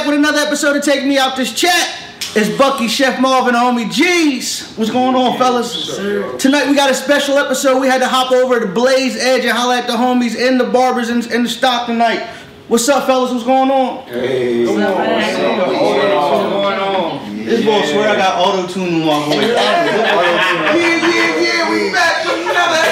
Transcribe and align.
back 0.00 0.08
with 0.08 0.16
another 0.18 0.38
episode 0.38 0.76
of 0.76 0.82
Take 0.82 1.04
Me 1.04 1.18
Out 1.18 1.36
This 1.36 1.52
Chat. 1.52 1.94
It's 2.34 2.48
Bucky, 2.56 2.88
Chef 2.88 3.20
Marvin, 3.20 3.54
and 3.54 3.62
homie 3.78 3.92
G's. 3.92 4.72
What's 4.76 4.90
going 4.90 5.14
on, 5.14 5.36
fellas? 5.36 5.96
Tonight 6.38 6.68
we 6.68 6.74
got 6.74 6.90
a 6.90 6.94
special 6.94 7.36
episode. 7.36 7.78
We 7.80 7.86
had 7.86 7.98
to 7.98 8.08
hop 8.08 8.32
over 8.32 8.60
to 8.60 8.66
Blaze 8.66 9.14
Edge 9.16 9.44
and 9.44 9.52
holla 9.52 9.76
at 9.76 9.86
the 9.86 9.92
homies 9.92 10.38
and 10.40 10.58
the 10.58 10.64
barbers 10.64 11.10
in, 11.10 11.30
in 11.30 11.42
the 11.42 11.50
stock 11.50 11.86
tonight. 11.86 12.26
What's 12.68 12.88
up, 12.88 13.06
fellas? 13.06 13.30
What's 13.30 13.44
going 13.44 13.70
on? 13.70 14.06
Hey, 14.06 14.64
Come 14.64 14.76
on. 14.76 14.80
What's 14.80 15.36
going 15.36 16.78
on? 16.78 17.44
This 17.44 17.62
boy 17.62 17.84
swear 17.84 18.08
I 18.08 18.16
got 18.16 18.38
auto 18.38 18.72
tune 18.72 18.88
in 18.88 19.04
my 19.04 19.24
voice. 19.26 19.36
yeah, 19.36 20.76
yeah, 20.76 21.40
yeah, 21.42 21.70
we 21.70 21.92
back 21.92 22.24
with 22.24 22.48
another. 22.48 22.84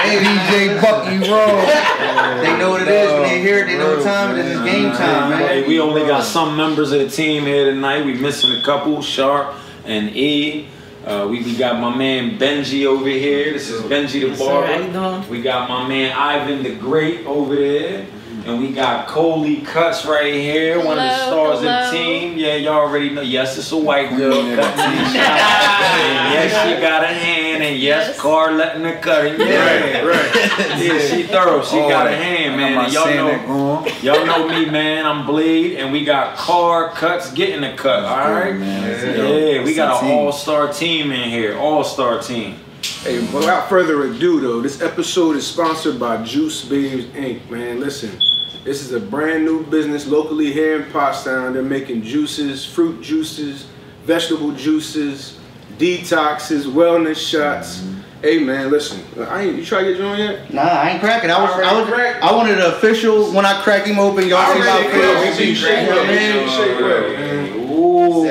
Hey, 0.00 0.16
DJ 0.24 0.80
Bucky 0.80 1.28
Roll. 1.28 1.66
They 2.38 2.56
know 2.56 2.70
what 2.70 2.82
it 2.82 2.88
is 2.88 3.07
game 4.82 4.92
time, 4.92 5.32
Hey, 5.32 5.66
we 5.66 5.80
only 5.80 6.02
got 6.02 6.24
some 6.24 6.56
members 6.56 6.92
of 6.92 7.00
the 7.00 7.08
team 7.08 7.44
here 7.44 7.66
tonight. 7.66 8.04
We 8.04 8.14
missing 8.14 8.52
a 8.52 8.62
couple, 8.62 9.02
Sharp 9.02 9.54
and 9.84 10.14
E. 10.16 10.68
Uh, 11.04 11.26
we, 11.30 11.42
we 11.42 11.56
got 11.56 11.80
my 11.80 11.94
man 11.94 12.38
Benji 12.38 12.84
over 12.84 13.08
here. 13.08 13.52
This 13.52 13.70
is 13.70 13.82
Benji 13.82 14.28
the 14.28 14.36
sir. 14.36 14.66
How 14.66 14.78
you 14.78 14.92
barber. 14.92 15.20
doing? 15.20 15.30
We 15.30 15.42
got 15.42 15.68
my 15.68 15.88
man 15.88 16.12
Ivan 16.16 16.62
the 16.62 16.74
Great 16.74 17.26
over 17.26 17.54
there. 17.54 18.06
And 18.48 18.58
we 18.60 18.72
got 18.72 19.06
Coley 19.06 19.56
Cuts 19.60 20.06
right 20.06 20.32
here, 20.32 20.78
one 20.78 20.96
of 20.98 21.04
the 21.04 21.08
Hello, 21.10 21.54
stars 21.54 21.58
of 21.58 21.64
the 21.92 21.98
team. 21.98 22.38
Yeah, 22.38 22.54
y'all 22.56 22.76
already 22.76 23.10
know. 23.10 23.20
Yes, 23.20 23.58
it's 23.58 23.72
a 23.72 23.76
white 23.76 24.08
girl 24.16 24.32
cutting 24.32 24.54
these 24.54 24.56
shots. 25.12 25.18
And 25.18 26.32
yes, 26.32 26.76
she 26.76 26.80
got 26.80 27.04
a 27.04 27.08
hand, 27.08 27.62
and 27.62 27.76
yes, 27.78 28.08
Yes. 28.08 28.18
Car 28.20 28.52
letting 28.52 28.84
her 28.84 28.98
cut 29.00 29.26
it. 29.26 29.38
Yeah, 29.38 30.00
right. 30.02 30.78
Yeah, 30.80 30.98
she 30.98 31.24
thorough. 31.24 31.62
She 31.62 31.76
got 31.76 32.06
a 32.06 32.16
hand, 32.16 32.56
man. 32.56 32.78
And 32.84 32.92
y'all 32.92 33.06
know, 33.06 33.86
y'all 34.00 34.24
know 34.24 34.48
me, 34.48 34.64
man. 34.70 35.04
I'm 35.04 35.26
Blade, 35.26 35.78
and 35.78 35.92
we 35.92 36.04
got 36.06 36.36
Car 36.36 36.90
Cuts 36.92 37.30
getting 37.32 37.60
the 37.60 37.74
cut. 37.76 38.04
All 38.04 38.32
right, 38.32 38.58
yeah, 38.58 39.62
we 39.62 39.74
got 39.74 40.02
an 40.02 40.10
all-star 40.10 40.72
team 40.72 41.12
in 41.12 41.28
here. 41.28 41.58
All-star 41.58 42.22
team. 42.22 42.56
Hey, 43.02 43.20
without 43.32 43.68
further 43.68 44.02
ado, 44.04 44.40
though, 44.40 44.60
this 44.62 44.80
episode 44.80 45.36
is 45.36 45.46
sponsored 45.46 46.00
by 46.00 46.22
Juice 46.24 46.64
Babes 46.64 47.04
Inc. 47.06 47.48
Man, 47.50 47.78
listen, 47.80 48.18
this 48.64 48.82
is 48.82 48.92
a 48.92 49.00
brand 49.00 49.44
new 49.44 49.64
business 49.66 50.06
locally 50.06 50.52
here 50.52 50.80
in 50.80 50.90
Pottstown. 50.90 51.52
They're 51.52 51.62
making 51.62 52.02
juices, 52.02 52.64
fruit 52.64 53.00
juices, 53.02 53.66
vegetable 54.04 54.52
juices, 54.52 55.38
detoxes, 55.78 56.64
wellness 56.64 57.16
shots. 57.16 57.84
Hey, 58.20 58.40
man, 58.40 58.70
listen, 58.70 59.00
I 59.28 59.42
ain't, 59.42 59.56
you 59.56 59.64
try 59.64 59.82
to 59.84 59.90
get 59.90 59.98
your 59.98 60.08
own 60.08 60.18
yet? 60.18 60.52
Nah, 60.52 60.62
I 60.62 60.90
ain't 60.90 61.00
cracking. 61.00 61.30
I 61.30 61.40
was, 61.40 61.50
I 61.52 61.56
was, 61.58 61.88
Already 61.88 61.92
cracked? 61.92 62.24
I 62.24 62.32
wanted 62.34 62.58
an 62.58 62.66
official 62.72 63.32
when 63.32 63.46
I 63.46 63.62
crack 63.62 63.86
him 63.86 64.00
open. 64.00 64.26
Y'all 64.28 64.44
see 64.54 64.60
how 64.60 64.78
I 64.78 64.84
Already 64.84 65.54
feel. 65.54 65.62
cracked. 65.62 65.86
Shake 65.86 65.88
well, 65.88 66.06
man. 66.06 66.48
Shake 66.48 66.80
well, 66.80 67.02
man. 67.12 67.70
Ooh. 67.70 68.28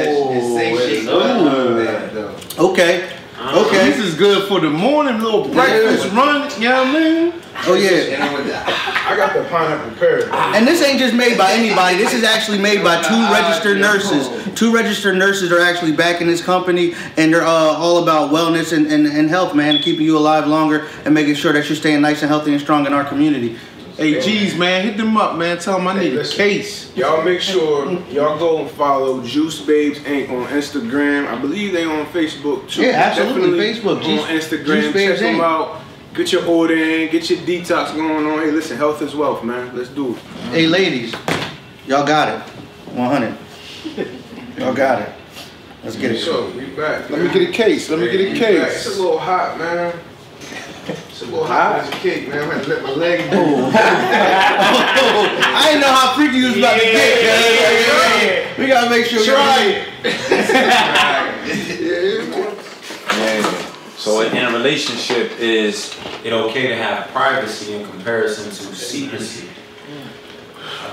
Okay, 2.59 3.07
okay. 3.39 3.89
This 3.89 3.99
is 3.99 4.15
good 4.15 4.47
for 4.47 4.59
the 4.59 4.69
morning, 4.69 5.19
little 5.21 5.47
breakfast 5.47 6.11
run. 6.11 6.49
You 6.59 6.69
know 6.69 6.83
what 6.83 6.87
I 6.87 6.99
mean? 6.99 7.33
Oh 7.69 7.75
yeah. 7.75 8.63
I 9.09 9.15
got 9.15 9.33
the 9.33 9.43
pineapple 9.49 9.97
pear. 9.97 10.29
And 10.33 10.67
this 10.67 10.81
ain't 10.81 10.99
just 10.99 11.13
made 11.13 11.37
by 11.37 11.51
anybody. 11.53 11.97
This 11.97 12.13
is 12.13 12.23
actually 12.23 12.57
made 12.59 12.83
by 12.83 13.01
two 13.01 13.21
registered 13.31 13.79
nurses. 13.79 14.29
Two 14.55 14.73
registered 14.73 15.15
nurses 15.15 15.51
are 15.51 15.59
actually 15.59 15.91
backing 15.93 16.27
this 16.27 16.41
company, 16.43 16.93
and 17.17 17.33
they're 17.33 17.43
uh, 17.43 17.47
all 17.47 18.01
about 18.03 18.31
wellness 18.31 18.75
and, 18.75 18.87
and, 18.87 19.05
and 19.07 19.29
health, 19.29 19.55
man, 19.55 19.79
keeping 19.81 20.05
you 20.05 20.17
alive 20.17 20.47
longer 20.47 20.87
and 21.05 21.13
making 21.13 21.35
sure 21.35 21.53
that 21.53 21.67
you're 21.69 21.75
staying 21.75 22.01
nice 22.01 22.21
and 22.21 22.29
healthy 22.29 22.51
and 22.51 22.61
strong 22.61 22.85
in 22.85 22.93
our 22.93 23.03
community. 23.05 23.57
Hey, 23.97 24.21
geez, 24.21 24.55
man, 24.55 24.85
hit 24.85 24.95
them 24.97 25.17
up, 25.17 25.37
man. 25.37 25.57
Tell 25.57 25.77
them 25.77 25.87
I 25.87 25.93
Hey, 25.97 26.09
need 26.11 26.19
a 26.19 26.27
case. 26.27 26.95
Y'all 26.95 27.23
make 27.23 27.41
sure 27.41 27.91
y'all 28.11 28.37
go 28.37 28.59
and 28.59 28.69
follow 28.69 29.23
Juice 29.23 29.59
Babes 29.61 29.97
Inc. 29.99 30.29
on 30.29 30.47
Instagram. 30.49 31.27
I 31.27 31.39
believe 31.39 31.73
they 31.73 31.83
on 31.85 32.05
Facebook 32.07 32.69
too. 32.69 32.83
Yeah, 32.83 32.89
absolutely. 32.91 33.57
Definitely 33.57 33.73
Facebook, 33.73 33.97
on 33.97 34.03
Juice- 34.03 34.45
Instagram. 34.45 34.65
Juice 34.81 34.93
Babes 34.93 35.19
Check 35.19 35.31
them 35.31 35.41
out. 35.41 35.81
Get 36.17 36.31
your 36.31 36.47
order 36.47 36.73
in. 36.73 37.11
Get 37.11 37.29
your 37.29 37.37
detox 37.39 37.95
going 37.95 38.25
on. 38.25 38.39
Hey, 38.39 38.49
listen, 38.49 38.75
health 38.75 39.03
is 39.03 39.13
wealth, 39.13 39.43
man. 39.43 39.77
Let's 39.77 39.89
do 39.89 40.15
it. 40.15 40.19
Hey, 40.49 40.65
ladies, 40.65 41.13
y'all 41.85 42.07
got 42.07 42.29
it. 42.29 42.41
100. 42.95 43.37
Y'all 44.57 44.73
got 44.73 45.03
it. 45.03 45.13
Let's 45.83 45.95
get 45.95 46.13
it. 46.13 46.19
So 46.23 46.49
we 46.49 46.65
back. 46.71 47.07
Let 47.11 47.21
me 47.21 47.31
get 47.31 47.47
a 47.47 47.51
case. 47.51 47.87
Let 47.91 47.99
me 47.99 48.09
get 48.09 48.19
a 48.19 48.33
We 48.33 48.39
back. 48.39 48.71
It's 48.71 48.87
a 48.87 48.99
little 48.99 49.19
hot, 49.19 49.59
man. 49.59 49.93
It's 50.87 51.21
a 51.21 51.25
little 51.25 51.45
hot 51.45 51.81
as 51.81 51.87
a 51.87 51.91
cake, 51.91 52.29
man. 52.29 52.39
I'm 52.41 52.49
gonna 52.49 52.63
let 52.63 52.81
my 52.81 52.91
leg 52.93 53.19
move. 53.31 53.71
I 53.75 55.65
didn't 55.67 55.81
know 55.81 55.91
how 55.91 56.15
freaky 56.15 56.37
you 56.37 56.47
was 56.47 56.57
about 56.57 56.79
to 56.79 56.85
get, 56.85 58.55
cuz. 58.55 58.57
We 58.57 58.65
gotta 58.65 58.89
make 58.89 59.05
sure. 59.05 59.23
Try 59.23 59.85
So 64.07 64.21
in 64.21 64.37
a 64.37 64.53
relationship, 64.53 65.37
is 65.37 65.93
it 66.23 66.31
okay 66.31 66.69
to 66.69 66.77
have 66.77 67.09
privacy 67.09 67.73
in 67.73 67.85
comparison 67.89 68.45
to 68.45 68.73
secrecy? 68.73 69.49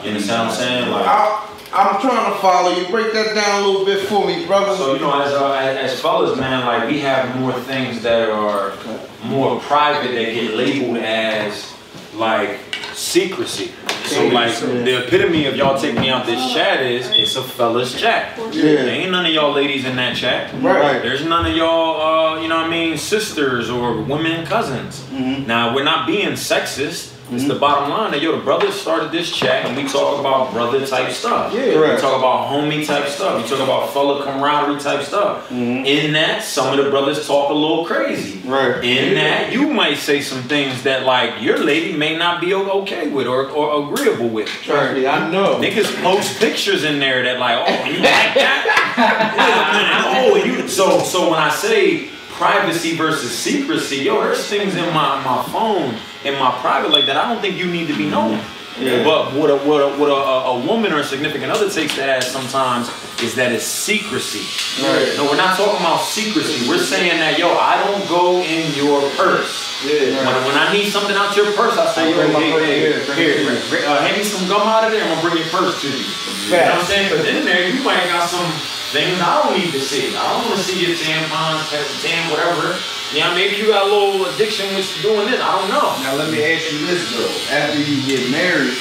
You 0.02 0.10
understand 0.10 0.48
what 0.48 0.50
I'm 0.50 0.54
saying? 0.56 0.90
Like, 0.90 1.06
I, 1.06 1.48
I'm 1.72 2.00
trying 2.00 2.32
to 2.32 2.38
follow 2.40 2.76
you. 2.76 2.88
Break 2.88 3.12
that 3.12 3.36
down 3.36 3.62
a 3.62 3.66
little 3.66 3.86
bit 3.86 4.08
for 4.08 4.26
me, 4.26 4.44
brother. 4.46 4.76
so 4.76 4.94
you 4.94 5.00
know, 5.00 5.22
as 5.22 5.32
uh, 5.32 5.52
as 5.52 5.92
as 5.92 6.00
fellas, 6.00 6.36
man, 6.38 6.66
like 6.66 6.88
we 6.88 6.98
have 7.00 7.38
more 7.38 7.52
things 7.52 8.02
that 8.02 8.30
are 8.30 8.74
more 9.22 9.60
private 9.60 10.12
that 10.12 10.34
get 10.34 10.54
labeled 10.54 10.96
as 10.96 11.72
like 12.14 12.58
secrecy. 12.94 13.72
So 14.04 14.28
like 14.28 14.54
the 14.58 15.06
epitome 15.06 15.46
of 15.46 15.56
y'all 15.56 15.78
taking 15.78 16.00
me 16.00 16.10
out 16.10 16.26
this 16.26 16.52
chat 16.52 16.82
is 16.82 17.08
it's 17.10 17.36
a 17.36 17.42
fellas 17.42 17.98
chat. 17.98 18.36
There 18.36 18.88
ain't 18.88 19.10
none 19.10 19.24
of 19.26 19.32
y'all 19.32 19.52
ladies 19.52 19.84
in 19.84 19.96
that 19.96 20.16
chat. 20.16 20.52
Right. 20.62 21.00
There's 21.02 21.24
none 21.24 21.46
of 21.46 21.56
y'all, 21.56 22.00
uh, 22.36 22.40
you 22.42 22.48
know 22.48 22.56
what 22.56 22.66
I 22.66 22.70
mean, 22.70 22.98
sisters 22.98 23.70
or 23.70 24.02
women 24.02 24.46
cousins. 24.46 25.00
Mm-hmm. 25.04 25.46
Now, 25.46 25.74
we're 25.74 25.84
not 25.84 26.06
being 26.06 26.32
sexist. 26.32 27.13
It's 27.30 27.44
the 27.44 27.54
mm-hmm. 27.54 27.60
bottom 27.60 27.90
line 27.90 28.10
that, 28.12 28.20
yo, 28.20 28.36
the 28.36 28.44
brothers 28.44 28.74
started 28.74 29.10
this 29.10 29.34
chat 29.34 29.64
and 29.64 29.76
we 29.76 29.88
talk 29.88 30.20
about 30.20 30.52
brother 30.52 30.86
type 30.86 31.10
stuff. 31.10 31.54
Yeah. 31.54 31.74
right. 31.74 31.94
We 31.94 32.00
talk 32.00 32.18
about 32.18 32.50
homie 32.50 32.86
type 32.86 33.08
stuff. 33.08 33.42
We 33.42 33.48
talk 33.48 33.60
about 33.60 33.92
fella 33.92 34.24
camaraderie 34.24 34.80
type 34.80 35.04
stuff. 35.04 35.48
Mm-hmm. 35.48 35.86
In 35.86 36.12
that, 36.12 36.42
some 36.44 36.78
of 36.78 36.84
the 36.84 36.90
brothers 36.90 37.26
talk 37.26 37.50
a 37.50 37.54
little 37.54 37.86
crazy. 37.86 38.46
Right. 38.46 38.84
In 38.84 39.14
that, 39.14 39.52
you 39.52 39.68
might 39.70 39.96
say 39.96 40.20
some 40.20 40.42
things 40.42 40.82
that, 40.82 41.04
like, 41.04 41.40
your 41.40 41.58
lady 41.58 41.96
may 41.96 42.16
not 42.16 42.40
be 42.40 42.52
okay 42.52 43.08
with 43.08 43.26
or, 43.26 43.48
or 43.48 43.90
agreeable 43.90 44.28
with. 44.28 44.48
Trust 44.48 44.94
me, 44.94 45.06
I 45.06 45.30
know. 45.30 45.60
Niggas 45.60 46.02
post 46.02 46.38
pictures 46.38 46.84
in 46.84 47.00
there 47.00 47.22
that 47.22 47.38
like, 47.38 47.56
oh, 47.66 47.84
you 47.86 47.96
like 47.96 48.34
that? 48.34 50.14
oh, 50.26 50.36
you. 50.36 50.68
So, 50.68 51.00
so 51.00 51.30
when 51.30 51.38
I 51.38 51.50
say 51.50 52.10
privacy 52.34 52.96
versus 52.96 53.36
secrecy, 53.36 53.98
yo, 53.98 54.20
there's 54.20 54.48
things 54.48 54.74
in 54.74 54.86
my, 54.92 55.22
my 55.24 55.42
phone, 55.52 55.94
in 56.24 56.38
my 56.38 56.50
private 56.60 56.90
like 56.90 57.06
that. 57.06 57.16
I 57.16 57.32
don't 57.32 57.40
think 57.40 57.56
you 57.56 57.66
need 57.66 57.86
to 57.88 57.96
be 57.96 58.08
known. 58.08 58.40
But 58.76 59.32
what 59.34 59.50
a 59.50 59.56
what 59.56 59.80
a 59.80 59.88
what 59.98 60.10
a, 60.10 60.18
a, 60.50 60.66
woman 60.66 60.92
or 60.92 60.98
a 60.98 61.04
significant 61.04 61.52
other 61.52 61.70
takes 61.70 61.94
that 61.94 62.08
as 62.08 62.26
sometimes 62.26 62.90
is 63.22 63.34
that 63.36 63.52
it's 63.52 63.64
secrecy. 63.64 64.42
Right. 64.82 65.14
No, 65.16 65.30
we're 65.30 65.38
not 65.38 65.56
talking 65.56 65.78
about 65.78 66.02
secrecy. 66.02 66.68
We're 66.68 66.82
saying 66.82 67.22
that 67.22 67.38
yo, 67.38 67.54
I 67.54 67.78
don't 67.86 68.02
go 68.08 68.42
in 68.42 68.74
your 68.74 68.98
purse. 69.14 69.78
Yeah. 69.86 70.26
When, 70.26 70.34
when 70.50 70.56
I 70.58 70.72
need 70.72 70.90
something 70.90 71.14
out 71.14 71.36
your 71.36 71.52
purse, 71.54 71.78
I 71.78 71.86
say, 71.94 72.10
yo, 72.10 72.26
hey, 72.34 72.50
hey, 72.50 72.80
here, 72.80 72.98
here, 73.14 73.38
here. 73.46 73.86
uh, 73.86 74.02
hand 74.02 74.16
me 74.16 74.24
some 74.24 74.48
gum 74.48 74.66
out 74.66 74.82
of 74.82 74.90
there. 74.90 75.04
I'm 75.04 75.14
gonna 75.14 75.22
bring 75.22 75.38
your 75.38 75.52
purse 75.54 75.78
to 75.82 75.86
you. 75.86 76.02
You 76.50 76.58
know 76.58 76.74
what 76.74 76.82
I'm 76.82 76.86
saying? 76.90 77.14
But 77.14 77.28
in 77.30 77.44
there, 77.44 77.68
you 77.68 77.78
might 77.84 78.10
got 78.10 78.26
some 78.26 78.50
things 78.90 79.18
I 79.22 79.42
don't 79.42 79.54
need 79.54 79.70
to 79.70 79.80
see. 79.80 80.14
I 80.14 80.22
don't 80.34 80.50
want 80.50 80.58
to 80.58 80.66
see 80.66 80.82
your 80.82 80.98
tampons, 80.98 81.70
tam, 82.02 82.30
whatever. 82.30 82.74
Yeah, 83.12 83.34
maybe 83.34 83.56
you 83.56 83.66
got 83.68 83.86
a 83.86 83.90
little 83.92 84.26
addiction 84.26 84.74
with 84.74 84.86
doing 85.02 85.26
this. 85.30 85.40
I 85.40 85.60
don't 85.60 85.68
know. 85.70 85.94
Now 86.02 86.16
let 86.16 86.32
me 86.32 86.42
ask 86.42 86.72
you 86.72 86.86
this 86.86 87.04
though. 87.12 87.54
After 87.54 87.78
you 87.80 88.02
get 88.06 88.30
married, 88.30 88.74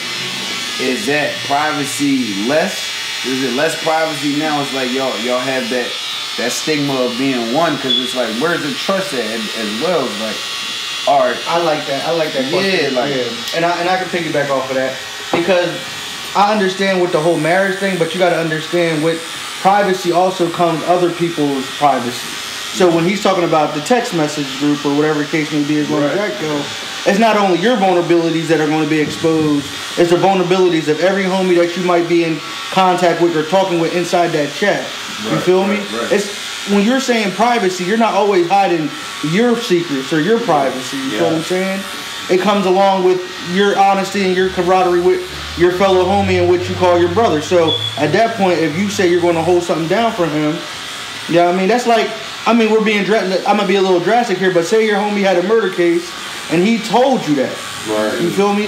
is 0.81 1.05
that 1.07 1.35
privacy 1.45 2.47
less? 2.47 2.89
Is 3.27 3.43
it 3.43 3.53
less 3.55 3.81
privacy 3.83 4.37
now? 4.39 4.61
It's 4.61 4.73
like 4.73 4.91
y'all 4.91 5.15
y'all 5.19 5.39
have 5.39 5.69
that 5.69 5.91
that 6.37 6.51
stigma 6.51 6.93
of 6.95 7.17
being 7.17 7.53
one 7.53 7.75
because 7.75 7.99
it's 7.99 8.15
like 8.15 8.29
where's 8.41 8.63
the 8.63 8.73
trust 8.73 9.13
at 9.13 9.19
as, 9.19 9.41
as 9.57 9.81
well? 9.81 10.03
It's 10.05 10.19
like, 10.21 11.07
all 11.07 11.19
right, 11.19 11.37
I 11.47 11.61
like 11.61 11.85
that. 11.87 12.07
I 12.07 12.11
like 12.11 12.33
that 12.33 12.49
question. 12.51 12.93
Yeah, 12.93 12.99
like- 12.99 13.13
and 13.55 13.63
I 13.65 13.79
and 13.81 13.89
I 13.89 13.97
can 14.01 14.07
piggyback 14.07 14.49
off 14.49 14.69
of 14.69 14.75
that 14.75 14.97
because 15.31 15.69
I 16.35 16.51
understand 16.51 17.01
with 17.01 17.11
the 17.11 17.21
whole 17.21 17.37
marriage 17.37 17.77
thing, 17.79 17.99
but 17.99 18.13
you 18.13 18.19
got 18.19 18.31
to 18.31 18.39
understand 18.39 19.03
with 19.03 19.21
privacy 19.61 20.11
also 20.11 20.49
comes 20.49 20.81
other 20.85 21.11
people's 21.13 21.69
privacy. 21.77 22.27
So 22.73 22.93
when 22.93 23.03
he's 23.05 23.21
talking 23.21 23.43
about 23.43 23.75
the 23.75 23.81
text 23.81 24.15
message 24.15 24.59
group 24.59 24.83
or 24.85 24.95
whatever 24.95 25.19
the 25.19 25.27
case 25.27 25.51
may 25.51 25.65
be, 25.67 25.77
as 25.77 25.89
long 25.89 26.03
as 26.03 26.15
that 26.15 26.41
go, 26.41 26.65
it's 27.09 27.19
not 27.19 27.37
only 27.37 27.59
your 27.59 27.77
vulnerabilities 27.77 28.47
that 28.47 28.59
are 28.59 28.67
going 28.67 28.83
to 28.83 28.89
be 28.89 28.99
exposed. 28.99 29.65
It's 29.97 30.09
the 30.09 30.17
vulnerabilities 30.17 30.87
of 30.89 30.99
every 30.99 31.23
homie 31.23 31.55
that 31.57 31.77
you 31.77 31.83
might 31.83 32.09
be 32.09 32.23
in 32.23 32.39
contact 32.71 33.21
with 33.21 33.37
or 33.37 33.43
talking 33.43 33.79
with 33.79 33.95
inside 33.95 34.29
that 34.29 34.51
chat. 34.53 34.81
you 35.23 35.37
feel 35.41 35.67
me? 35.67 35.77
It's 36.11 36.41
when 36.71 36.83
you're 36.83 36.99
saying 37.01 37.33
privacy, 37.33 37.83
you're 37.83 37.97
not 37.97 38.13
always 38.13 38.47
hiding 38.49 38.89
your 39.31 39.55
secrets 39.57 40.11
or 40.11 40.21
your 40.21 40.39
privacy. 40.39 40.97
You 40.97 41.09
feel 41.11 41.23
what 41.25 41.33
I'm 41.33 41.43
saying? 41.43 41.83
it 42.29 42.39
comes 42.39 42.65
along 42.65 43.03
with 43.03 43.21
your 43.53 43.77
honesty 43.77 44.25
and 44.25 44.35
your 44.35 44.49
camaraderie 44.49 45.01
with 45.01 45.19
your 45.57 45.71
fellow 45.73 46.03
homie 46.05 46.39
and 46.39 46.49
what 46.49 46.67
you 46.69 46.75
call 46.75 46.97
your 46.97 47.13
brother. 47.13 47.41
So 47.41 47.77
at 47.97 48.11
that 48.13 48.37
point, 48.37 48.59
if 48.59 48.77
you 48.77 48.89
say 48.89 49.09
you're 49.09 49.21
going 49.21 49.35
to 49.35 49.43
hold 49.43 49.63
something 49.63 49.87
down 49.87 50.11
for 50.13 50.25
him, 50.25 50.57
yeah, 51.29 51.47
I 51.47 51.55
mean 51.55 51.67
that's 51.67 51.87
like, 51.87 52.09
I 52.45 52.53
mean 52.53 52.71
we're 52.71 52.83
being, 52.83 53.05
I'm 53.05 53.57
gonna 53.57 53.67
be 53.67 53.75
a 53.75 53.81
little 53.81 53.99
drastic 53.99 54.37
here, 54.37 54.53
but 54.53 54.65
say 54.65 54.85
your 54.85 54.97
homie 54.97 55.21
had 55.21 55.37
a 55.37 55.43
murder 55.43 55.73
case 55.73 56.11
and 56.51 56.61
he 56.61 56.79
told 56.79 57.25
you 57.27 57.35
that. 57.35 57.72
Right. 57.87 58.21
You 58.21 58.29
feel 58.29 58.53
me? 58.53 58.67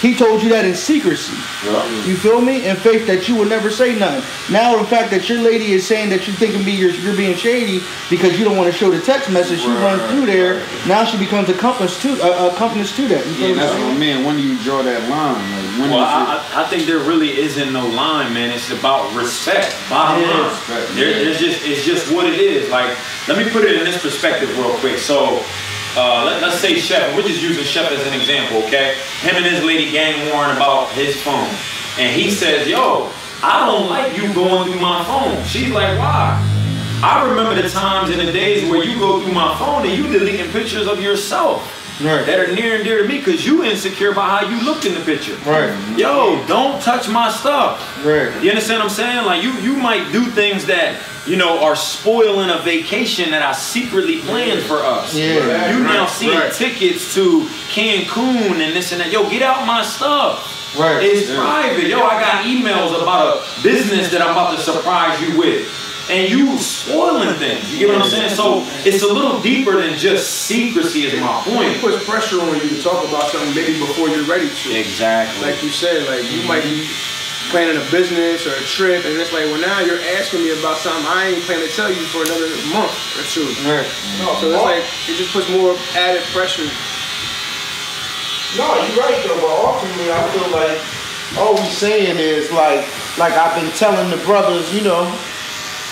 He 0.00 0.14
told 0.14 0.42
you 0.42 0.48
that 0.50 0.64
in 0.64 0.74
secrecy. 0.74 1.32
You 2.08 2.16
feel 2.16 2.40
me? 2.40 2.66
In 2.66 2.76
faith 2.76 3.06
that 3.06 3.28
you 3.28 3.36
would 3.36 3.48
never 3.48 3.70
say 3.70 3.98
nothing. 3.98 4.24
Now 4.52 4.76
the 4.76 4.84
fact 4.86 5.10
that 5.10 5.28
your 5.28 5.40
lady 5.40 5.72
is 5.72 5.86
saying 5.86 6.08
that 6.10 6.26
you 6.26 6.32
think 6.32 6.54
be 6.64 6.72
you're, 6.72 6.90
you're 6.90 7.16
being 7.16 7.36
shady 7.36 7.80
because 8.08 8.38
you 8.38 8.44
don't 8.44 8.56
want 8.56 8.70
to 8.72 8.76
show 8.78 8.90
the 8.90 9.00
text 9.00 9.30
message, 9.30 9.60
she 9.60 9.68
runs 9.68 10.00
through 10.10 10.26
there. 10.26 10.60
Now 10.86 11.04
she 11.04 11.18
becomes 11.18 11.48
accomplice 11.48 12.00
to 12.02 12.12
uh, 12.22 12.50
accomplice 12.52 12.94
to 12.96 13.08
that. 13.08 13.26
You 13.26 13.32
feel 13.34 13.48
Yeah, 13.48 13.54
what 13.54 13.56
that's 13.60 13.72
what 13.74 13.92
I 13.92 13.98
mean. 13.98 14.24
When 14.24 14.36
do 14.36 14.42
you 14.42 14.56
draw 14.62 14.82
that 14.82 15.08
line? 15.10 15.34
Like 15.34 15.80
when 15.80 15.90
Well, 15.90 16.00
is 16.00 16.08
it- 16.08 16.54
I, 16.56 16.62
I 16.62 16.66
I 16.66 16.68
think 16.68 16.86
there 16.86 16.98
really 16.98 17.38
isn't 17.38 17.72
no 17.72 17.86
line, 17.86 18.32
man. 18.32 18.50
It's 18.50 18.70
about 18.70 19.12
respect. 19.14 19.74
Bottom 19.90 20.22
Yeah. 20.22 20.30
line. 20.30 20.50
Respect, 20.50 20.94
There, 20.94 21.12
there's 21.24 21.38
just 21.38 21.64
it's 21.66 21.84
just 21.84 22.10
what 22.12 22.26
it 22.26 22.40
is. 22.40 22.70
Like, 22.70 22.96
let 23.28 23.36
me 23.38 23.50
put 23.50 23.64
it 23.64 23.76
in 23.76 23.84
this 23.84 24.00
perspective 24.00 24.48
real 24.58 24.74
quick. 24.78 24.98
So, 24.98 25.42
uh, 25.96 26.24
let, 26.24 26.42
let's 26.42 26.60
say 26.60 26.78
Chef. 26.78 27.16
We're 27.16 27.22
just 27.22 27.42
using 27.42 27.64
Chef 27.64 27.90
as 27.90 28.06
an 28.06 28.12
example, 28.12 28.58
okay? 28.64 28.96
Him 29.20 29.36
and 29.36 29.46
his 29.46 29.64
lady 29.64 29.90
gang 29.90 30.32
warring 30.32 30.56
about 30.56 30.90
his 30.92 31.20
phone, 31.22 31.48
and 31.98 32.14
he 32.14 32.30
says, 32.30 32.68
"Yo, 32.68 33.10
I 33.42 33.66
don't 33.66 33.88
like 33.88 34.16
you 34.16 34.32
going 34.34 34.70
through 34.70 34.80
my 34.80 35.04
phone." 35.04 35.42
She's 35.44 35.70
like, 35.70 35.98
"Why?" 35.98 36.40
I 37.02 37.28
remember 37.28 37.60
the 37.60 37.68
times 37.68 38.10
in 38.10 38.24
the 38.24 38.32
days 38.32 38.68
where 38.70 38.82
you 38.82 38.98
go 38.98 39.20
through 39.20 39.32
my 39.32 39.56
phone 39.58 39.84
and 39.84 39.92
you 39.92 40.10
deleting 40.10 40.50
pictures 40.50 40.86
of 40.86 41.00
yourself 41.02 41.85
Right. 42.00 42.26
that 42.26 42.38
are 42.38 42.52
near 42.54 42.74
and 42.76 42.84
dear 42.84 43.02
to 43.02 43.08
me 43.08 43.18
because 43.18 43.46
you 43.46 43.64
insecure 43.64 44.12
about 44.12 44.28
how 44.28 44.48
you 44.50 44.62
looked 44.64 44.84
in 44.84 44.92
the 44.94 45.00
picture. 45.00 45.34
Right. 45.48 45.72
Yo, 45.96 46.44
don't 46.46 46.80
touch 46.82 47.08
my 47.08 47.30
stuff. 47.30 47.80
Right. 48.04 48.30
You 48.42 48.50
understand 48.50 48.80
what 48.80 48.90
I'm 48.90 48.94
saying? 48.94 49.24
Like 49.24 49.42
you, 49.42 49.52
you 49.60 49.76
might 49.76 50.12
do 50.12 50.24
things 50.26 50.66
that 50.66 51.00
you 51.26 51.36
know 51.36 51.64
are 51.64 51.74
spoiling 51.74 52.50
a 52.50 52.58
vacation 52.58 53.30
that 53.30 53.40
I 53.42 53.52
secretly 53.52 54.20
planned 54.20 54.62
for 54.64 54.76
us. 54.76 55.14
Yeah. 55.14 55.72
You 55.76 55.82
now 55.84 56.00
Right, 56.02 56.08
seeing 56.10 56.38
right. 56.38 56.52
tickets 56.52 57.14
to 57.14 57.40
Cancun 57.72 58.60
and 58.60 58.76
this 58.76 58.92
and 58.92 59.00
that. 59.00 59.10
Yo, 59.10 59.28
get 59.30 59.42
out 59.42 59.66
my 59.66 59.82
stuff. 59.82 60.52
Right. 60.78 61.02
It's 61.02 61.34
private. 61.34 61.86
Yo, 61.88 62.00
I 62.02 62.20
got 62.20 62.44
emails 62.44 63.00
about 63.00 63.38
a 63.38 63.62
business 63.62 64.10
that 64.10 64.20
I'm 64.20 64.32
about 64.32 64.56
to 64.56 64.62
surprise 64.62 65.18
you 65.22 65.38
with. 65.38 65.66
And 66.08 66.30
you 66.30 66.56
spoiling 66.58 67.34
things. 67.34 67.72
You 67.72 67.78
get 67.80 67.88
what 67.88 68.02
I'm 68.02 68.10
saying? 68.10 68.30
So 68.30 68.62
it's 68.86 69.02
a 69.02 69.10
little 69.10 69.42
deeper 69.42 69.82
than 69.82 69.98
just 69.98 70.46
secrecy 70.46 71.02
is 71.02 71.18
my 71.18 71.42
point. 71.42 71.74
It 71.74 71.80
puts 71.80 72.04
pressure 72.06 72.40
on 72.40 72.54
you 72.54 72.68
to 72.70 72.82
talk 72.82 73.02
about 73.08 73.30
something 73.30 73.54
maybe 73.54 73.78
before 73.80 74.08
you're 74.08 74.26
ready 74.26 74.48
to. 74.48 74.66
Exactly. 74.70 75.42
Like 75.42 75.62
you 75.64 75.70
said, 75.70 76.06
like 76.06 76.22
you 76.30 76.46
might 76.46 76.62
be 76.62 76.86
planning 77.50 77.74
a 77.74 77.90
business 77.90 78.46
or 78.46 78.54
a 78.54 78.64
trip, 78.70 79.04
and 79.04 79.18
it's 79.18 79.32
like, 79.32 79.50
well, 79.50 79.60
now 79.60 79.80
you're 79.80 80.02
asking 80.14 80.42
me 80.42 80.54
about 80.58 80.78
something 80.78 81.06
I 81.10 81.34
ain't 81.34 81.42
planning 81.42 81.66
to 81.66 81.74
tell 81.74 81.90
you 81.90 82.02
for 82.14 82.22
another 82.22 82.54
month 82.70 82.94
or 83.18 83.26
two. 83.26 83.46
Right. 83.66 83.86
So 84.38 84.50
it's 84.50 84.62
like 84.62 84.86
it 85.10 85.18
just 85.18 85.34
puts 85.34 85.50
more 85.50 85.74
added 85.98 86.22
pressure. 86.30 86.70
No, 88.54 88.78
you're 88.78 89.02
right 89.02 89.18
though, 89.26 89.42
but 89.42 89.52
ultimately 89.58 90.10
I 90.14 90.22
feel 90.30 90.50
like 90.54 90.78
all 91.34 91.54
we 91.54 91.66
saying 91.66 92.16
is 92.18 92.50
like 92.52 92.86
like 93.18 93.34
I've 93.34 93.60
been 93.60 93.70
telling 93.74 94.08
the 94.10 94.22
brothers, 94.24 94.72
you 94.72 94.82
know, 94.82 95.04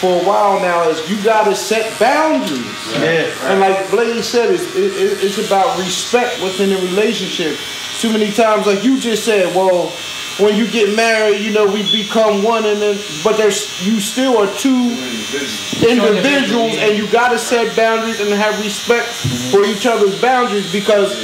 for 0.01 0.21
a 0.21 0.25
while 0.25 0.61
now 0.61 0.89
is 0.89 1.09
you 1.11 1.23
gotta 1.23 1.55
set 1.55 1.99
boundaries. 1.99 2.67
Yeah. 2.93 3.31
And 3.51 3.61
like 3.61 3.91
Blaze 3.91 4.27
said, 4.27 4.51
it's, 4.53 4.65
it, 4.75 4.93
it- 4.93 5.25
it's 5.25 5.39
about 5.39 5.79
respect 5.79 6.43
within 6.43 6.71
the 6.71 6.77
relationship. 6.77 7.57
Too 8.01 8.11
many 8.13 8.31
times, 8.33 8.67
like 8.67 8.83
you 8.85 8.99
just 9.01 9.25
said, 9.25 9.55
well, 9.55 9.93
when 10.39 10.57
you 10.57 10.67
get 10.67 10.95
married, 10.97 11.41
you 11.41 11.53
know, 11.53 11.67
we 11.67 11.83
become 11.93 12.43
one, 12.43 12.65
and 12.67 12.81
then, 12.81 12.99
but 13.23 13.37
there's 13.37 13.87
you 13.87 14.01
still 14.01 14.39
are 14.39 14.53
two 14.57 14.91
individuals, 15.89 16.77
and 16.79 16.97
you 16.97 17.11
gotta 17.11 17.39
set 17.39 17.75
boundaries 17.77 18.21
and 18.21 18.31
have 18.31 18.59
respect 18.61 19.07
for 19.53 19.65
each 19.65 19.87
other's 19.87 20.21
boundaries 20.21 20.71
because 20.73 21.15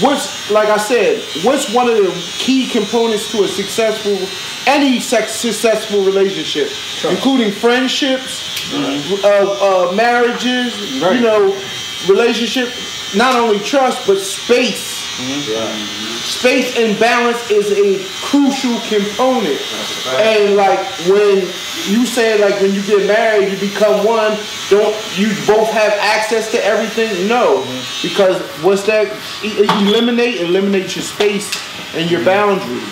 what's 0.00 0.50
like 0.50 0.68
I 0.68 0.76
said, 0.78 1.22
what's 1.44 1.72
one 1.74 1.88
of 1.88 1.96
the 1.96 2.10
key 2.38 2.68
components 2.68 3.30
to 3.32 3.44
a 3.44 3.48
successful 3.48 4.16
any 4.66 5.00
sex 5.00 5.32
successful 5.32 6.02
relationship, 6.04 6.68
including 7.10 7.52
friendships, 7.52 8.72
uh, 8.72 9.88
uh, 9.90 9.92
marriages, 9.94 10.94
you 11.00 11.20
know, 11.20 11.54
relationship, 12.08 12.68
not 13.16 13.34
only 13.36 13.58
trust 13.60 14.06
but 14.06 14.18
space. 14.18 15.04
Space 16.26 16.76
and 16.76 16.98
balance 17.00 17.50
is 17.50 17.70
a 17.72 18.02
crucial 18.26 18.78
component. 18.88 19.58
And 20.20 20.56
like 20.56 20.78
when 21.08 21.38
you 21.88 22.04
say 22.04 22.38
like 22.42 22.60
when 22.60 22.74
you 22.74 22.82
get 22.82 23.06
married, 23.06 23.50
you 23.52 23.58
become 23.58 24.04
one. 24.04 24.36
Don't 24.68 24.94
you 25.18 25.28
both 25.46 25.70
have 25.70 25.92
access 26.00 26.50
to 26.50 26.62
everything? 26.64 27.28
No, 27.28 27.62
because 28.02 28.40
what's 28.62 28.82
that? 28.86 29.06
E- 29.44 29.64
Eliminate, 29.88 30.40
eliminate 30.40 30.94
your 30.96 31.04
space 31.04 31.50
and 31.94 32.10
your 32.10 32.24
boundaries. 32.24 32.82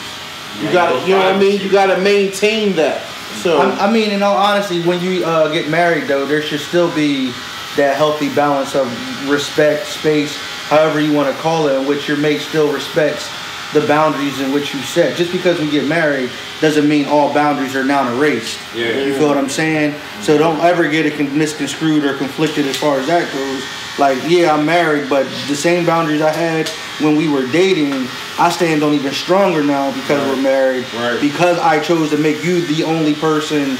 You 0.62 0.70
gotta, 0.72 1.00
you 1.06 1.14
know 1.14 1.18
what 1.26 1.34
I 1.34 1.38
mean. 1.38 1.60
You 1.60 1.68
gotta 1.70 2.00
maintain 2.00 2.74
that. 2.76 3.02
So 3.42 3.58
I, 3.58 3.88
I 3.88 3.92
mean, 3.92 4.10
in 4.12 4.22
all 4.22 4.36
honesty, 4.36 4.80
when 4.84 5.00
you 5.02 5.24
uh, 5.24 5.52
get 5.52 5.68
married, 5.68 6.04
though, 6.06 6.24
there 6.24 6.40
should 6.40 6.60
still 6.60 6.94
be 6.94 7.32
that 7.76 7.96
healthy 7.96 8.32
balance 8.34 8.74
of 8.74 8.86
respect, 9.28 9.86
space, 9.86 10.36
however 10.68 11.00
you 11.00 11.12
want 11.12 11.34
to 11.34 11.42
call 11.42 11.68
it, 11.68 11.80
in 11.80 11.86
which 11.86 12.08
your 12.08 12.16
mate 12.16 12.40
still 12.40 12.72
respects 12.72 13.30
the 13.72 13.86
boundaries 13.86 14.40
in 14.40 14.52
which 14.52 14.72
you 14.72 14.80
set. 14.80 15.16
Just 15.16 15.32
because 15.32 15.58
we 15.58 15.68
get 15.70 15.86
married 15.86 16.30
doesn't 16.60 16.88
mean 16.88 17.06
all 17.06 17.34
boundaries 17.34 17.74
are 17.74 17.84
now 17.84 18.10
erased. 18.16 18.58
Yeah. 18.74 18.98
You 19.00 19.14
feel 19.18 19.28
what 19.28 19.36
I'm 19.36 19.48
saying? 19.48 19.94
So 20.22 20.38
don't 20.38 20.60
ever 20.60 20.88
get 20.88 21.06
it 21.06 21.32
misconstrued 21.32 22.04
or 22.04 22.16
conflicted 22.16 22.66
as 22.66 22.76
far 22.76 22.98
as 22.98 23.06
that 23.08 23.30
goes. 23.32 23.64
Like, 23.98 24.18
yeah, 24.28 24.54
I'm 24.54 24.64
married, 24.64 25.08
but 25.08 25.24
the 25.48 25.54
same 25.54 25.84
boundaries 25.84 26.20
I 26.20 26.32
had 26.32 26.68
when 27.00 27.16
we 27.16 27.28
were 27.28 27.46
dating, 27.48 27.92
I 28.38 28.50
stand 28.50 28.82
on 28.82 28.92
even 28.92 29.12
stronger 29.12 29.62
now 29.62 29.92
because 29.94 30.26
we're 30.28 30.42
married. 30.42 30.84
Right. 30.94 31.20
Because 31.20 31.58
I 31.58 31.80
chose 31.80 32.10
to 32.10 32.18
make 32.18 32.44
you 32.44 32.64
the 32.66 32.84
only 32.84 33.14
person 33.14 33.76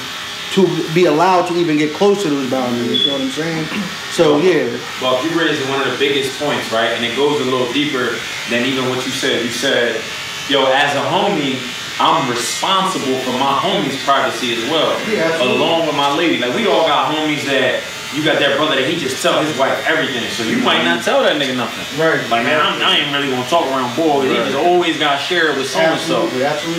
to 0.55 0.95
be 0.95 1.07
allowed 1.07 1.47
to 1.49 1.57
even 1.57 1.77
get 1.77 1.95
close 1.95 2.23
to 2.23 2.31
those 2.31 2.49
boundaries. 2.51 3.01
You 3.03 3.07
know 3.09 3.13
what 3.15 3.23
I'm 3.23 3.31
saying? 3.31 3.67
So 4.11 4.39
yeah, 4.39 4.71
Well, 5.03 5.19
you 5.27 5.39
raised 5.39 5.69
one 5.69 5.81
of 5.81 5.91
the 5.91 5.99
biggest 5.99 6.39
points, 6.39 6.71
right? 6.73 6.91
And 6.95 7.05
it 7.05 7.17
goes 7.17 7.41
a 7.41 7.45
little 7.45 7.71
deeper 7.73 8.17
than 8.51 8.65
even 8.65 8.89
what 8.89 9.05
you 9.05 9.11
said. 9.13 9.45
You 9.45 9.51
said, 9.51 10.01
yo, 10.49 10.67
as 10.67 10.95
a 10.95 11.03
homie, 11.03 11.59
I'm 11.99 12.31
responsible 12.31 13.19
for 13.21 13.33
my 13.33 13.59
homie's 13.59 14.03
privacy 14.05 14.55
as 14.55 14.63
well. 14.71 14.95
Yeah, 15.11 15.43
along 15.43 15.87
with 15.87 15.97
my 15.97 16.15
lady. 16.17 16.39
Like 16.39 16.55
we 16.55 16.67
all 16.67 16.87
got 16.87 17.15
homies 17.15 17.45
that 17.47 17.83
you 18.15 18.23
got 18.23 18.39
that 18.39 18.57
brother 18.57 18.77
that 18.77 18.87
he 18.89 18.97
just 18.97 19.21
tell 19.23 19.43
his 19.43 19.57
wife 19.59 19.75
everything. 19.87 20.23
So 20.31 20.45
you 20.45 20.59
might 20.63 20.85
not 20.85 21.03
tell 21.05 21.23
that 21.23 21.35
nigga 21.41 21.57
nothing. 21.57 21.83
Right. 21.99 22.23
Like 22.31 22.45
man, 22.47 22.61
I'm, 22.61 22.81
I 22.83 22.99
ain't 22.99 23.13
really 23.15 23.31
gonna 23.31 23.49
talk 23.49 23.67
around 23.67 23.95
boys. 23.97 24.31
He 24.31 24.37
just 24.37 24.55
always 24.57 24.99
gotta 24.99 25.19
share 25.19 25.51
it 25.51 25.57
with 25.59 25.69
so 25.69 25.81
and 25.81 26.01
so. 26.01 26.31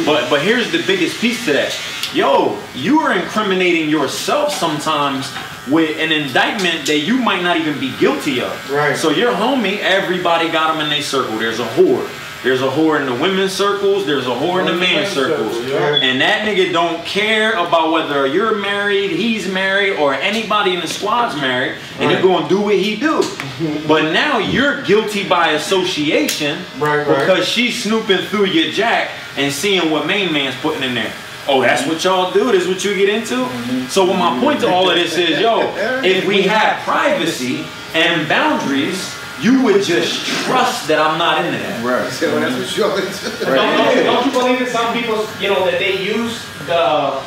But 0.05 0.29
but 0.29 0.41
here's 0.41 0.72
the 0.72 0.82
biggest 0.88 1.20
piece 1.20 1.44
to 1.46 1.53
that. 1.53 1.75
Yo, 2.15 2.57
you 2.74 3.01
are 3.01 3.12
incriminating 3.13 3.89
yourself 3.89 4.53
sometimes 4.53 5.29
with 5.69 6.00
an 6.00 6.13
indictment 6.13 6.88
that 6.88 7.00
you 7.00 7.17
might 7.17 7.43
not 7.43 7.57
even 7.57 7.77
be 7.77 7.93
guilty 7.98 8.39
of. 8.39 8.72
Right. 8.72 8.95
So 8.95 9.10
your 9.10 9.34
homie, 9.34 9.79
everybody 9.79 10.50
got 10.50 10.74
him 10.75 10.81
in 10.81 10.89
their 10.89 11.01
circle. 11.01 11.38
There's 11.38 11.60
a 11.60 11.65
whore. 11.65 12.10
There's 12.41 12.62
a 12.62 12.69
whore 12.69 13.01
in 13.01 13.05
the 13.05 13.22
women's 13.22 13.51
circles. 13.51 14.05
There's 14.05 14.27
a 14.27 14.29
whore 14.29 14.62
in 14.62 14.65
the 14.67 14.75
men's 14.79 15.10
circles. 15.10 15.57
yeah. 15.65 15.95
And 15.95 16.22
that 16.22 16.48
nigga 16.48 16.72
don't 16.72 17.03
care 17.05 17.51
about 17.53 17.91
whether 17.91 18.25
you're 18.27 18.55
married, 18.60 19.12
he's 19.12 19.51
married, 19.51 19.98
or 19.98 20.13
anybody 20.13 20.74
in 20.74 20.79
the 20.79 20.88
squad's 20.88 21.36
married, 21.36 21.74
and 22.00 22.05
Right. 22.05 22.15
he's 22.15 22.24
gonna 22.24 22.48
do 22.48 22.62
what 22.62 22.75
he 22.75 22.95
do. 22.95 23.22
but 23.89 24.13
now 24.13 24.38
you're 24.38 24.84
guilty 24.84 25.27
by 25.27 25.50
association 25.50 26.60
Right, 26.79 27.05
right. 27.05 27.19
because 27.19 27.45
she's 27.45 27.84
snooping 27.84 28.19
through 28.27 28.45
your 28.45 28.72
jack 28.72 29.10
and 29.36 29.51
seeing 29.51 29.89
what 29.91 30.05
main 30.07 30.31
man's 30.31 30.55
putting 30.62 30.84
in 30.84 30.93
there. 30.95 31.12
Oh, 31.48 31.62
that's 31.62 31.86
what 31.86 32.04
y'all 32.04 32.32
do. 32.32 32.52
This 32.52 32.64
is 32.64 32.68
what 32.68 32.84
you 32.84 32.96
get 32.96 33.10
into. 33.10 33.36
Mm-hmm. 33.36 33.88
So, 33.88 34.06
what 34.06 34.18
my 34.18 34.40
point 34.40 34.62
to 34.62 34.68
all 34.70 34.90
of 34.90 34.96
this 34.96 35.18
is, 35.18 35.40
yo, 35.40 35.62
if 36.04 36.25
we 36.25 36.42
had 36.42 36.82
privacy 36.84 37.66
and 37.94 38.28
boundaries, 38.28 39.14
you 39.42 39.62
would 39.64 39.84
just 39.84 40.25
trust 40.46 40.88
that 40.88 41.00
I'm 41.00 41.18
not 41.20 41.46
into 41.46 41.58
that. 41.60 41.84
Right. 41.84 42.12
So 42.16 42.40
that's 42.40 42.56
what 42.56 42.78
you're 42.78 43.00
into. 43.00 43.46
Don't, 43.46 43.78
don't, 43.78 44.04
don't 44.06 44.25
you 44.25 44.32
believe 44.32 44.60
that 44.60 44.70
some 44.70 44.94
people, 44.94 45.28
you 45.40 45.50
know, 45.50 45.66
that 45.66 45.80
they 45.80 46.02
use 46.02 46.44
the 46.66 47.22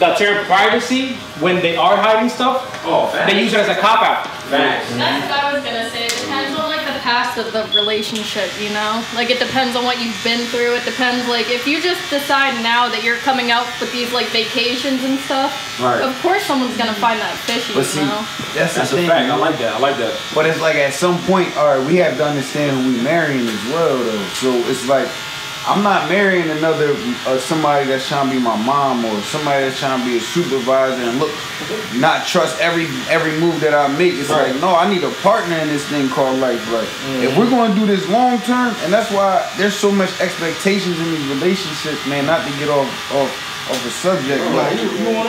the 0.00 0.14
term 0.14 0.44
privacy 0.46 1.14
when 1.38 1.56
they 1.62 1.76
are 1.76 1.96
hiding 1.96 2.28
stuff? 2.28 2.82
Oh, 2.84 3.12
They 3.26 3.42
use 3.42 3.52
it 3.52 3.60
as 3.60 3.68
a 3.68 3.78
cop 3.80 4.02
out. 4.02 4.26
Facts. 4.50 4.90
That's 4.94 5.30
what 5.30 5.44
I 5.44 5.52
was 5.52 5.62
gonna 5.62 5.90
say. 5.90 6.08
It 7.36 7.44
depends 7.44 7.54
on 7.54 7.54
like 7.54 7.54
the 7.54 7.66
of 7.66 7.72
the 7.72 7.76
relationship, 7.78 8.50
you 8.60 8.70
know? 8.70 9.04
Like 9.14 9.30
it 9.30 9.38
depends 9.38 9.76
on 9.76 9.84
what 9.84 10.00
you've 10.00 10.16
been 10.24 10.46
through. 10.46 10.74
It 10.76 10.84
depends 10.84 11.28
like 11.28 11.50
if 11.50 11.66
you 11.66 11.80
just 11.82 12.00
decide 12.10 12.62
now 12.62 12.88
that 12.88 13.02
you're 13.04 13.18
coming 13.18 13.50
out 13.50 13.66
with 13.80 13.92
these 13.92 14.12
like 14.12 14.26
vacations 14.28 15.04
and 15.04 15.18
stuff, 15.20 15.52
Right. 15.80 16.00
of 16.02 16.16
course 16.22 16.44
someone's 16.44 16.76
gonna 16.76 16.94
find 16.94 17.20
that 17.20 17.36
fishy, 17.44 17.74
But 17.74 17.80
you 17.80 17.84
see, 17.84 18.00
know? 18.00 18.24
that's 18.54 18.74
the 18.74 18.80
That's 18.80 18.92
a 18.92 18.96
thing. 18.96 19.08
fact. 19.08 19.26
you 19.26 19.32
I 19.32 19.36
like 19.36 19.58
that. 19.58 19.74
I 19.74 19.78
like 19.78 19.96
that. 19.98 20.18
But 20.34 20.46
it's 20.46 20.60
like 20.60 20.76
at 20.76 20.94
some 20.94 21.18
point, 21.24 21.54
all 21.56 21.66
right, 21.76 21.86
we 21.86 21.96
have 21.96 22.16
to 22.18 22.24
understand 22.24 22.76
who 22.76 22.92
we 22.96 23.00
marrying 23.02 23.46
as 23.46 23.64
well, 23.72 23.96
though. 23.98 24.24
So 24.40 24.52
it's 24.70 24.86
like 24.88 25.08
I'm 25.66 25.82
not 25.82 26.08
marrying 26.08 26.48
another 26.50 26.94
uh, 27.26 27.38
somebody 27.38 27.86
that's 27.86 28.06
trying 28.06 28.28
to 28.30 28.36
be 28.36 28.40
my 28.40 28.56
mom 28.56 29.04
or 29.04 29.20
somebody 29.22 29.64
that's 29.64 29.80
trying 29.80 29.98
to 29.98 30.06
be 30.06 30.16
a 30.16 30.20
supervisor 30.20 31.02
and 31.02 31.18
look, 31.18 31.32
not 31.96 32.24
trust 32.26 32.60
every 32.60 32.86
every 33.10 33.32
move 33.40 33.60
that 33.60 33.74
I 33.74 33.88
make. 33.88 34.14
It's 34.14 34.30
like 34.52 34.60
no, 34.60 34.76
I 34.76 34.88
need 34.88 35.02
a 35.02 35.10
partner 35.26 35.56
in 35.56 35.66
this 35.68 35.84
thing 35.88 36.08
called 36.08 36.38
life. 36.38 36.62
Like 36.70 36.88
if 37.22 37.36
we're 37.36 37.50
gonna 37.50 37.74
do 37.74 37.84
this 37.84 38.08
long 38.08 38.38
term, 38.42 38.74
and 38.84 38.92
that's 38.92 39.10
why 39.10 39.42
there's 39.58 39.74
so 39.76 39.90
much 39.90 40.20
expectations 40.20 40.98
in 41.00 41.10
these 41.10 41.26
relationships, 41.28 42.06
man. 42.06 42.26
Not 42.26 42.46
to 42.46 42.52
get 42.58 42.68
off 42.68 42.86
off 43.12 43.30
off 43.68 43.82
the 43.82 43.90
subject, 43.90 44.38
but 44.54 44.70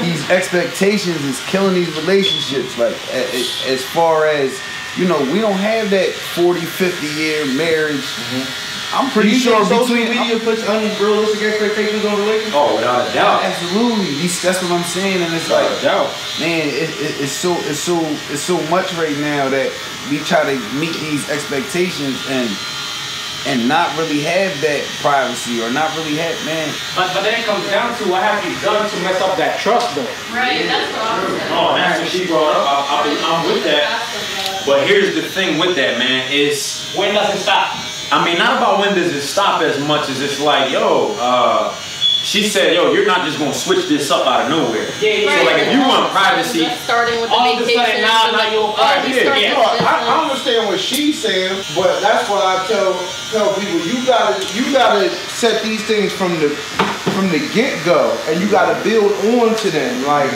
these 0.03 0.29
expectations 0.29 1.23
is 1.25 1.39
killing 1.47 1.73
these 1.73 1.89
relationships. 1.97 2.77
Like 2.77 2.93
a- 3.11 3.25
a- 3.35 3.73
as 3.73 3.83
far 3.83 4.27
as 4.27 4.59
you 4.97 5.07
know, 5.07 5.19
we 5.31 5.39
don't 5.39 5.59
have 5.59 5.89
that 5.91 6.09
40, 6.11 6.61
50 6.61 7.07
year 7.07 7.45
marriage. 7.53 8.01
Mm-hmm. 8.01 8.67
I'm 8.95 9.11
pretty 9.11 9.31
you 9.31 9.35
sure 9.35 9.65
think 9.65 9.83
social 9.83 9.95
between 9.95 10.15
media 10.15 10.39
puts 10.39 10.63
unrealistic 10.63 11.43
expectations 11.43 12.05
on 12.05 12.17
relationships? 12.17 12.55
Oh, 12.55 12.75
without 12.75 13.09
a 13.09 13.13
doubt. 13.13 13.43
Absolutely, 13.43 14.15
These- 14.15 14.41
that's 14.41 14.63
what 14.63 14.71
I'm 14.71 14.83
saying, 14.87 15.21
and 15.21 15.33
it's 15.35 15.51
like, 15.51 15.67
Without 15.83 16.07
a 16.07 16.07
doubt. 16.07 16.39
man, 16.39 16.67
it, 16.67 16.89
it, 16.95 17.21
it's 17.27 17.35
so 17.35 17.51
it's 17.67 17.79
so 17.79 17.99
it's 18.31 18.41
so 18.41 18.55
much 18.71 18.95
right 18.95 19.17
now 19.19 19.49
that 19.49 19.69
we 20.09 20.19
try 20.23 20.47
to 20.47 20.55
meet 20.79 20.95
these 21.03 21.29
expectations 21.29 22.15
and 22.31 22.47
and 23.45 23.67
not 23.67 23.91
really 23.99 24.19
have 24.23 24.51
that 24.63 24.83
privacy 24.99 25.61
or 25.61 25.71
not 25.71 25.91
really 25.95 26.15
have 26.19 26.35
man. 26.47 26.67
But, 26.95 27.11
but 27.15 27.23
then 27.23 27.39
it 27.39 27.45
comes 27.45 27.67
down 27.69 27.95
to 27.99 28.03
what 28.11 28.23
have 28.23 28.39
you 28.43 28.55
done 28.59 28.89
to 28.89 28.97
mess 29.03 29.19
up 29.21 29.37
that 29.37 29.59
trust 29.59 29.95
though? 29.95 30.07
Right, 30.31 30.63
that's 30.67 30.91
what 30.95 31.03
I 31.03 31.23
was 31.23 31.31
oh, 31.31 31.37
saying. 31.37 31.53
Oh, 31.55 31.71
that's 31.75 31.99
what 32.01 32.09
she 32.11 32.27
brought 32.27 32.55
up. 32.55 32.63
I, 32.63 32.75
I, 32.87 33.19
I'm 33.19 33.47
with 33.47 33.63
that. 33.67 33.83
But 34.67 34.85
here's 34.85 35.15
the 35.15 35.21
thing 35.23 35.57
with 35.59 35.75
that, 35.77 35.97
man. 35.97 36.29
Is 36.31 36.91
When 36.95 37.13
does 37.15 37.33
it 37.33 37.39
stop? 37.39 37.71
I 38.11 38.23
mean, 38.23 38.37
not 38.37 38.57
about 38.57 38.79
when 38.79 38.95
does 38.95 39.13
it 39.15 39.21
stop 39.21 39.61
as 39.61 39.79
much 39.87 40.09
as 40.09 40.19
it's 40.21 40.39
like, 40.41 40.71
yo, 40.71 41.15
uh, 41.19 41.73
she 42.23 42.43
said, 42.43 42.73
yo, 42.73 42.91
you're 42.91 43.05
not 43.05 43.23
just 43.25 43.39
gonna 43.39 43.53
switch 43.53 43.87
this 43.87 44.11
up 44.11 44.27
out 44.27 44.43
of 44.43 44.49
nowhere. 44.49 44.87
Yeah, 44.99 45.23
yeah, 45.23 45.39
So 45.39 45.45
like, 45.45 45.61
if 45.63 45.71
you 45.71 45.79
want 45.79 46.11
privacy, 46.11 46.59
Just 46.67 46.83
starting 46.83 47.21
with 47.21 47.29
the 47.29 47.35
All 47.35 47.47
of 47.47 47.61
a 47.61 47.65
sudden, 47.71 48.01
now- 48.01 48.31
now 48.31 48.51
you're 48.51 48.67
you 48.67 48.73
private. 48.75 49.21
start 49.23 49.39
Yeah, 49.39 49.55
this 49.55 49.57
No, 49.57 49.63
I, 49.63 49.71
I 49.71 49.99
business. 49.99 50.19
understand 50.31 50.67
what 50.67 50.79
she's 50.79 51.21
saying, 51.21 51.63
but 51.75 51.99
that's 52.01 52.27
why 52.29 52.39
I 52.43 52.67
tell 52.67 52.91
tell 53.31 53.53
people 53.55 53.79
you 53.87 54.05
gotta 54.05 54.43
you 54.53 54.71
gotta 54.73 55.09
set 55.31 55.63
these 55.63 55.83
things 55.85 56.11
from 56.11 56.31
the 56.39 56.49
from 57.15 57.29
the 57.29 57.39
get 57.53 57.83
go, 57.85 58.11
and 58.27 58.41
you 58.41 58.49
gotta 58.51 58.75
build 58.83 59.11
onto 59.39 59.69
them. 59.71 60.03
Like 60.05 60.31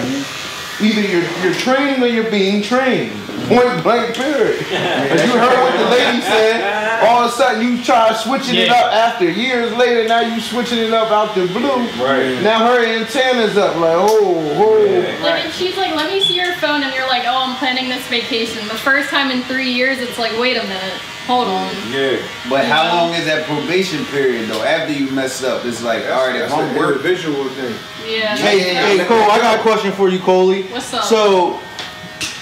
either 0.82 1.02
you're 1.02 1.28
you're 1.44 1.54
training 1.54 2.04
or 2.04 2.08
you're 2.08 2.30
being 2.32 2.62
trained. 2.62 3.12
Point 3.48 3.84
blank 3.84 4.16
period. 4.16 4.64
As 4.72 5.24
you 5.26 5.32
heard 5.32 5.60
what 5.62 5.78
the 5.78 5.90
lady 5.90 6.22
said, 6.22 7.04
all 7.04 7.24
of 7.24 7.32
a 7.32 7.36
sudden 7.36 7.62
you 7.62 7.84
try 7.84 8.14
switching 8.14 8.56
it 8.56 8.70
up 8.70 8.94
after 8.94 9.30
years 9.30 9.74
later. 9.74 10.08
Now 10.08 10.22
you 10.22 10.40
switching 10.40 10.78
it 10.78 10.94
up 10.94 11.12
out 11.12 11.36
the 11.36 11.48
blue. 11.48 11.88
Right. 12.04 12.42
Now 12.42 12.66
her 12.68 12.86
antennas 12.86 13.58
up 13.58 13.76
like 13.76 13.96
oh 13.98 14.38
oh. 14.58 15.22
Like 15.24 15.46
if 15.46 15.54
she's 15.54 15.76
like, 15.78 15.96
let 15.96 16.10
me 16.12 16.22
see 16.22 16.36
your 16.36 16.54
phone, 16.56 16.84
and 16.84 16.94
you're 16.94 17.08
like, 17.08 17.24
oh, 17.26 17.46
I'm 17.46 17.58
planning 17.58 17.90
this 17.90 18.06
vacation. 18.08 18.68
The 18.68 18.76
first 18.76 19.10
time 19.10 19.32
in 19.32 19.42
three 19.44 19.72
years, 19.72 20.00
it's 20.00 20.18
like, 20.18 20.38
wait 20.40 20.58
a 20.58 20.64
minute, 20.64 21.02
hold 21.28 21.48
on. 21.48 21.68
yeah. 21.92 22.18
But 22.50 22.66
how 22.66 22.88
long 22.96 23.14
is 23.14 23.26
that 23.26 23.46
probation 23.46 24.06
period 24.06 24.50
though? 24.50 24.64
After 24.64 24.94
you 24.94 25.12
mess 25.12 25.44
up, 25.44 25.66
it's 25.66 25.82
like, 25.84 26.06
all 26.06 26.28
right, 26.28 26.36
if 26.36 26.50
That's 26.50 26.54
I'm 26.54 26.70
an 26.70 26.76
working. 26.78 27.06
individual 27.06 27.48
thing. 27.50 27.76
Yeah. 28.08 28.36
Hey, 28.38 28.60
hey, 28.74 29.06
Cole, 29.06 29.18
I 29.32 29.38
got 29.40 29.60
a 29.60 29.62
question 29.62 29.92
for 29.92 30.10
you, 30.10 30.20
Coley. 30.20 30.64
What's 30.64 30.94
up? 30.94 31.04
So, 31.04 31.60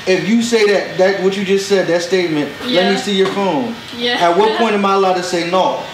if 0.07 0.27
you 0.27 0.41
say 0.41 0.65
that, 0.67 0.97
that 0.97 1.23
what 1.23 1.37
you 1.37 1.43
just 1.43 1.67
said, 1.67 1.87
that 1.87 2.01
statement, 2.01 2.49
let 2.65 2.93
me 2.93 2.97
see 2.99 3.15
your 3.15 3.27
phone. 3.33 3.75
Yeah. 3.95 4.29
At 4.29 4.37
what 4.37 4.57
point 4.57 4.73
am 4.73 4.85
I 4.85 4.93
allowed 4.95 5.15
to 5.15 5.23
say 5.23 5.49
no? 5.51 5.85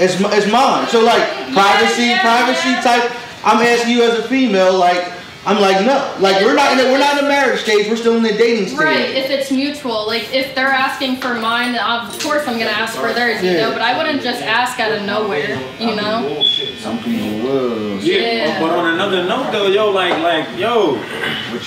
It's, 0.00 0.14
it's 0.18 0.50
mine. 0.50 0.88
So 0.88 1.04
like 1.04 1.22
privacy, 1.52 2.04
yeah, 2.06 2.22
privacy 2.22 2.70
yeah. 2.70 2.80
type. 2.80 3.12
I'm 3.44 3.60
asking 3.60 3.92
you 3.94 4.02
as 4.02 4.18
a 4.18 4.22
female, 4.28 4.76
like 4.76 5.12
I'm 5.46 5.58
like 5.58 5.86
no, 5.86 6.14
like 6.20 6.44
we're 6.44 6.54
not 6.54 6.72
in 6.72 6.78
the, 6.78 6.84
we're 6.92 6.98
not 6.98 7.16
in 7.18 7.24
the 7.24 7.28
marriage 7.30 7.60
stage. 7.60 7.88
We're 7.88 7.96
still 7.96 8.16
in 8.16 8.22
the 8.22 8.32
dating 8.32 8.66
stage. 8.68 8.78
Right, 8.78 9.10
if 9.10 9.30
it's 9.30 9.50
mutual, 9.50 10.06
like 10.06 10.34
if 10.34 10.54
they're 10.54 10.68
asking 10.68 11.16
for 11.16 11.34
mine, 11.34 11.76
of 11.76 12.18
course 12.22 12.46
I'm 12.46 12.58
gonna 12.58 12.70
ask 12.70 12.94
for 12.94 13.12
theirs, 13.14 13.42
you 13.42 13.52
Yeah. 13.52 13.68
know. 13.68 13.72
But 13.72 13.80
I 13.80 13.96
wouldn't 13.96 14.22
just 14.22 14.42
ask 14.42 14.78
out 14.78 14.92
of 14.92 15.02
nowhere, 15.04 15.58
you 15.78 15.94
know. 15.96 16.42
Some 16.78 16.98
people 17.02 17.39
will. 17.50 18.00
Yeah. 18.00 18.18
Yeah. 18.20 18.56
Oh, 18.58 18.66
but 18.66 18.78
on 18.78 18.94
another 18.94 19.24
note, 19.24 19.50
though, 19.52 19.66
yo, 19.66 19.90
like, 19.90 20.18
like, 20.22 20.58
yo, 20.58 20.96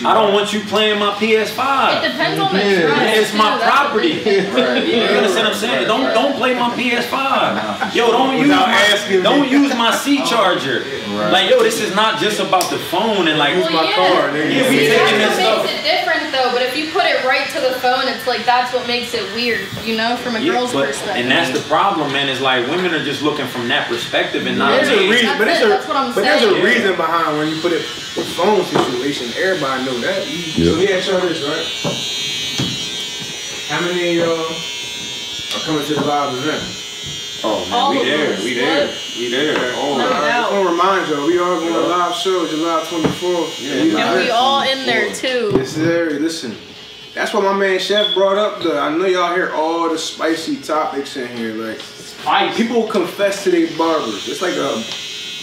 I 0.05 0.13
don't 0.13 0.33
want 0.33 0.53
you 0.53 0.61
playing 0.61 0.99
my 0.99 1.11
PS5. 1.15 2.03
It 2.03 2.11
depends 2.11 2.39
on 2.39 2.53
the 2.53 2.59
Yeah. 2.59 2.87
trust. 2.87 3.17
It's 3.17 3.31
too, 3.31 3.37
my 3.37 3.57
that's 3.57 3.63
the 3.63 3.69
property. 3.71 4.13
big 4.23 4.23
thing. 4.23 4.53
Right. 4.53 4.87
You 4.87 5.01
understand 5.17 5.47
what 5.47 5.53
I'm 5.55 5.59
saying? 5.59 5.87
Don't 5.87 6.13
don't 6.13 6.35
play 6.35 6.53
my 6.53 6.69
PS5. 6.75 7.93
Yo, 7.95 8.11
don't 8.11 8.33
use 8.37 8.47
Without 8.47 8.67
my, 8.67 8.73
asking 8.73 9.23
don't 9.23 9.47
use 9.49 9.73
my 9.75 9.91
C 9.95 10.19
oh. 10.21 10.25
charger. 10.25 10.85
Like 11.31 11.49
yo, 11.49 11.61
this 11.61 11.79
is 11.79 11.93
not 11.95 12.19
just 12.19 12.39
about 12.39 12.69
the 12.69 12.77
phone 12.79 13.27
and 13.27 13.37
like 13.37 13.55
Well, 13.55 13.71
my 13.71 13.83
yeah. 13.83 13.95
car. 13.95 14.37
Yeah, 14.37 14.69
we 14.69 14.77
taking 14.87 15.17
this 15.19 15.29
what 15.29 15.39
stuff. 15.39 15.65
makes 15.65 15.79
it 15.79 15.83
different 15.83 16.31
though. 16.31 16.51
But 16.53 16.63
if 16.63 16.75
you 16.75 16.89
put 16.91 17.05
it 17.05 17.23
right 17.23 17.47
to 17.49 17.59
the 17.61 17.73
phone, 17.79 18.07
it's 18.07 18.25
like 18.25 18.45
that's 18.45 18.73
what 18.73 18.87
makes 18.87 19.13
it 19.13 19.23
weird, 19.35 19.67
you 19.83 19.95
know, 19.95 20.15
from 20.17 20.35
a 20.35 20.39
Yeah, 20.39 20.53
girl's 20.53 20.73
but, 20.73 20.87
perspective. 20.87 21.17
and 21.23 21.31
that's 21.31 21.51
the 21.51 21.63
problem, 21.69 22.11
man. 22.11 22.29
Is 22.29 22.41
like 22.41 22.67
women 22.67 22.93
are 22.93 23.03
just 23.03 23.21
looking 23.21 23.45
from 23.47 23.67
that 23.67 23.87
perspective 23.87 24.47
and 24.47 24.57
not. 24.57 24.71
There's 24.71 24.89
a 24.89 25.09
reason, 25.09 25.37
but 25.37 25.47
it's 25.47 25.61
it, 25.61 25.69
a 25.71 25.72
that's 25.73 25.87
what 25.87 25.97
I'm 25.97 26.13
but 26.13 26.21
there's 26.21 26.41
a 26.43 26.49
saying. 26.51 26.63
reason 26.63 26.95
behind 26.95 27.37
when 27.37 27.47
you 27.49 27.61
put 27.61 27.71
it 27.73 27.81
the 28.15 28.23
phone 28.37 28.63
situation. 28.63 29.27
Everybody 29.41 29.85
know 29.85 29.97
that. 30.01 30.23
So 30.23 30.63
let 30.63 30.77
me 30.79 30.93
ask 30.93 31.07
y'all 31.09 31.21
this, 31.21 31.41
right? 31.41 31.67
How 33.69 33.81
many 33.81 34.19
of 34.19 34.27
y'all 34.27 34.45
are 34.45 35.63
coming 35.65 35.85
to 35.87 35.93
the 35.95 36.05
live 36.05 36.33
event? 36.37 36.63
Oh 37.45 37.59
man, 37.65 37.73
All 37.73 37.89
we 37.91 37.99
of 37.99 38.05
there, 38.05 38.33
us. 38.33 38.43
we 38.43 38.53
there, 38.53 38.87
we 39.17 39.29
there. 39.29 39.57
Oh, 39.75 39.97
No 39.97 40.05
I 40.07 40.09
doubt. 40.21 40.41
just 40.43 40.51
want 40.53 40.65
to 40.67 40.71
remind 40.71 41.09
y'all, 41.09 41.27
we 41.27 41.37
are 41.39 41.59
going 41.59 41.73
to 41.73 41.79
live 41.87 42.15
show 42.15 42.47
July 42.47 42.83
24th. 42.87 43.61
Yeah, 43.61 43.71
and 43.73 43.83
we 43.83 43.89
July 43.91 44.29
all 44.29 44.61
in 44.63 44.85
there 44.85 45.13
too. 45.13 45.51
Yes, 45.55 45.69
sir. 45.71 46.17
Listen, 46.21 46.55
that's 47.13 47.33
what 47.33 47.43
my 47.43 47.53
man 47.53 47.79
Chef 47.79 48.13
brought 48.13 48.37
up. 48.37 48.61
The 48.63 48.79
I 48.79 48.95
know 48.95 49.05
y'all 49.05 49.33
hear 49.35 49.51
all 49.51 49.89
the 49.89 49.97
spicy 49.97 50.57
topics 50.61 51.17
in 51.17 51.27
here. 51.35 51.53
Like 51.53 51.79
Spice. 51.79 52.55
people 52.55 52.87
confess 52.87 53.43
to 53.43 53.51
their 53.51 53.67
barbers. 53.77 54.27
It's 54.29 54.41
like 54.41 54.53
a 54.55 54.81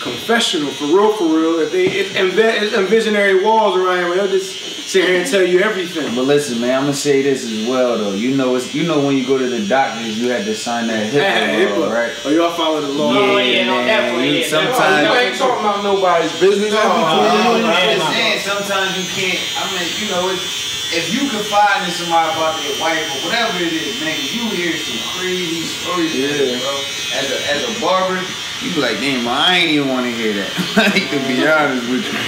confessional 0.00 0.70
for 0.72 0.84
real, 0.86 1.12
for 1.16 1.24
real. 1.28 1.58
If 1.60 1.72
they 1.72 1.86
if 1.86 2.14
envi- 2.14 2.62
it's 2.62 2.90
visionary 2.90 3.42
walls 3.44 3.76
around 3.76 3.98
here, 3.98 4.14
they'll 4.16 4.28
just 4.28 4.56
sit 4.88 5.04
here 5.06 5.20
and 5.20 5.30
tell 5.30 5.42
you 5.46 5.60
everything. 5.60 6.14
But 6.14 6.22
listen, 6.24 6.60
man, 6.60 6.74
I'm 6.76 6.82
gonna 6.84 6.94
say 6.94 7.22
this 7.22 7.44
as 7.44 7.68
well 7.68 7.98
though. 7.98 8.12
You 8.14 8.36
know, 8.36 8.56
it's 8.56 8.74
you 8.74 8.84
know 8.86 9.04
when 9.04 9.16
you 9.16 9.26
go 9.26 9.38
to 9.38 9.48
the 9.48 9.66
doctors, 9.66 10.18
you 10.18 10.30
had 10.30 10.44
to 10.46 10.54
sign 10.54 10.88
that 10.88 11.12
HIPAA 11.12 11.78
law, 11.78 11.92
right? 11.92 12.12
Oh, 12.24 12.30
y'all 12.30 12.52
follow 12.56 12.80
the 12.80 12.88
law. 12.88 13.12
No, 13.12 13.20
oh, 13.34 13.38
yeah, 13.38 13.66
no, 13.66 13.72
man, 13.76 13.86
definitely, 13.86 14.28
you- 14.30 14.40
yeah, 14.40 14.48
sometimes- 14.48 14.80
I 14.80 15.20
ain't 15.20 15.36
talking 15.36 15.60
about 15.64 15.84
nobody's 15.84 16.32
business. 16.40 16.72
That's 16.72 16.82
between 16.82 17.32
you 17.32 17.54
and 17.60 17.66
I'm 17.66 17.86
them. 17.86 17.98
just 17.98 18.12
saying, 18.12 18.40
sometimes 18.40 18.98
you 18.98 19.04
can't. 19.14 19.40
I 19.58 19.62
mean, 19.76 19.88
you 20.00 20.10
know, 20.10 20.28
it's, 20.30 20.69
if 20.92 21.12
you 21.14 21.28
confide 21.30 21.84
in 21.86 21.90
somebody 21.90 22.30
about 22.34 22.58
their 22.62 22.74
wife 22.80 23.02
or 23.14 23.28
whatever 23.30 23.58
it 23.62 23.72
is, 23.72 24.00
man, 24.02 24.18
you 24.18 24.50
hear 24.50 24.76
some 24.76 24.98
crazy 25.18 25.62
stories, 25.62 26.14
Yeah. 26.14 26.58
bro. 26.58 26.74
As 27.14 27.26
a 27.30 27.38
as 27.54 27.60
a 27.76 27.80
barber, 27.80 28.18
you 28.62 28.74
be 28.74 28.80
like, 28.80 28.98
damn, 28.98 29.26
I 29.28 29.56
ain't 29.58 29.70
even 29.70 29.88
want 29.88 30.06
to 30.06 30.12
hear 30.12 30.32
that. 30.34 30.50
like 30.76 31.10
to 31.10 31.18
be 31.26 31.46
honest 31.46 31.88
with 31.90 32.04
you. 32.06 32.18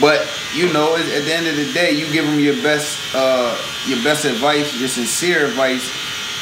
But 0.00 0.26
you 0.54 0.72
know, 0.72 0.96
at 0.96 1.06
the 1.24 1.34
end 1.34 1.46
of 1.46 1.56
the 1.56 1.70
day, 1.72 1.92
you 1.92 2.10
give 2.12 2.24
them 2.24 2.38
your 2.40 2.56
best, 2.62 2.98
uh, 3.14 3.56
your 3.86 4.02
best 4.02 4.24
advice, 4.24 4.74
your 4.78 4.88
sincere 4.88 5.46
advice 5.46 5.90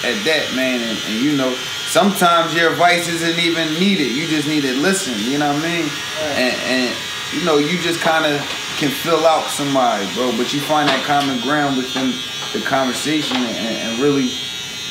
at 0.05 0.17
that, 0.25 0.53
man. 0.55 0.81
And, 0.81 0.99
and 1.09 1.15
you 1.25 1.37
know, 1.37 1.53
sometimes 1.89 2.55
your 2.55 2.73
advice 2.73 3.09
isn't 3.09 3.39
even 3.39 3.73
needed. 3.79 4.13
You 4.13 4.27
just 4.29 4.49
need 4.49 4.63
to 4.63 4.75
listen. 4.77 5.15
You 5.19 5.39
know 5.39 5.53
what 5.53 5.65
I 5.65 5.69
mean? 5.69 5.89
And, 6.37 6.55
and 6.69 6.97
you 7.33 7.45
know, 7.45 7.59
you 7.59 7.79
just 7.79 8.01
kind 8.01 8.25
of 8.27 8.41
can 8.81 8.91
fill 8.91 9.27
out 9.27 9.45
somebody, 9.45 10.09
bro. 10.15 10.33
But 10.39 10.55
you 10.55 10.61
find 10.61 10.89
that 10.89 11.05
common 11.05 11.39
ground 11.43 11.77
within 11.77 12.17
the 12.57 12.67
conversation 12.67 13.37
and, 13.37 13.77
and 13.77 14.01
really, 14.01 14.33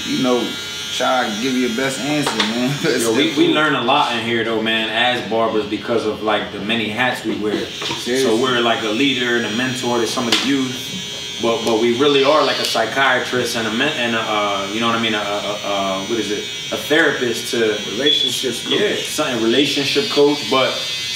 you 0.05 0.21
know, 0.21 0.45
try 0.93 1.27
to 1.27 1.41
give 1.41 1.57
your 1.57 1.75
best 1.75 1.99
answer, 1.99 2.37
man. 2.53 2.69
Yo, 3.01 3.13
we, 3.13 3.35
we 3.35 3.47
learn 3.51 3.73
a 3.73 3.81
lot 3.81 4.15
in 4.15 4.23
here 4.23 4.43
though, 4.43 4.61
man, 4.61 4.89
as 4.89 5.27
barbers 5.27 5.67
because 5.67 6.05
of 6.05 6.21
like 6.21 6.51
the 6.51 6.59
many 6.59 6.87
hats 6.87 7.25
we 7.25 7.35
wear. 7.39 7.65
So 7.65 8.39
we're 8.39 8.61
like 8.61 8.83
a 8.83 8.89
leader 8.89 9.37
and 9.37 9.45
a 9.47 9.57
mentor 9.57 9.97
to 9.97 10.05
some 10.05 10.27
of 10.27 10.33
the 10.33 10.47
youth, 10.47 11.39
but 11.41 11.65
but 11.65 11.81
we 11.81 11.99
really 11.99 12.23
are 12.23 12.45
like 12.45 12.59
a 12.59 12.65
psychiatrist 12.65 13.55
and 13.57 13.67
a 13.67 13.73
men, 13.73 13.91
and 13.97 14.15
a, 14.15 14.21
uh, 14.21 14.69
you 14.71 14.79
know 14.81 14.87
what 14.87 14.97
I 14.97 15.01
mean, 15.01 15.15
a, 15.15 15.17
a, 15.17 15.21
a, 15.23 16.05
what 16.05 16.19
is 16.19 16.29
it, 16.29 16.43
a 16.73 16.77
therapist 16.77 17.49
to 17.51 17.73
Relationships. 17.93 18.67
coach. 18.67 18.79
yeah, 18.79 18.95
something 18.97 19.43
relationship 19.43 20.11
coach. 20.11 20.45
But 20.51 20.69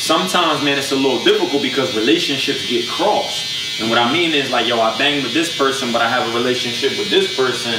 sometimes, 0.04 0.62
man, 0.62 0.78
it's 0.78 0.92
a 0.92 0.96
little 0.96 1.24
difficult 1.24 1.62
because 1.62 1.96
relationships 1.96 2.68
get 2.68 2.88
crossed. 2.90 3.80
And 3.80 3.90
what 3.90 3.98
I 3.98 4.12
mean 4.12 4.34
is 4.34 4.52
like, 4.52 4.68
yo, 4.68 4.80
I 4.80 4.98
bang 4.98 5.24
with 5.24 5.34
this 5.34 5.58
person, 5.58 5.94
but 5.94 6.02
I 6.02 6.10
have 6.10 6.30
a 6.30 6.34
relationship 6.34 6.98
with 7.00 7.10
this 7.10 7.36
person. 7.36 7.74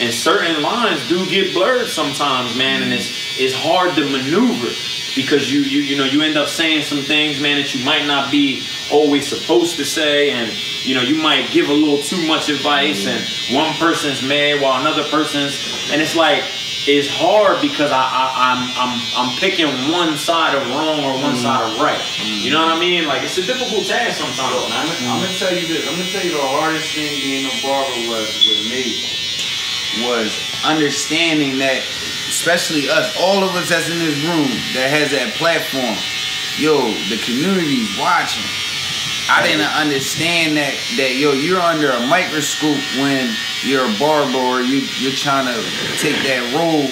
And 0.00 0.12
certain 0.12 0.62
lines 0.62 1.08
do 1.08 1.24
get 1.26 1.54
blurred 1.54 1.88
sometimes, 1.88 2.56
man, 2.56 2.82
and 2.82 2.92
it's 2.92 3.08
it's 3.40 3.54
hard 3.54 3.94
to 3.96 4.04
maneuver 4.04 4.68
because 5.16 5.50
you 5.50 5.60
you 5.60 5.80
you 5.80 5.96
know 5.96 6.04
you 6.04 6.20
end 6.22 6.36
up 6.36 6.48
saying 6.48 6.82
some 6.82 7.00
things, 7.00 7.40
man, 7.40 7.56
that 7.56 7.74
you 7.74 7.84
might 7.84 8.06
not 8.06 8.30
be 8.30 8.62
always 8.92 9.26
supposed 9.26 9.76
to 9.76 9.84
say, 9.84 10.30
and 10.30 10.52
you 10.84 10.94
know 10.94 11.00
you 11.00 11.16
might 11.16 11.50
give 11.50 11.70
a 11.70 11.72
little 11.72 12.02
too 12.02 12.26
much 12.28 12.50
advice, 12.50 13.06
and 13.06 13.24
one 13.56 13.72
person's 13.74 14.22
mad 14.22 14.60
while 14.60 14.80
another 14.80 15.04
person's, 15.08 15.88
and 15.90 16.02
it's 16.02 16.14
like 16.14 16.44
it's 16.86 17.08
hard 17.08 17.62
because 17.62 17.90
I, 17.90 17.96
I 17.96 18.24
I'm 18.52 18.60
I'm 18.76 18.94
I'm 19.16 19.38
picking 19.40 19.66
one 19.90 20.18
side 20.18 20.54
of 20.54 20.68
wrong 20.76 21.00
or 21.08 21.16
one 21.24 21.36
side 21.36 21.72
of 21.72 21.80
right. 21.80 22.04
You 22.44 22.52
know 22.52 22.60
what 22.60 22.76
I 22.76 22.78
mean? 22.78 23.06
Like 23.08 23.22
it's 23.22 23.38
a 23.38 23.46
difficult 23.48 23.86
task 23.86 24.20
sometimes, 24.20 24.60
I'm, 24.60 24.68
man. 24.68 25.08
I'm 25.08 25.24
gonna 25.24 25.32
tell 25.40 25.56
you 25.56 25.66
this. 25.66 25.88
I'm 25.88 25.96
gonna 25.96 26.12
tell 26.12 26.24
you 26.24 26.36
the 26.36 26.48
hardest 26.60 26.94
thing 26.94 27.16
being 27.24 27.48
a 27.48 27.54
barber 27.64 28.12
was 28.12 28.44
with 28.44 28.68
me 28.68 29.25
was 30.04 30.34
understanding 30.64 31.58
that, 31.58 31.82
especially 32.28 32.88
us, 32.88 33.16
all 33.20 33.44
of 33.44 33.54
us 33.54 33.68
that's 33.68 33.88
in 33.88 33.98
this 33.98 34.18
room 34.24 34.48
that 34.74 34.90
has 34.90 35.10
that 35.12 35.34
platform. 35.34 35.96
Yo, 36.58 36.92
the 37.08 37.20
community's 37.22 37.96
watching. 37.98 38.44
I 39.28 39.42
didn't 39.42 39.66
understand 39.74 40.56
that 40.56 40.72
that 40.96 41.16
yo 41.16 41.32
you're 41.32 41.60
under 41.60 41.90
a 41.90 42.06
microscope 42.06 42.78
when 43.02 43.34
you're 43.62 43.84
a 43.84 43.94
barber 43.98 44.38
or 44.38 44.62
you 44.62 44.86
you're 45.02 45.18
trying 45.18 45.46
to 45.46 45.58
take 45.98 46.16
that 46.22 46.54
role. 46.54 46.86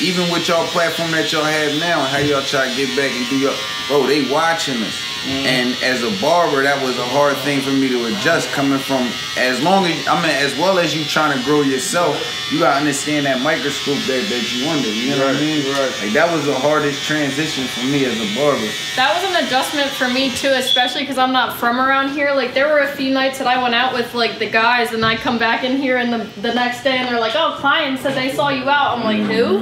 Even 0.00 0.30
with 0.30 0.48
y'all 0.48 0.66
platform 0.68 1.10
that 1.12 1.32
y'all 1.32 1.44
have 1.44 1.78
now, 1.78 2.04
how 2.04 2.18
y'all 2.18 2.42
try 2.42 2.68
to 2.68 2.74
get 2.76 2.96
back 2.96 3.10
and 3.10 3.28
do 3.28 3.38
your 3.38 3.54
bro, 3.88 4.06
they 4.06 4.30
watching 4.30 4.82
us. 4.82 5.13
And 5.26 5.74
as 5.82 6.02
a 6.02 6.12
barber, 6.20 6.62
that 6.62 6.82
was 6.82 6.98
a 6.98 7.04
hard 7.04 7.36
thing 7.38 7.60
for 7.60 7.70
me 7.70 7.88
to 7.88 8.06
adjust 8.06 8.50
coming 8.52 8.78
from 8.78 9.08
as 9.38 9.62
long 9.62 9.86
as 9.86 10.06
I 10.06 10.20
mean 10.20 10.30
as 10.30 10.56
well 10.58 10.78
as 10.78 10.94
you 10.94 11.04
trying 11.04 11.36
to 11.36 11.42
grow 11.44 11.62
yourself, 11.62 12.20
you 12.52 12.58
gotta 12.58 12.76
understand 12.76 13.26
that 13.26 13.40
microscope 13.40 13.98
that, 14.06 14.28
that 14.28 14.44
you 14.52 14.68
under. 14.68 14.88
You 14.88 15.16
know 15.16 15.26
what 15.26 15.36
I 15.36 15.40
mean? 15.40 15.64
right. 15.72 15.92
Like 16.02 16.12
that 16.12 16.30
was 16.30 16.44
the 16.44 16.54
hardest 16.54 17.02
transition 17.04 17.64
for 17.66 17.84
me 17.86 18.04
as 18.04 18.20
a 18.20 18.28
barber. 18.36 18.68
That 18.96 19.16
was 19.16 19.24
an 19.30 19.44
adjustment 19.44 19.88
for 19.88 20.08
me 20.08 20.30
too, 20.36 20.52
especially 20.52 21.02
because 21.02 21.18
I'm 21.18 21.32
not 21.32 21.56
from 21.56 21.80
around 21.80 22.10
here. 22.10 22.32
Like 22.34 22.52
there 22.52 22.68
were 22.68 22.80
a 22.80 22.92
few 22.92 23.12
nights 23.12 23.38
that 23.38 23.46
I 23.46 23.62
went 23.62 23.74
out 23.74 23.94
with 23.94 24.14
like 24.14 24.38
the 24.38 24.50
guys, 24.50 24.92
and 24.92 25.04
I 25.04 25.16
come 25.16 25.38
back 25.38 25.64
in 25.64 25.78
here 25.78 25.96
and 25.98 26.12
the 26.12 26.40
the 26.40 26.52
next 26.52 26.84
day, 26.84 26.98
and 26.98 27.08
they're 27.08 27.20
like, 27.20 27.34
"Oh, 27.34 27.56
client 27.58 28.00
said 28.00 28.14
they 28.14 28.32
saw 28.32 28.50
you 28.50 28.68
out." 28.68 28.98
I'm 28.98 29.04
like, 29.04 29.22
"Who?" 29.30 29.58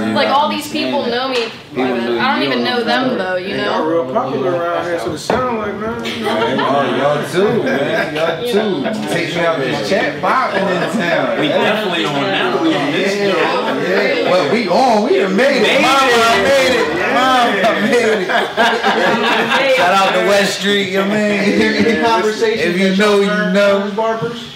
Like 0.00 0.28
all 0.28 0.48
these 0.48 0.70
people 0.70 1.06
know 1.06 1.28
me. 1.28 1.48
People 1.70 1.96
know 1.96 2.18
I 2.18 2.34
don't 2.34 2.42
even 2.46 2.64
know 2.64 2.82
them 2.84 3.16
though, 3.18 3.36
you 3.36 3.54
Y'all 3.56 3.84
know. 3.84 3.86
real 3.86 4.12
popular 4.12 4.50
around 4.52 4.84
here, 4.84 4.98
so 5.00 5.12
it 5.12 5.18
sound 5.18 5.58
like 5.58 5.74
man. 5.76 6.02
Oh, 6.02 6.96
y'all 6.96 7.30
too, 7.30 7.62
man. 7.62 8.14
Y'all 8.14 8.42
too. 8.42 9.08
Take 9.08 9.34
me 9.34 9.40
out 9.40 9.58
this 9.58 9.88
chat 9.88 10.20
popping 10.20 10.62
in 10.62 10.90
town. 10.98 11.38
We 11.40 11.48
definitely 11.48 12.04
on 12.04 12.12
now. 12.22 12.62
We 12.62 12.74
on 12.74 12.92
this 12.92 13.12
joint. 13.18 13.88
Yeah, 13.88 14.30
well, 14.30 14.52
we 14.52 14.68
on. 14.68 15.04
We 15.10 15.18
done 15.18 15.36
made 15.36 15.62
it. 15.62 15.80
Mama, 15.82 16.00
I 16.00 16.42
made 16.42 16.74
it. 16.78 16.88
Mama, 17.14 17.62
I 17.68 17.80
made 17.80 18.22
it. 18.22 19.76
Shout 19.76 19.94
out 19.94 20.12
to 20.20 20.26
West 20.28 20.58
Street, 20.60 20.90
you 20.92 21.02
mean? 21.04 21.12
Any 21.14 22.00
conversations 22.02 22.60
If 22.62 22.78
you 22.80 22.96
know, 22.96 23.20
y'all 23.20 23.22
you 23.22 23.26
turned 23.28 23.54
know. 23.54 23.92
barbers? 23.96 24.50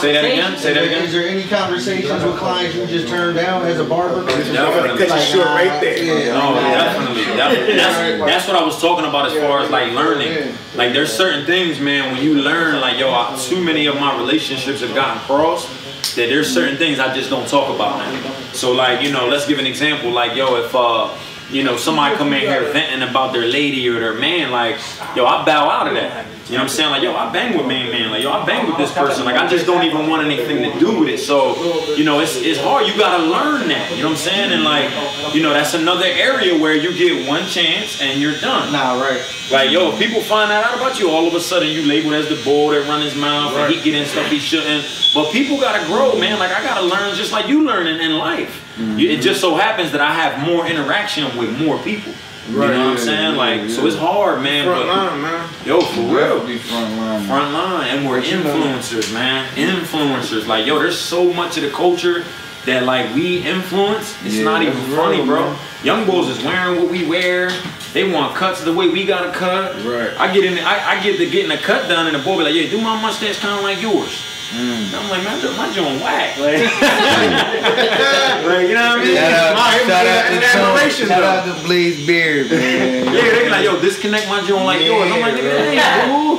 Say 0.00 0.12
that 0.12 0.24
again. 0.24 0.58
Say 0.58 0.74
that 0.74 0.82
Is 0.82 0.88
again. 0.88 1.04
Is 1.04 1.12
there 1.12 1.28
any 1.28 1.44
conversations 1.44 2.24
with 2.24 2.36
clients 2.36 2.74
you 2.74 2.86
just 2.86 3.08
turned 3.08 3.36
down 3.36 3.66
as 3.66 3.78
a 3.78 3.84
barber? 3.84 4.24
Definitely. 4.26 5.06
Cut 5.06 5.20
you 5.20 5.34
short 5.34 5.46
right 5.46 5.80
there. 5.80 6.02
Yeah. 6.02 6.34
No, 6.34 6.54
definitely. 6.54 7.24
definitely. 7.36 7.76
That's, 7.76 8.18
that's 8.18 8.48
what 8.48 8.56
I 8.56 8.64
was 8.64 8.80
talking 8.80 9.04
about 9.04 9.26
as 9.26 9.34
far 9.34 9.60
as 9.60 9.70
like 9.70 9.92
learning. 9.92 10.54
Like 10.74 10.92
there's 10.92 11.12
certain 11.12 11.46
things, 11.46 11.80
man, 11.80 12.12
when 12.12 12.22
you 12.22 12.34
learn, 12.34 12.80
like 12.80 12.98
yo, 12.98 13.10
I, 13.10 13.36
too 13.40 13.62
many 13.62 13.86
of 13.86 13.96
my 13.96 14.16
relationships 14.16 14.80
have 14.80 14.94
gotten 14.94 15.20
crossed. 15.22 15.68
That 16.16 16.28
there's 16.28 16.52
certain 16.52 16.76
things 16.76 16.98
I 16.98 17.14
just 17.14 17.30
don't 17.30 17.48
talk 17.48 17.74
about 17.74 17.98
now. 17.98 18.32
So 18.52 18.72
like, 18.72 19.02
you 19.02 19.12
know, 19.12 19.28
let's 19.28 19.46
give 19.46 19.58
an 19.58 19.66
example. 19.66 20.10
Like, 20.10 20.36
yo, 20.36 20.56
if 20.56 20.74
uh, 20.74 21.16
you 21.50 21.64
know, 21.64 21.76
somebody 21.76 22.16
come 22.16 22.32
in 22.32 22.40
here 22.40 22.72
venting 22.72 23.08
about 23.08 23.32
their 23.32 23.46
lady 23.46 23.88
or 23.88 24.00
their 24.00 24.14
man, 24.14 24.50
like, 24.50 24.76
yo, 25.14 25.26
I 25.26 25.44
bow 25.44 25.68
out 25.68 25.86
of 25.86 25.94
that. 25.94 26.26
You 26.46 26.58
know 26.58 26.64
what 26.64 26.70
I'm 26.70 26.76
saying? 26.76 26.90
Like, 26.90 27.02
yo, 27.02 27.14
I 27.16 27.32
bang 27.32 27.56
with 27.56 27.66
man, 27.66 27.90
man. 27.92 28.10
Like, 28.10 28.22
yo, 28.22 28.30
I 28.32 28.44
bang 28.44 28.66
with 28.66 28.76
this 28.76 28.92
person. 28.92 29.24
Like, 29.24 29.36
I 29.36 29.46
just 29.46 29.64
don't 29.64 29.84
even 29.84 30.08
want 30.10 30.26
anything 30.26 30.58
to 30.70 30.78
do 30.78 30.98
with 31.00 31.08
it. 31.08 31.18
So, 31.18 31.54
you 31.94 32.04
know, 32.04 32.20
it's, 32.20 32.36
it's 32.36 32.60
hard. 32.60 32.86
You 32.86 32.96
gotta 32.98 33.22
learn 33.24 33.68
that. 33.68 33.90
You 33.92 34.02
know 34.02 34.08
what 34.10 34.18
I'm 34.18 34.18
saying? 34.18 34.52
And 34.52 34.64
like, 34.64 34.90
you 35.34 35.40
know, 35.42 35.52
that's 35.54 35.72
another 35.74 36.04
area 36.04 36.58
where 36.58 36.74
you 36.74 36.92
get 36.98 37.26
one 37.28 37.46
chance 37.46 38.02
and 38.02 38.20
you're 38.20 38.38
done. 38.40 38.72
Nah, 38.72 39.00
right. 39.00 39.22
Like, 39.50 39.70
yo, 39.70 39.92
if 39.92 39.98
people 39.98 40.20
find 40.20 40.50
that 40.50 40.64
out 40.64 40.76
about 40.76 40.98
you, 40.98 41.10
all 41.10 41.26
of 41.26 41.34
a 41.34 41.40
sudden 41.40 41.68
you 41.70 41.82
labeled 41.86 42.14
as 42.14 42.28
the 42.28 42.42
bull 42.44 42.68
that 42.70 42.86
run 42.88 43.00
his 43.02 43.14
mouth 43.14 43.54
and 43.54 43.72
he 43.72 43.80
get 43.80 43.94
in 43.94 44.06
stuff 44.06 44.26
he 44.30 44.38
shouldn't. 44.38 44.84
But 45.14 45.32
people 45.32 45.58
gotta 45.60 45.86
grow, 45.86 46.18
man. 46.18 46.38
Like, 46.38 46.50
I 46.52 46.62
gotta 46.64 46.82
learn 46.84 47.14
just 47.14 47.32
like 47.32 47.46
you 47.48 47.64
learning 47.64 48.00
in 48.00 48.18
life. 48.18 48.58
You- 48.78 49.10
It 49.10 49.20
just 49.22 49.40
so 49.40 49.54
happens 49.54 49.92
that 49.92 50.00
I 50.00 50.12
have 50.12 50.44
more 50.46 50.66
interaction 50.66 51.36
with 51.38 51.56
more 51.58 51.78
people. 51.78 52.12
You 52.48 52.56
know 52.58 52.66
what 52.66 52.70
I'm 52.76 52.98
saying? 52.98 53.36
Like, 53.36 53.70
so 53.70 53.86
it's 53.86 53.96
hard, 53.96 54.42
man. 54.42 54.66
Front 54.66 54.86
but 54.86 54.96
line, 54.96 55.22
man. 55.22 55.48
yo, 55.64 55.80
for 55.80 56.00
real. 56.02 56.44
Be 56.46 56.58
front 56.58 56.96
line. 56.96 57.24
Front 57.26 57.52
line, 57.52 57.88
and 57.96 58.08
we're 58.08 58.20
influencers, 58.20 59.12
man. 59.14 59.46
Influencers, 59.54 60.46
like 60.46 60.66
yo, 60.66 60.78
there's 60.78 60.98
so 60.98 61.32
much 61.32 61.56
of 61.56 61.62
the 61.62 61.70
culture 61.70 62.24
that 62.66 62.82
like 62.84 63.14
we 63.14 63.38
influence. 63.46 64.16
It's 64.24 64.36
Yeah, 64.36 64.44
not 64.44 64.62
even 64.62 64.76
funny, 64.96 65.18
real, 65.18 65.26
bro. 65.26 65.50
man. 65.50 65.58
Young 65.84 66.06
boys 66.06 66.28
is 66.28 66.42
wearing 66.44 66.80
what 66.82 66.90
we 66.90 67.06
wear. 67.06 67.50
They 67.92 68.10
want 68.10 68.34
cuts 68.34 68.64
the 68.64 68.72
way 68.72 68.88
we 68.88 69.04
got 69.04 69.26
a 69.28 69.32
cut. 69.32 69.74
Right. 69.84 70.10
I 70.18 70.32
get 70.32 70.44
in, 70.44 70.58
I, 70.58 70.98
I 70.98 71.02
get 71.02 71.18
to 71.18 71.28
getting 71.30 71.50
a 71.52 71.58
cut 71.58 71.88
done, 71.88 72.06
and 72.06 72.16
the 72.16 72.22
boy 72.24 72.38
be 72.38 72.44
like, 72.44 72.54
"Yeah, 72.54 72.68
do 72.70 72.80
my 72.80 73.00
mustache 73.00 73.38
kind 73.38 73.56
of 73.58 73.62
like 73.62 73.80
yours." 73.82 74.10
Mm. 74.52 74.92
I'm 74.92 75.08
like, 75.08 75.24
man, 75.24 75.56
my 75.56 75.72
joint 75.72 76.02
whack. 76.02 76.36
Like, 76.42 76.60
like, 78.44 78.68
you 78.68 78.74
know 78.74 78.84
what 78.84 79.00
I 79.00 79.04
mean? 79.04 79.16
Shout 79.16 79.32
out, 79.32 79.54
My- 79.56 79.78
shout 79.88 80.06
out 80.06 80.28
to 80.28 80.34
Tony. 80.34 80.44
admiration, 80.44 81.08
Shout 81.08 81.22
out 81.22 81.44
to 81.48 81.64
Blaze 81.64 82.06
Beard, 82.06 82.50
man. 82.50 83.06
Yeah, 83.14 83.22
they 83.32 83.44
be 83.44 83.50
like, 83.50 83.64
yo, 83.64 83.80
disconnect 83.80 84.28
my 84.28 84.42
joint 84.44 84.64
like 84.66 84.82
yours. 84.84 85.10
I'm 85.10 85.20
like, 85.20 85.34
nigga, 85.34 85.56
that 85.56 85.72
ain't 85.72 86.12
cool. 86.12 86.36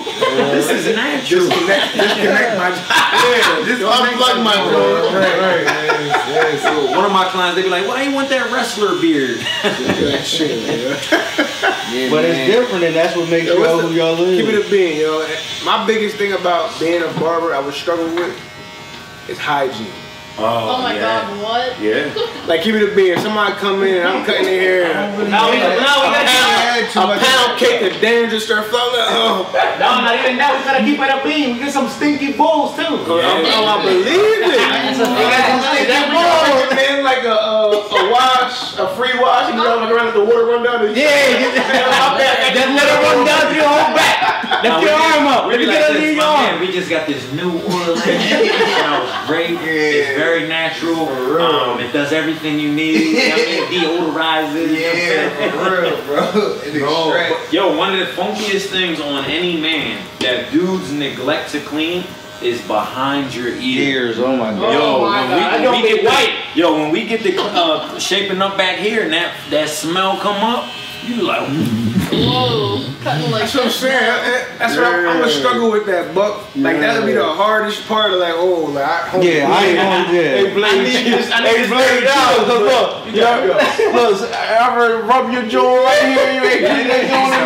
This 0.54 0.70
is 0.70 0.96
natural. 0.96 1.48
Disconnect, 1.50 1.96
disconnect 1.96 2.58
my. 2.58 2.70
Yeah, 3.24 3.64
this 3.64 3.80
Unplug 3.80 4.44
my 4.44 4.54
phone. 4.54 5.16
Right, 5.16 5.40
right, 5.40 5.64
man. 5.66 5.93
Yeah, 6.14 6.58
so- 6.62 6.92
One 6.92 7.06
of 7.06 7.12
my 7.12 7.26
clients, 7.30 7.56
they 7.56 7.64
be 7.64 7.70
like, 7.70 7.88
"Why 7.88 8.04
you 8.04 8.12
want 8.14 8.30
that 8.30 8.52
wrestler 8.52 9.00
beard?" 9.02 9.40
That 9.64 10.24
shit, 10.26 10.62
man. 10.66 10.80
yeah, 11.92 12.10
But 12.10 12.26
it's 12.26 12.52
different, 12.52 12.84
and 12.86 12.96
that's 12.96 13.16
what 13.16 13.30
makes 13.30 13.48
Yo, 13.48 13.56
y'all 13.56 13.80
who 13.80 13.90
the- 13.90 13.96
y'all 13.96 14.22
is. 14.22 14.40
Keep 14.40 14.54
it 14.54 14.66
a 14.66 14.70
bean, 14.70 15.00
yo. 15.00 15.26
My 15.66 15.86
biggest 15.86 16.16
thing 16.18 16.34
about 16.34 16.78
being 16.80 17.02
a 17.04 17.08
barber, 17.20 17.54
I 17.56 17.60
was 17.60 17.76
struggling 17.76 18.16
with, 18.16 18.36
is 19.30 19.38
hygiene. 19.38 19.88
Oh, 20.36 20.42
oh 20.42 20.82
my 20.82 20.98
god, 20.98 21.30
what? 21.46 21.78
Yeah. 21.78 22.10
Like 22.50 22.66
keep 22.66 22.74
it 22.74 22.82
a 22.82 22.96
bean. 22.96 23.14
Somebody 23.22 23.54
come 23.62 23.84
in 23.86 24.02
and 24.02 24.08
I'm 24.10 24.26
cutting 24.26 24.50
their 24.50 24.90
hair. 24.90 24.90
and 24.90 25.30
Now 25.30 25.52
we, 25.54 25.62
now 25.62 26.02
we 26.02 26.10
A 26.10 26.26
gotta 26.26 26.90
pound, 26.90 27.14
a 27.14 27.22
pound 27.22 27.60
cake 27.62 27.82
of 27.86 28.02
dandruff 28.02 28.42
start 28.42 28.66
flowing. 28.66 28.98
Oh, 29.14 29.46
No, 29.78 30.02
not 30.02 30.18
even 30.18 30.42
that. 30.42 30.58
We 30.58 30.66
gotta 30.66 30.82
keep 30.82 30.98
it 30.98 31.10
up 31.14 31.22
clean. 31.22 31.54
We 31.54 31.60
get 31.62 31.70
some 31.70 31.86
stinky 31.86 32.34
bowls 32.34 32.74
too. 32.74 32.82
oh, 32.90 33.22
I 33.22 33.78
believe 33.86 34.10
it. 34.10 34.58
We 34.58 35.22
got 35.22 35.46
some 35.54 35.62
stinky 35.70 36.02
bowls. 36.10 36.66
recommend 36.66 37.06
like 37.06 37.24
a, 37.30 37.38
a, 37.38 37.78
a 37.78 38.02
wash, 38.10 38.74
a 38.82 38.90
free 38.98 39.14
wash, 39.22 39.54
and 39.54 39.62
you 39.62 39.64
know, 39.64 39.78
like 39.86 39.94
around 39.94 40.10
let 40.12 40.18
the 40.18 40.26
water 40.26 40.50
run 40.50 40.66
down. 40.66 40.82
The, 40.82 40.98
Yeah, 40.98 41.46
just, 41.46 41.62
just 41.62 42.74
let 42.74 42.90
it 42.90 43.00
run 43.06 43.22
down 43.22 43.44
to 43.48 43.54
your 43.54 43.70
whole 43.70 43.94
back. 43.94 44.50
Lift 44.64 44.82
your 44.84 44.94
arm 44.94 45.28
up. 45.28 45.46
We 45.48 45.52
Let 45.52 45.60
me 45.60 45.66
like 45.68 45.76
get 45.78 45.88
this, 45.88 45.96
under 45.98 46.08
your 46.08 46.16
my 46.16 46.34
man, 46.34 46.54
arm. 46.54 46.62
we 46.62 46.72
just 46.72 46.90
got 46.90 47.08
this 47.08 47.32
new 47.34 47.52
oil. 47.52 47.96
it 47.98 47.98
smells 48.00 49.28
great. 49.28 49.52
It's 49.62 50.18
very 50.18 50.48
natural. 50.48 51.08
Um, 51.10 51.80
it 51.80 51.92
does 51.92 52.12
everything 52.14 52.60
you 52.60 52.72
need. 52.74 53.00
You 53.00 53.14
know 53.14 53.36
what 53.36 53.48
I 53.48 53.70
mean? 53.70 53.82
Deodorizes. 53.82 54.68
you 54.70 54.80
know 54.80 54.88
what 54.88 54.96
I'm 54.96 54.96
saying? 54.96 55.40
Yeah, 55.40 55.52
for 55.52 55.82
real, 55.82 56.06
bro. 56.06 56.60
It 56.64 56.76
extract. 56.78 57.54
Yo, 57.54 57.78
one 57.78 57.94
of 57.94 58.00
the 58.00 58.14
funkiest 58.14 58.68
things 58.70 59.00
on 59.00 59.26
any 59.26 59.60
man 59.60 60.06
that 60.20 60.52
dudes 60.52 60.92
neglect 60.92 61.52
to 61.52 61.60
clean 61.62 62.04
is 62.42 62.62
behind 62.68 63.34
your 63.34 63.48
ear. 63.50 63.60
Ears, 64.06 64.20
oh 64.20 64.36
my 64.36 64.52
god. 64.52 64.74
Yo, 64.74 64.82
Oh 64.82 65.02
my 65.10 65.22
when 65.22 65.30
God, 65.40 65.60
we, 65.62 65.68
when 65.68 65.82
we 65.82 65.88
get 65.88 66.02
the, 66.02 66.08
white. 66.08 66.46
yo, 66.56 66.74
when 66.74 66.92
we 66.92 67.06
get 67.06 67.24
the 67.24 67.36
uh, 67.40 67.98
shaping 68.00 68.42
up 68.42 68.58
back 68.58 68.78
here 68.80 69.04
and 69.04 69.14
that 69.14 69.34
that 69.50 69.70
smell 69.70 70.18
come 70.18 70.44
up, 70.44 70.70
you 71.06 71.22
like, 71.22 71.48
Whoa, 72.12 72.84
cutting 73.04 73.32
like 73.32 73.42
That's 73.42 73.54
what 73.56 73.64
I'm 73.64 73.68
this. 73.70 73.80
saying. 73.80 74.04
I- 74.04 74.20
I- 74.20 74.46
That's 74.60 74.76
what 74.78 74.86
I'm, 74.88 75.08
I'm 75.08 75.18
gonna 75.20 75.32
struggle 75.32 75.72
with 75.72 75.86
that, 75.88 76.14
buck. 76.16 76.44
Like 76.56 76.80
that 76.80 76.98
would 77.00 77.08
be 77.08 77.14
the 77.14 77.24
hardest 77.24 77.88
part 77.88 78.14
of 78.14 78.20
like, 78.20 78.34
oh, 78.36 78.66
like 78.72 78.86
I, 78.86 78.98
hold 79.10 79.24
Yeah, 79.24 79.50
I 79.50 79.52
ain't 79.66 79.78
gonna. 79.78 80.14
Yeah. 80.14 80.36
Hey, 80.38 80.54
Blade, 80.54 80.88
Hey, 80.88 81.68
Blade, 81.68 82.04
now, 82.06 82.36
cause 82.38 82.62
look, 82.64 83.06
yo, 83.14 83.46
look, 83.92 84.22
ever 84.32 85.02
rub 85.04 85.32
your 85.34 85.44
jaw 85.48 85.76
right 85.84 86.04
here, 86.04 86.32
you 86.34 86.44
ain't 86.48 86.62
getting 86.62 86.88
that 86.88 87.08
joint 87.10 87.34
in 87.34 87.40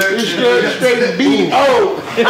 there. 0.00 0.12
You 0.16 0.24
straight, 0.24 0.72
straight 0.76 1.18
beat. 1.18 1.50
Oh, 1.52 2.00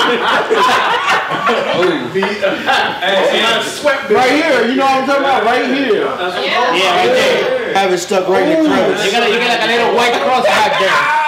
hey, 2.16 3.60
sweat 3.62 4.08
right 4.10 4.30
here, 4.30 4.66
you 4.68 4.76
know 4.76 4.84
what 4.86 5.00
I'm 5.02 5.06
talking 5.06 5.24
about? 5.24 5.44
Right 5.44 5.66
here. 5.66 6.04
Yeah. 6.04 6.42
Yeah, 6.42 6.96
right 6.96 7.12
there. 7.12 7.74
Have 7.74 7.92
it 7.92 7.98
stuck 7.98 8.26
right 8.28 8.48
in 8.48 8.64
the 8.64 8.70
You 8.70 8.76
got, 9.12 9.28
you 9.30 9.38
got 9.38 9.60
like 9.60 9.62
a 9.62 9.66
little 9.66 9.94
white 9.94 10.14
cross 10.22 10.44
back 10.46 10.80
there 10.80 11.25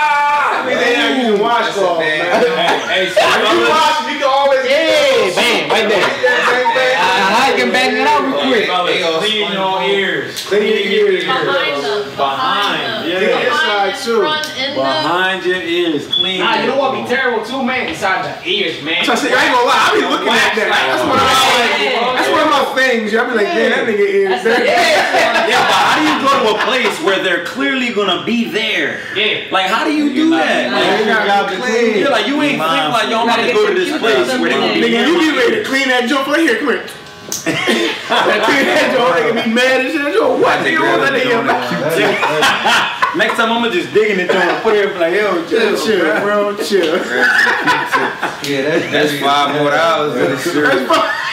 fucking 1.39 1.75
washcloth, 1.75 2.01
hey, 2.03 3.11
so 3.15 3.21
if 3.21 3.53
you 3.53 3.69
wash, 3.69 4.07
can 4.07 4.23
always 4.25 4.65
yeah, 4.69 5.35
bam, 5.35 5.71
right 5.71 5.89
there. 5.89 6.05
I, 6.99 7.55
can 7.57 7.73
back 7.73 7.93
it 7.93 8.07
out 8.07 8.27
real 8.27 8.39
quick. 8.47 8.69
Clean 8.69 9.53
your 9.53 9.83
ears. 9.83 10.47
Clean 10.47 10.63
your 10.63 11.11
ears 11.11 11.25
and 14.59 14.77
the. 14.77 14.83
Behind 14.83 15.45
your 15.45 15.63
ears, 15.63 16.07
clean. 16.09 16.41
Nah, 16.41 16.61
you 16.61 16.67
know 16.67 16.79
what 16.79 16.95
be 16.95 17.03
it. 17.03 17.09
terrible 17.09 17.45
too, 17.45 17.63
man? 17.63 17.89
Inside 17.89 18.25
the 18.25 18.49
ears, 18.49 18.83
man. 18.83 19.05
So 19.05 19.13
I, 19.13 19.17
say, 19.17 19.33
I 19.33 19.45
ain't 19.47 19.55
gonna 19.55 19.67
lie, 19.69 19.85
I 19.85 19.91
be 19.95 20.05
looking 20.05 20.29
at 20.29 20.53
that. 20.59 20.69
That's 20.69 21.05
one 21.07 21.17
of 21.17 21.25
my, 21.25 21.37
that's 22.19 22.31
one 22.31 22.45
of 22.45 22.53
my 22.53 22.65
things. 22.77 23.15
I 23.15 23.25
be 23.25 23.35
like, 23.35 23.49
damn, 23.49 23.71
that 23.73 23.85
nigga 23.89 24.07
ears. 24.07 24.43
dirty. 24.45 24.69
Yeah, 25.49 25.65
but 25.65 25.81
how 25.81 25.97
do 25.97 26.03
you 26.05 26.17
go 26.21 26.33
to 26.45 26.61
a 26.61 26.65
place 26.69 26.93
where 27.01 27.25
they're 27.25 27.45
clearly 27.47 27.95
gonna 27.95 28.25
be 28.27 28.51
there? 28.51 29.01
Yeah. 29.17 29.49
Like, 29.51 29.67
how 29.67 29.85
do 29.85 29.93
you 29.97 30.13
do 30.13 30.31
that? 30.37 30.69
Like, 30.69 31.01
you 31.01 31.07
gotta 31.09 31.49
be 31.49 31.63
clean. 31.63 31.99
you're 31.99 32.11
like, 32.11 32.27
you 32.27 32.37
ain't 32.43 32.61
think 32.61 32.93
like, 32.93 33.09
yo, 33.09 33.25
I'm 33.25 33.29
about 33.29 33.41
to 33.41 33.53
go 33.53 33.67
to 33.67 33.75
this 33.75 33.97
place 33.97 34.29
where 34.29 34.51
they 34.51 34.61
gonna 34.61 34.75
be 34.75 34.93
Nigga, 34.93 35.09
you 35.09 35.19
be 35.19 35.33
ready 35.33 35.57
to 35.57 35.65
clean 35.65 35.89
that 35.89 36.07
jump 36.07 36.29
right 36.29 36.41
here. 36.41 36.59
Come 36.59 36.69
here. 36.69 36.85
clean 36.85 36.98
that 37.29 38.89
joint. 38.95 39.37
Nigga 39.37 39.45
be 39.45 39.53
mad 39.53 39.81
and 39.85 39.91
shit. 39.93 40.15
Yo, 40.15 40.37
what? 40.39 40.65
Nigga, 40.65 40.81
what 40.81 41.01
that 41.05 41.13
nigga? 41.13 41.43
about? 41.45 43.17
Next 43.17 43.37
time 43.37 43.51
I'm 43.53 43.63
gonna 43.63 43.73
just 43.75 43.93
dig 43.93 44.11
in 44.13 44.17
the 44.19 44.27
joint 44.33 44.49
and 44.49 44.63
put 44.63 44.75
it 44.75 44.97
like, 44.99 45.15
yo, 45.15 45.45
chill, 45.49 45.77
Chill, 45.77 46.21
bro, 46.21 46.57
chill. 46.63 46.97
Yeah, 48.49 48.63
that's 48.63 48.93
That's 48.93 49.11
dirty. 49.13 49.21
five 49.21 49.55
more 49.61 49.73
hours 49.75 50.15
of 50.15 50.31
the 50.31 50.39
shirt. 50.39 50.89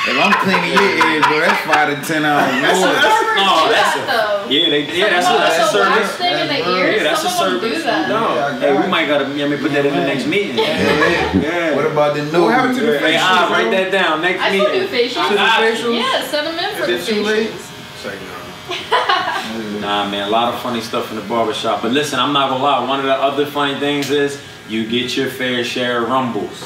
If 0.07 0.13
I'm 0.21 0.33
cleaning 0.45 0.69
your 0.77 0.85
ears, 0.85 1.25
bro, 1.25 1.39
that's 1.41 1.61
five 1.65 1.89
to 1.89 1.97
ten 2.05 2.25
hours 2.25 2.45
That's 2.61 2.77
more. 2.77 2.93
a, 2.93 3.41
no, 3.41 3.69
that's 3.73 3.95
a, 3.97 4.53
yeah, 4.53 4.69
they, 4.69 4.85
yeah, 4.93 5.09
that's 5.09 5.25
a, 5.25 5.33
that's 5.33 5.57
a 5.57 5.67
service. 5.73 5.97
wash 5.97 6.11
thing 6.21 6.33
in 6.37 6.47
the 6.47 6.53
That's 6.61 6.67
ears. 6.77 6.95
Yeah, 6.95 7.03
that's 7.09 7.23
a 7.25 7.29
Some 7.29 7.59
do 7.59 7.69
service. 7.73 7.83
that. 7.85 8.09
No, 8.09 8.59
hey, 8.61 8.77
we 8.79 8.85
might 8.87 9.07
gotta, 9.07 9.25
let 9.25 9.49
me 9.49 9.57
put 9.57 9.71
that 9.73 9.85
in 9.85 9.95
the 9.95 10.05
next 10.05 10.27
meeting. 10.27 10.57
Yeah. 10.57 11.73
What 11.75 11.85
about 11.87 12.15
the 12.15 12.21
new? 12.25 12.43
What 12.43 12.53
happened 12.53 12.77
to 12.77 12.83
nose? 12.85 12.93
the 12.93 12.99
Hey, 12.99 13.13
facial? 13.17 13.25
ah, 13.25 13.49
write 13.51 13.71
that 13.71 13.91
down. 13.91 14.21
Next 14.21 14.41
I 14.41 14.49
still 14.53 14.65
do 14.65 14.71
meeting. 14.85 14.93
facials. 14.93 15.29
Do 15.29 15.35
the 15.35 15.41
facials? 15.41 15.97
Yeah, 15.97 16.27
send 16.29 16.47
them 16.47 16.57
in 16.59 16.75
for 16.77 16.85
the 16.85 16.93
Is 16.93 17.09
it 17.09 17.13
too 17.15 17.23
late? 17.23 17.49
facials. 17.49 18.05
It's 18.05 18.21
no. 18.21 19.79
Nah, 19.81 20.09
man, 20.09 20.27
a 20.27 20.31
lot 20.31 20.53
of 20.53 20.59
funny 20.61 20.81
stuff 20.81 21.09
in 21.11 21.17
the 21.17 21.23
barbershop. 21.23 21.81
But 21.81 21.91
listen, 21.91 22.19
I'm 22.19 22.33
not 22.33 22.49
gonna 22.49 22.63
lie. 22.63 22.87
One 22.87 22.99
of 22.99 23.05
the 23.05 23.13
other 23.13 23.45
funny 23.45 23.79
things 23.79 24.09
is 24.11 24.39
you 24.69 24.87
get 24.87 25.15
your 25.17 25.29
fair 25.29 25.63
share 25.63 26.03
of 26.03 26.09
rumbles. 26.09 26.63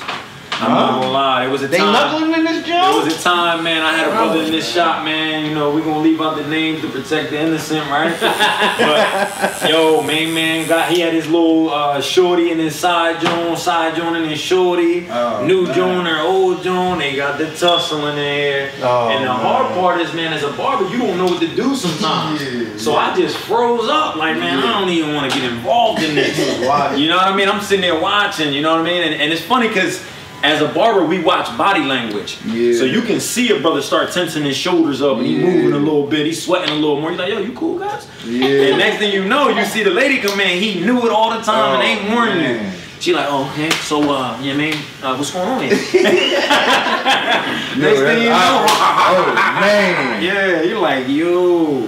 I'm 0.62 0.72
not 0.72 0.92
gonna 1.02 1.12
lie. 1.12 1.42
There 1.42 1.50
was 1.52 1.62
a 1.62 1.66
time. 1.68 1.72
They 1.72 1.78
time. 1.78 1.94
knuckling 1.94 2.34
in 2.34 2.44
this 2.46 2.66
There 2.68 2.82
joint? 2.82 3.06
was 3.06 3.16
a 3.16 3.24
time, 3.24 3.64
man, 3.64 3.82
I 3.82 3.94
had 3.96 4.08
a 4.10 4.12
brother 4.12 4.42
in 4.44 4.52
this 4.52 4.70
shop, 4.72 5.06
man. 5.06 5.46
You 5.46 5.56
know, 5.56 5.72
we 5.72 5.82
gonna 5.82 6.00
leave 6.00 6.20
out 6.22 6.36
the 6.36 6.46
names 6.48 6.82
to 6.82 6.90
protect 6.90 7.32
the 7.32 7.40
innocent, 7.40 7.90
right? 7.90 8.14
but 8.20 9.70
yo, 9.70 10.02
main 10.02 10.34
man 10.34 10.68
got 10.68 10.92
he 10.92 11.00
had 11.02 11.14
his 11.14 11.28
little 11.28 11.70
uh, 11.70 12.02
shorty 12.02 12.52
in 12.52 12.58
his 12.60 12.76
side 12.78 13.22
joint, 13.22 13.58
side 13.58 13.96
joint 13.96 14.16
in 14.18 14.26
his 14.30 14.40
shorty, 14.40 15.08
Oh, 15.10 15.46
new 15.46 15.66
man. 15.66 15.76
joint 15.76 16.08
or 16.08 16.20
old 16.20 16.62
joint. 16.64 17.00
They 17.00 17.16
got 17.16 17.38
the 17.38 17.54
tussle 17.56 18.08
in 18.08 18.16
there. 18.16 18.72
Oh, 18.82 19.10
and 19.10 19.24
the 19.24 19.30
man. 19.30 19.40
hard 19.40 19.74
part 19.76 20.02
is, 20.02 20.14
man, 20.14 20.34
as 20.34 20.44
a 20.44 20.52
barber, 20.54 20.88
you 20.90 21.00
don't 21.00 21.18
know 21.18 21.26
what 21.26 21.40
to 21.42 21.56
do 21.56 21.76
sometimes. 21.76 22.42
Yeah, 22.44 22.78
so 22.78 22.96
I 22.96 23.16
just 23.16 23.38
froze 23.38 23.88
up, 23.88 24.16
like, 24.16 24.38
man, 24.38 24.60
I 24.60 24.80
don't 24.80 24.90
even 24.90 25.16
want 25.16 25.32
to 25.32 25.40
get 25.40 25.50
involved 25.52 26.02
in 26.04 26.16
this. 26.16 26.38
you 27.00 27.08
know 27.08 27.18
what 27.18 27.28
I 27.28 27.36
mean? 27.36 27.48
I'm 27.50 27.62
sitting 27.62 27.82
there 27.82 28.00
watching. 28.00 28.54
You 28.54 28.62
know 28.62 28.72
what 28.72 28.82
I 28.82 28.84
mean? 28.84 29.04
And, 29.04 29.22
and 29.22 29.32
it's 29.34 29.42
funny 29.42 29.68
because. 29.68 30.04
As 30.42 30.62
a 30.62 30.70
barber, 30.70 31.06
we 31.06 31.22
watch 31.22 31.56
body 31.58 31.84
language. 31.84 32.38
Yeah. 32.46 32.78
So 32.78 32.86
you 32.86 33.02
can 33.02 33.20
see 33.20 33.52
a 33.52 33.60
brother 33.60 33.82
start 33.82 34.12
tensing 34.14 34.44
his 34.44 34.56
shoulders 34.56 35.02
up 35.02 35.18
and 35.18 35.26
he 35.26 35.36
Yeah. 35.36 35.46
moving 35.46 35.74
a 35.74 35.78
little 35.78 36.08
bit, 36.08 36.26
he's 36.26 36.42
sweating 36.44 36.70
a 36.70 36.76
little 36.76 37.02
more. 37.02 37.12
You're 37.12 37.20
like, 37.20 37.30
yo, 37.34 37.40
you 37.40 37.52
cool 37.52 37.78
guys? 37.78 38.08
Yeah. 38.26 38.46
And 38.46 38.78
next 38.78 39.00
thing 39.00 39.12
you 39.14 39.26
know, 39.26 39.50
you 39.50 39.66
see 39.66 39.84
the 39.84 39.90
lady 39.90 40.20
come 40.20 40.40
in, 40.40 40.62
he 40.62 40.80
knew 40.82 41.06
it 41.06 41.12
all 41.12 41.32
the 41.32 41.42
time 41.44 41.74
and 41.80 41.84
Oh, 41.84 41.86
ain't 41.86 42.10
warning 42.16 42.38
man. 42.38 42.74
you. 42.74 42.80
She 43.02 43.14
like, 43.14 43.28
oh, 43.30 43.50
okay, 43.54 43.70
so, 43.70 44.02
uh, 44.12 44.38
yeah, 44.42 44.54
man, 44.56 44.74
uh, 45.02 45.16
what's 45.16 45.32
going 45.32 45.48
on 45.48 45.62
here? 45.62 45.72
next 45.76 45.94
thing 48.00 48.24
you 48.24 48.30
know, 48.30 48.66
Oh, 48.68 49.34
man. 49.62 50.22
yeah, 50.28 50.62
you're 50.64 50.80
like, 50.80 51.08
yo, 51.08 51.88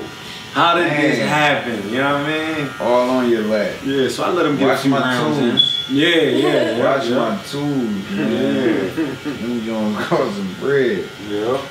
how 0.53 0.75
did 0.75 0.91
this 0.91 1.19
happen? 1.19 1.89
You 1.89 1.97
know 1.99 2.13
what 2.13 2.29
I 2.29 2.57
mean? 2.57 2.69
All 2.79 3.09
on 3.09 3.29
your 3.29 3.43
lap. 3.43 3.73
Yeah, 3.85 4.09
so 4.09 4.23
I 4.23 4.29
let 4.31 4.45
him 4.45 4.57
get 4.57 4.65
a 4.65 4.67
Watch 4.71 4.81
few 4.81 4.91
my 4.91 4.99
rounds 4.99 5.37
in. 5.37 5.49
tools. 5.51 5.89
Yeah, 5.89 6.07
yeah, 6.09 6.77
yeah. 6.77 6.83
Watch 6.83 7.09
my 7.09 7.43
tools, 7.43 8.09
man. 8.11 9.47
New 9.47 9.65
Jones 9.65 9.97
causing 10.07 10.53
bread. 10.55 11.07
Yeah. 11.29 11.65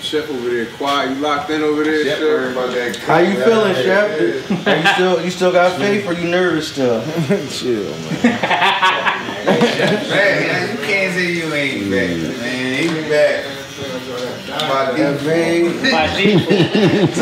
Chef 0.00 0.30
over 0.30 0.48
there, 0.48 0.66
quiet. 0.76 1.10
You 1.10 1.16
locked 1.16 1.50
in 1.50 1.60
over 1.62 1.84
there, 1.84 2.04
Chef 2.04 2.18
Chef? 2.18 2.52
about 2.52 2.70
that. 2.74 2.96
How 2.96 3.18
you 3.18 3.34
feeling, 3.44 3.74
Chef? 3.74 4.66
Are 4.66 4.76
you 4.76 4.86
still 4.94 5.24
you 5.24 5.30
still 5.30 5.52
got 5.52 5.76
faith 5.78 6.06
or 6.06 6.14
you 6.14 6.28
nervous 6.30 6.72
still? 6.72 7.02
Chill, 7.50 7.84
man. 7.90 8.22
man, 9.44 10.70
you 10.70 10.82
can't 10.86 11.14
say 11.14 11.32
you 11.32 11.52
ain't 11.52 11.90
back, 11.90 12.40
man. 12.40 12.82
He 12.82 12.88
be 12.88 13.08
back. 13.10 13.59
By 14.68 14.96
default. 14.96 15.22
man. 15.26 15.92
My 15.92 16.06
default. 16.16 17.16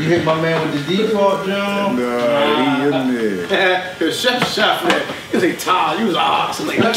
You 0.00 0.08
hit 0.08 0.24
my 0.24 0.40
man 0.40 0.70
with 0.70 0.86
the 0.86 0.96
default, 0.96 1.46
John. 1.46 1.96
Nah, 1.96 2.76
he 2.76 2.84
in 2.86 3.14
there. 3.48 3.94
the 3.98 4.12
chef 4.12 4.46
shot 4.52 4.80
for 4.82 4.88
that. 4.88 5.04
He 5.30 5.36
was 5.36 5.44
like, 5.44 5.58
Todd, 5.58 5.98
you 6.00 6.06
was 6.06 6.16
awesome. 6.16 6.66
Like, 6.66 6.78
damn. 6.78 6.96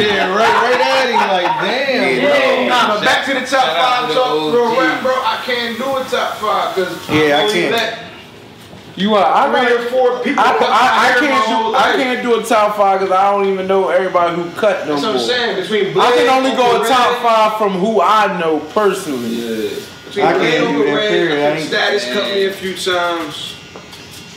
Yeah, 0.00 0.34
right, 0.34 0.38
right 0.38 0.80
at 0.80 1.08
him, 1.08 1.16
like 1.16 1.50
damn. 1.64 2.16
Yeah. 2.22 2.68
Nah, 2.68 2.94
but 2.94 3.04
back 3.04 3.24
to 3.26 3.34
the 3.34 3.40
top 3.40 3.48
Shout 3.48 3.76
out 3.76 4.00
five 4.00 4.08
to 4.08 4.14
talk, 4.14 4.34
the 4.34 4.50
bro. 4.50 4.78
Rap, 4.80 5.02
bro. 5.02 5.12
I 5.14 5.42
can't 5.44 5.78
do 5.78 5.84
a 5.84 6.04
top 6.04 6.36
five 6.38 6.74
because 6.74 7.08
Yeah, 7.08 7.38
I 7.38 7.42
only 7.42 7.52
can't. 7.54 7.72
let 7.72 8.09
You 8.96 9.10
want? 9.10 9.24
I 9.26 9.46
three 9.48 9.68
gotta. 9.76 9.86
or 9.86 9.90
four 9.90 10.18
people 10.24 10.42
I, 10.42 10.48
I, 10.50 11.16
I 11.16 11.20
can't 11.20 11.44
whole 11.44 11.72
do 11.72 11.76
I 11.78 11.92
can't 11.96 12.22
do 12.22 12.40
a 12.40 12.44
top 12.44 12.76
five 12.76 13.00
because 13.00 13.14
I 13.14 13.30
don't 13.30 13.46
even 13.46 13.66
know 13.66 13.88
everybody 13.88 14.34
who 14.36 14.50
cut 14.52 14.86
no 14.86 14.94
That's 14.94 15.02
what 15.04 15.12
more. 15.14 15.22
I'm 15.22 15.28
saying. 15.28 15.62
Between 15.62 15.98
I 15.98 16.10
can 16.12 16.28
only 16.28 16.50
go 16.56 16.70
Uncle 16.76 16.84
a 16.86 16.88
top 16.88 17.22
five 17.22 17.58
from 17.58 17.72
who 17.78 18.00
I 18.00 18.38
know 18.38 18.60
personally. 18.74 19.70
Between 20.06 20.24
I 20.26 20.32
Blade, 20.34 20.50
can't 20.52 20.66
Uncle 20.66 20.82
do 20.82 20.84
that, 20.86 20.94
Red, 20.96 21.10
period. 21.10 21.38
I 21.38 21.46
I 21.46 21.56
think 21.56 21.60
ain't- 21.60 21.68
Status 21.68 22.12
cut 22.12 22.34
me 22.34 22.44
a 22.46 22.52
few 22.52 22.74
times. 22.76 23.54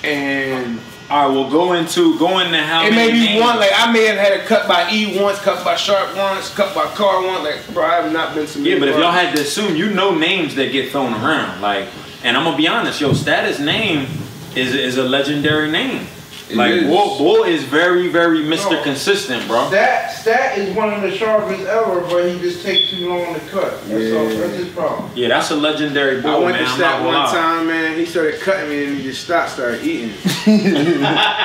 And 0.03 0.79
All 1.09 1.27
right, 1.29 1.35
well, 1.35 1.49
go 1.49 1.73
into 1.73 2.17
go 2.19 2.39
into 2.39 2.57
how 2.57 2.85
it 2.85 2.91
many 2.91 3.11
may 3.11 3.19
be 3.19 3.25
names- 3.25 3.41
one, 3.43 3.57
like 3.59 3.71
I 3.75 3.91
may 3.91 4.05
have 4.05 4.17
had 4.17 4.33
it 4.33 4.45
cut 4.45 4.67
by 4.67 4.89
E 4.91 5.19
once, 5.21 5.39
cut 5.39 5.63
by 5.65 5.75
Sharp 5.75 6.15
once, 6.15 6.53
cut 6.53 6.73
by 6.75 6.85
Car 6.95 7.21
once. 7.25 7.43
Like, 7.43 7.73
bro, 7.73 7.85
I 7.85 7.95
have 8.01 8.11
not 8.13 8.33
been 8.35 8.45
to 8.47 8.59
Yeah, 8.61 8.79
but 8.79 8.87
if 8.89 8.97
y'all 8.97 9.11
had 9.11 9.35
to 9.35 9.41
assume, 9.41 9.75
you 9.75 9.89
know 9.91 10.13
names 10.15 10.55
that 10.55 10.71
get 10.71 10.91
thrown 10.91 11.13
around. 11.13 11.61
Like, 11.61 11.87
and 12.23 12.37
I'm 12.37 12.43
gonna 12.43 12.57
be 12.57 12.67
honest, 12.67 12.99
yo, 13.01 13.13
status 13.13 13.59
name 13.59 14.07
is 14.55 14.73
is 14.73 14.97
a 14.97 15.03
legendary 15.03 15.69
name. 15.71 16.07
It 16.49 16.57
like, 16.57 16.73
is. 16.73 16.83
Bull, 16.83 17.17
Bull 17.17 17.43
is 17.43 17.63
very, 17.63 18.09
very 18.09 18.39
Mr. 18.39 18.71
No. 18.71 18.83
Consistent, 18.83 19.47
bro. 19.47 19.67
Stat 19.69 20.11
Stat 20.11 20.57
is 20.57 20.75
one 20.75 20.93
of 20.93 21.01
the 21.01 21.11
sharpest 21.11 21.63
ever, 21.65 22.01
but 22.01 22.29
he 22.29 22.39
just 22.39 22.63
takes 22.65 22.91
too 22.91 23.09
long 23.09 23.33
to 23.33 23.39
cut. 23.47 23.71
That's 23.87 24.13
all. 24.13 24.25
That's 24.27 24.57
his 24.57 24.69
problem. 24.69 25.11
Yeah, 25.15 25.29
that's 25.29 25.51
a 25.51 25.55
legendary 25.55 26.23
I 26.23 26.37
went 26.37 26.57
man. 26.57 26.65
to 26.65 26.69
Stat 26.71 27.03
one 27.03 27.13
lie. 27.13 27.31
time, 27.31 27.67
man. 27.67 27.97
He 27.97 28.05
started 28.05 28.39
cutting 28.41 28.69
me 28.69 28.85
and 28.85 28.97
he 28.97 29.03
just 29.03 29.23
stopped, 29.23 29.51
started 29.51 29.83
eating. 29.83 30.13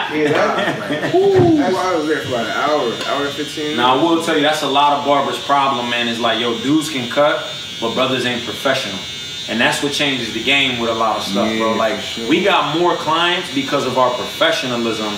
Yeah, 0.08 0.32
that, 0.32 1.14
Ooh, 1.14 1.58
I 1.62 1.94
was 1.94 2.08
there 2.08 2.20
for 2.22 2.28
about 2.28 2.46
an 2.46 2.52
hour, 2.52 2.92
hour 3.14 3.26
and 3.26 3.34
15 3.34 3.76
Now 3.76 3.98
I 3.98 4.02
will 4.02 4.24
tell 4.24 4.34
you 4.36 4.42
that's 4.42 4.62
a 4.62 4.68
lot 4.68 4.98
of 4.98 5.04
barbers' 5.04 5.38
problem, 5.44 5.90
man. 5.90 6.08
Is 6.08 6.18
like, 6.18 6.40
yo, 6.40 6.58
dudes 6.62 6.90
can 6.90 7.10
cut, 7.10 7.46
but 7.80 7.94
brothers 7.94 8.24
ain't 8.24 8.44
professional. 8.44 8.98
And 9.48 9.58
that's 9.58 9.82
what 9.82 9.92
changes 9.92 10.34
the 10.34 10.44
game 10.44 10.78
with 10.78 10.90
a 10.90 10.94
lot 10.94 11.16
of 11.16 11.22
stuff, 11.22 11.56
bro. 11.56 11.74
Like 11.74 11.98
sure. 12.00 12.28
we 12.28 12.44
got 12.44 12.78
more 12.78 12.94
clients 12.96 13.52
because 13.54 13.86
of 13.86 13.96
our 13.96 14.14
professionalism 14.14 15.14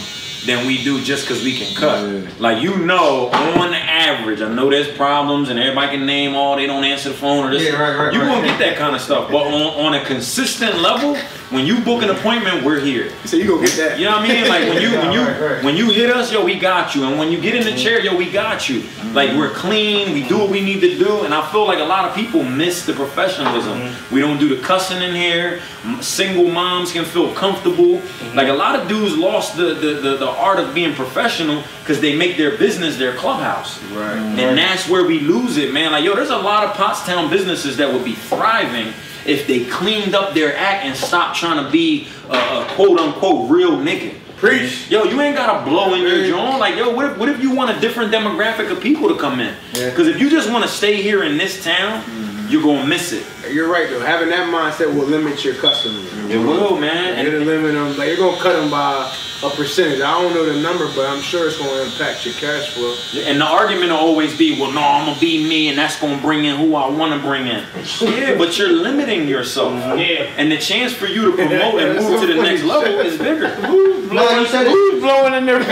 than 0.46 0.66
we 0.66 0.82
do 0.82 1.02
just 1.02 1.26
because 1.26 1.42
we 1.42 1.56
can 1.56 1.74
cut. 1.74 2.08
Yeah. 2.08 2.30
Like 2.38 2.62
you 2.62 2.76
know, 2.76 3.28
on 3.28 3.74
average, 3.74 4.40
I 4.40 4.52
know 4.52 4.70
there's 4.70 4.88
problems 4.96 5.48
and 5.48 5.58
everybody 5.58 5.96
can 5.96 6.06
name 6.06 6.34
all 6.34 6.56
they 6.56 6.66
don't 6.66 6.84
answer 6.84 7.10
the 7.10 7.14
phone 7.14 7.44
or 7.44 7.50
this. 7.50 7.62
Yeah, 7.62 7.80
right, 7.80 7.96
right, 7.96 8.14
you 8.14 8.20
right. 8.20 8.28
gonna 8.28 8.46
get 8.46 8.58
that 8.60 8.76
kind 8.76 8.94
of 8.94 9.02
stuff. 9.02 9.30
But 9.30 9.48
on, 9.48 9.86
on 9.86 9.94
a 9.94 10.04
consistent 10.04 10.78
level, 10.78 11.16
when 11.50 11.66
you 11.66 11.80
book 11.80 12.02
an 12.02 12.10
appointment, 12.10 12.64
we're 12.64 12.78
here. 12.78 13.12
So 13.24 13.36
you 13.36 13.46
gonna 13.48 13.66
get 13.66 13.76
that. 13.76 13.98
You 13.98 14.04
know 14.04 14.12
what 14.12 14.22
I 14.22 14.28
mean? 14.28 14.48
Like 14.48 14.68
when 14.68 14.80
you 14.80 14.90
when 14.96 15.12
you 15.16 15.20
Right, 15.20 15.40
right. 15.40 15.64
when 15.64 15.76
you 15.76 15.90
hit 15.90 16.10
us, 16.10 16.32
yo, 16.32 16.44
we 16.44 16.58
got 16.58 16.94
you. 16.94 17.04
And 17.04 17.18
when 17.18 17.32
you 17.32 17.40
get 17.40 17.54
in 17.54 17.64
the 17.64 17.76
chair, 17.76 18.00
yo, 18.00 18.16
we 18.16 18.30
got 18.30 18.68
you. 18.68 18.80
Mm-hmm. 18.80 19.14
Like 19.14 19.30
we're 19.30 19.50
clean, 19.50 20.12
we 20.12 20.26
do 20.26 20.38
what 20.38 20.48
we 20.48 20.60
need 20.60 20.80
to 20.80 20.96
do. 20.96 21.24
And 21.24 21.34
I 21.34 21.50
feel 21.50 21.66
like 21.66 21.80
a 21.80 21.84
lot 21.84 22.08
of 22.08 22.14
people 22.14 22.44
miss 22.44 22.86
the 22.86 22.92
professionalism. 22.92 23.80
Mm-hmm. 23.80 24.14
We 24.14 24.20
don't 24.20 24.38
do 24.38 24.54
the 24.54 24.62
cussing 24.62 25.02
in 25.02 25.14
here. 25.14 25.60
Single 26.00 26.50
moms 26.50 26.92
can 26.92 27.04
feel 27.04 27.34
comfortable. 27.34 27.98
Mm-hmm. 27.98 28.36
Like 28.36 28.48
a 28.48 28.54
lot 28.54 28.78
of 28.78 28.88
dudes 28.88 29.16
lost 29.16 29.56
the 29.56 29.74
the, 29.74 29.94
the, 29.94 30.16
the 30.18 30.28
art 30.28 30.60
of 30.60 30.72
being 30.72 30.94
professional 30.94 31.64
because 31.80 32.00
they 32.00 32.14
make 32.14 32.36
their 32.36 32.56
business 32.56 32.96
their 32.96 33.16
clubhouse. 33.16 33.82
Right. 33.86 34.16
And 34.16 34.56
that's 34.56 34.88
where 34.88 35.04
we 35.04 35.18
lose 35.18 35.56
it, 35.56 35.72
man. 35.72 35.90
Like, 35.90 36.04
yo, 36.04 36.14
there's 36.14 36.30
a 36.30 36.38
lot 36.38 36.62
of 36.62 36.76
Pottstown 36.76 37.28
businesses 37.28 37.76
that 37.78 37.92
would 37.92 38.04
be 38.04 38.14
thriving 38.14 38.92
if 39.30 39.46
they 39.46 39.64
cleaned 39.64 40.14
up 40.14 40.34
their 40.34 40.56
act 40.56 40.84
and 40.84 40.96
stopped 40.96 41.38
trying 41.38 41.64
to 41.64 41.70
be 41.70 42.08
a, 42.28 42.32
a 42.32 42.66
quote 42.74 42.98
unquote 42.98 43.50
real 43.50 43.76
nigga. 43.76 44.14
Preach. 44.36 44.90
Yo, 44.90 45.04
you 45.04 45.20
ain't 45.20 45.36
gotta 45.36 45.68
blow 45.68 45.92
in 45.94 46.00
your 46.00 46.26
joint. 46.26 46.58
Like, 46.58 46.74
yo, 46.74 46.94
what 46.94 47.10
if, 47.10 47.18
what 47.18 47.28
if 47.28 47.42
you 47.42 47.54
want 47.54 47.76
a 47.76 47.78
different 47.78 48.10
demographic 48.10 48.70
of 48.72 48.80
people 48.80 49.08
to 49.08 49.16
come 49.16 49.38
in? 49.38 49.54
Yeah. 49.74 49.90
Because 49.90 50.08
if 50.08 50.18
you 50.18 50.30
just 50.30 50.50
want 50.50 50.64
to 50.64 50.70
stay 50.70 51.02
here 51.02 51.24
in 51.24 51.36
this 51.36 51.62
town, 51.62 52.02
you're 52.50 52.62
gonna 52.62 52.86
miss 52.86 53.12
it. 53.12 53.24
You're 53.50 53.68
right 53.70 53.88
though. 53.88 54.00
Having 54.00 54.30
that 54.30 54.48
mindset 54.52 54.92
will 54.94 55.06
limit 55.06 55.44
your 55.44 55.54
customers. 55.54 56.06
It 56.30 56.38
will, 56.38 56.76
man. 56.76 57.14
And 57.18 57.28
it'll 57.28 57.40
limit 57.46 57.74
them. 57.74 57.96
Like 57.96 58.08
you're 58.08 58.16
gonna 58.18 58.42
cut 58.42 58.60
them 58.60 58.70
by 58.70 59.12
a 59.42 59.50
percentage. 59.50 60.00
I 60.00 60.20
don't 60.20 60.34
know 60.34 60.44
the 60.44 60.60
number, 60.60 60.86
but 60.94 61.08
I'm 61.08 61.22
sure 61.22 61.46
it's 61.48 61.58
gonna 61.58 61.82
impact 61.82 62.26
your 62.26 62.34
cash 62.34 62.74
flow. 62.74 62.94
And 63.22 63.40
the 63.40 63.44
argument 63.46 63.90
will 63.90 63.98
always 63.98 64.36
be, 64.36 64.60
well, 64.60 64.72
no, 64.72 64.80
I'm 64.82 65.06
gonna 65.06 65.20
be 65.20 65.46
me, 65.48 65.68
and 65.68 65.78
that's 65.78 65.98
gonna 66.00 66.20
bring 66.20 66.44
in 66.44 66.56
who 66.56 66.74
I 66.74 66.88
want 66.90 67.14
to 67.14 67.26
bring 67.26 67.46
in. 67.46 67.64
Yeah, 68.00 68.36
but 68.36 68.58
you're 68.58 68.72
limiting 68.72 69.28
yourself. 69.28 69.72
Yeah. 69.98 70.34
And 70.36 70.50
the 70.52 70.58
chance 70.58 70.92
for 70.92 71.06
you 71.06 71.30
to 71.30 71.36
promote 71.36 71.80
and 71.80 71.98
move 72.04 72.20
to 72.20 72.26
the 72.26 72.42
next 72.42 72.64
level 72.64 73.00
is 73.00 73.16
bigger. 73.16 73.48
No, 74.10 74.28
you 74.40 74.46
said 74.48 74.66
it. 74.66 74.72
Who's 74.72 75.00
blowing 75.00 75.34
in 75.34 75.46
there? 75.46 75.60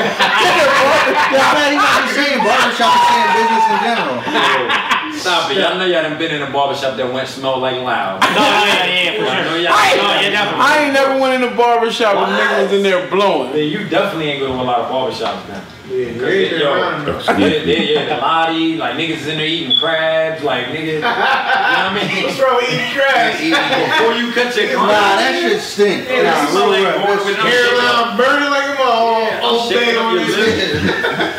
Yeah, 1.28 1.52
man, 1.54 1.72
he's 1.72 1.82
not 1.82 2.02
just 2.04 2.14
saying 2.14 2.38
barbershop, 2.38 2.94
he's 2.94 3.08
saying 3.10 3.34
business 3.34 3.64
in 3.66 3.78
general. 3.82 4.97
Stop 5.20 5.50
it. 5.50 5.58
Y'all 5.58 5.76
know 5.78 5.84
y'all 5.86 6.02
done 6.02 6.18
been 6.18 6.30
in 6.34 6.42
a 6.42 6.50
barbershop 6.50 6.96
that 6.96 7.12
went 7.12 7.28
smell 7.28 7.58
like 7.58 7.76
loud. 7.76 8.20
No, 8.28 8.28
yeah, 8.40 8.86
yeah, 8.86 9.18
for 9.24 9.28
I 9.30 9.42
know 9.42 9.50
sure. 9.50 9.58
y'all- 9.60 9.72
I 9.74 9.96
No, 9.96 10.02
yeah, 10.02 10.20
ain't, 10.20 10.32
definitely. 10.32 10.60
I 10.64 10.78
ain't 10.84 10.92
never 10.94 11.20
went 11.20 11.42
in 11.42 11.48
a 11.52 11.54
barber 11.56 11.90
shop 11.90 12.14
with 12.14 12.28
What? 12.28 12.40
niggas 12.40 12.72
in 12.72 12.82
there 12.82 13.06
blowing. 13.10 13.52
Then 13.52 13.68
you 13.68 13.88
definitely 13.88 14.30
ain't 14.30 14.40
go 14.40 14.46
to 14.48 14.52
a 14.54 14.62
lot 14.62 14.80
of 14.80 14.90
barbershops, 14.90 15.48
man. 15.48 15.62
Yeah, 15.88 16.12
Cause 16.12 16.20
they 16.20 16.48
they, 16.50 16.58
yo, 16.60 16.72
around 16.74 17.06
though. 17.06 17.18
they, 17.38 17.64
they, 17.64 17.94
yeah, 17.94 18.04
the 18.14 18.20
lottie, 18.20 18.76
like 18.76 18.96
niggas 18.96 19.26
in 19.26 19.38
there 19.38 19.46
eating 19.46 19.78
crabs, 19.78 20.42
like 20.44 20.66
niggas, 20.66 20.94
you 20.96 21.00
know 21.00 21.08
what 21.08 21.16
I 21.16 21.94
mean? 21.94 22.24
What's 22.28 22.38
wrong 22.40 22.56
with 22.56 22.68
eating 22.68 22.92
trash? 22.92 23.40
Before 23.40 24.12
you 24.12 24.32
cut 24.32 24.54
your 24.54 24.76
Nah, 24.76 25.16
that 25.16 25.40
shit 25.40 25.60
stink. 25.62 26.04
Yeah, 26.06 26.16
Nah, 26.16 26.22
that 26.30 26.48
smell 26.50 26.68
like 26.68 26.84
rap. 26.84 27.06
going 27.06 27.18
with 27.24 27.36
them 27.36 27.46
shit 27.46 27.78
up. 27.78 28.16
Hairline 28.16 28.16
burning 28.18 28.50
like 28.50 28.68
I'm 28.68 28.76
all, 28.84 29.56
all 29.56 29.70
Shaking 29.70 29.86
day 29.94 29.96
on 29.96 30.14
your 30.14 30.26
this 30.26 30.36
lip. 30.36 30.82
shit. 30.84 30.94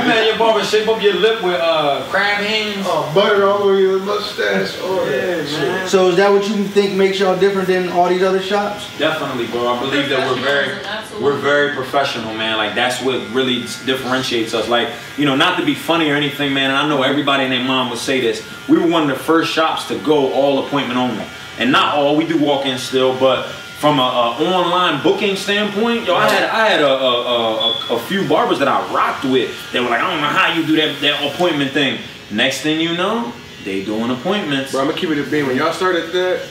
You 0.00 0.06
made 0.06 0.26
your 0.28 0.38
barber 0.38 0.64
shape 0.64 0.88
up 0.88 1.02
your 1.02 1.14
lip 1.14 1.42
with 1.42 1.60
uh 1.60 2.06
crab 2.08 2.42
hands. 2.42 2.86
Oh, 2.88 3.10
butter 3.14 3.44
all 3.46 3.62
over 3.64 3.78
your 3.78 3.98
mustache. 4.00 4.76
Oh, 4.80 5.04
yeah, 5.04 5.36
man. 5.42 5.88
So 5.88 6.08
is 6.08 6.16
that 6.16 6.30
what 6.30 6.48
you 6.48 6.64
think 6.64 6.94
makes 6.94 7.18
y'all 7.20 7.38
different 7.38 7.68
than 7.68 7.90
all 7.90 8.08
these 8.08 8.22
other 8.22 8.40
shops? 8.40 8.86
Definitely, 8.98 9.46
bro. 9.48 9.68
I 9.68 9.78
believe 9.80 10.08
that 10.08 10.26
we're 10.26 10.40
very, 10.42 11.22
we're 11.22 11.36
very 11.38 11.74
professional, 11.74 12.32
man. 12.34 12.56
Like 12.56 12.74
that's 12.74 13.02
what 13.02 13.20
really 13.30 13.66
differentiates 13.90 14.54
us. 14.54 14.68
Like 14.68 14.88
you 15.16 15.26
know, 15.26 15.36
not 15.36 15.58
to 15.58 15.64
be 15.64 15.74
funny 15.74 16.10
or 16.10 16.16
anything, 16.16 16.52
man. 16.52 16.70
And 16.70 16.78
I 16.78 16.88
know 16.88 17.02
everybody 17.02 17.44
and 17.44 17.52
their 17.52 17.64
mom 17.64 17.90
would 17.90 17.98
say 17.98 18.20
this. 18.20 18.46
We 18.68 18.78
were 18.78 18.86
one 18.86 19.10
of 19.10 19.16
the 19.16 19.22
first 19.22 19.52
shops 19.52 19.88
to 19.88 19.98
go 19.98 20.32
all 20.32 20.66
appointment 20.66 20.98
only, 20.98 21.24
and 21.58 21.72
not 21.72 21.96
all. 21.96 22.16
We 22.16 22.26
do 22.26 22.38
walk 22.38 22.66
in 22.66 22.78
still, 22.78 23.18
but 23.18 23.46
from 23.80 23.98
a, 23.98 24.02
a 24.02 24.52
online 24.54 25.02
booking 25.02 25.36
standpoint, 25.36 26.06
yo, 26.06 26.14
I 26.14 26.28
had 26.28 26.50
I 26.50 26.68
had 26.68 26.82
a, 26.82 26.86
a, 26.86 27.92
a, 27.92 27.96
a 27.96 27.98
few 28.00 28.28
barbers 28.28 28.58
that 28.58 28.68
I 28.68 28.78
rocked 28.94 29.24
with. 29.24 29.50
They 29.72 29.80
were 29.80 29.88
like, 29.88 30.02
I 30.02 30.10
don't 30.10 30.20
know 30.20 30.28
how 30.28 30.52
you 30.52 30.66
do 30.66 30.76
that 30.76 31.00
that 31.00 31.34
appointment 31.34 31.72
thing. 31.72 31.98
Next 32.30 32.60
thing 32.60 32.78
you 32.78 32.94
know, 32.96 33.32
they 33.64 33.84
doing 33.84 34.10
appointments. 34.10 34.72
Bro, 34.72 34.82
I'm 34.82 34.88
gonna 34.88 35.00
keep 35.00 35.10
it 35.10 35.18
a 35.18 35.30
beam. 35.30 35.46
When 35.46 35.56
y'all 35.56 35.72
started 35.72 36.12
that, 36.12 36.46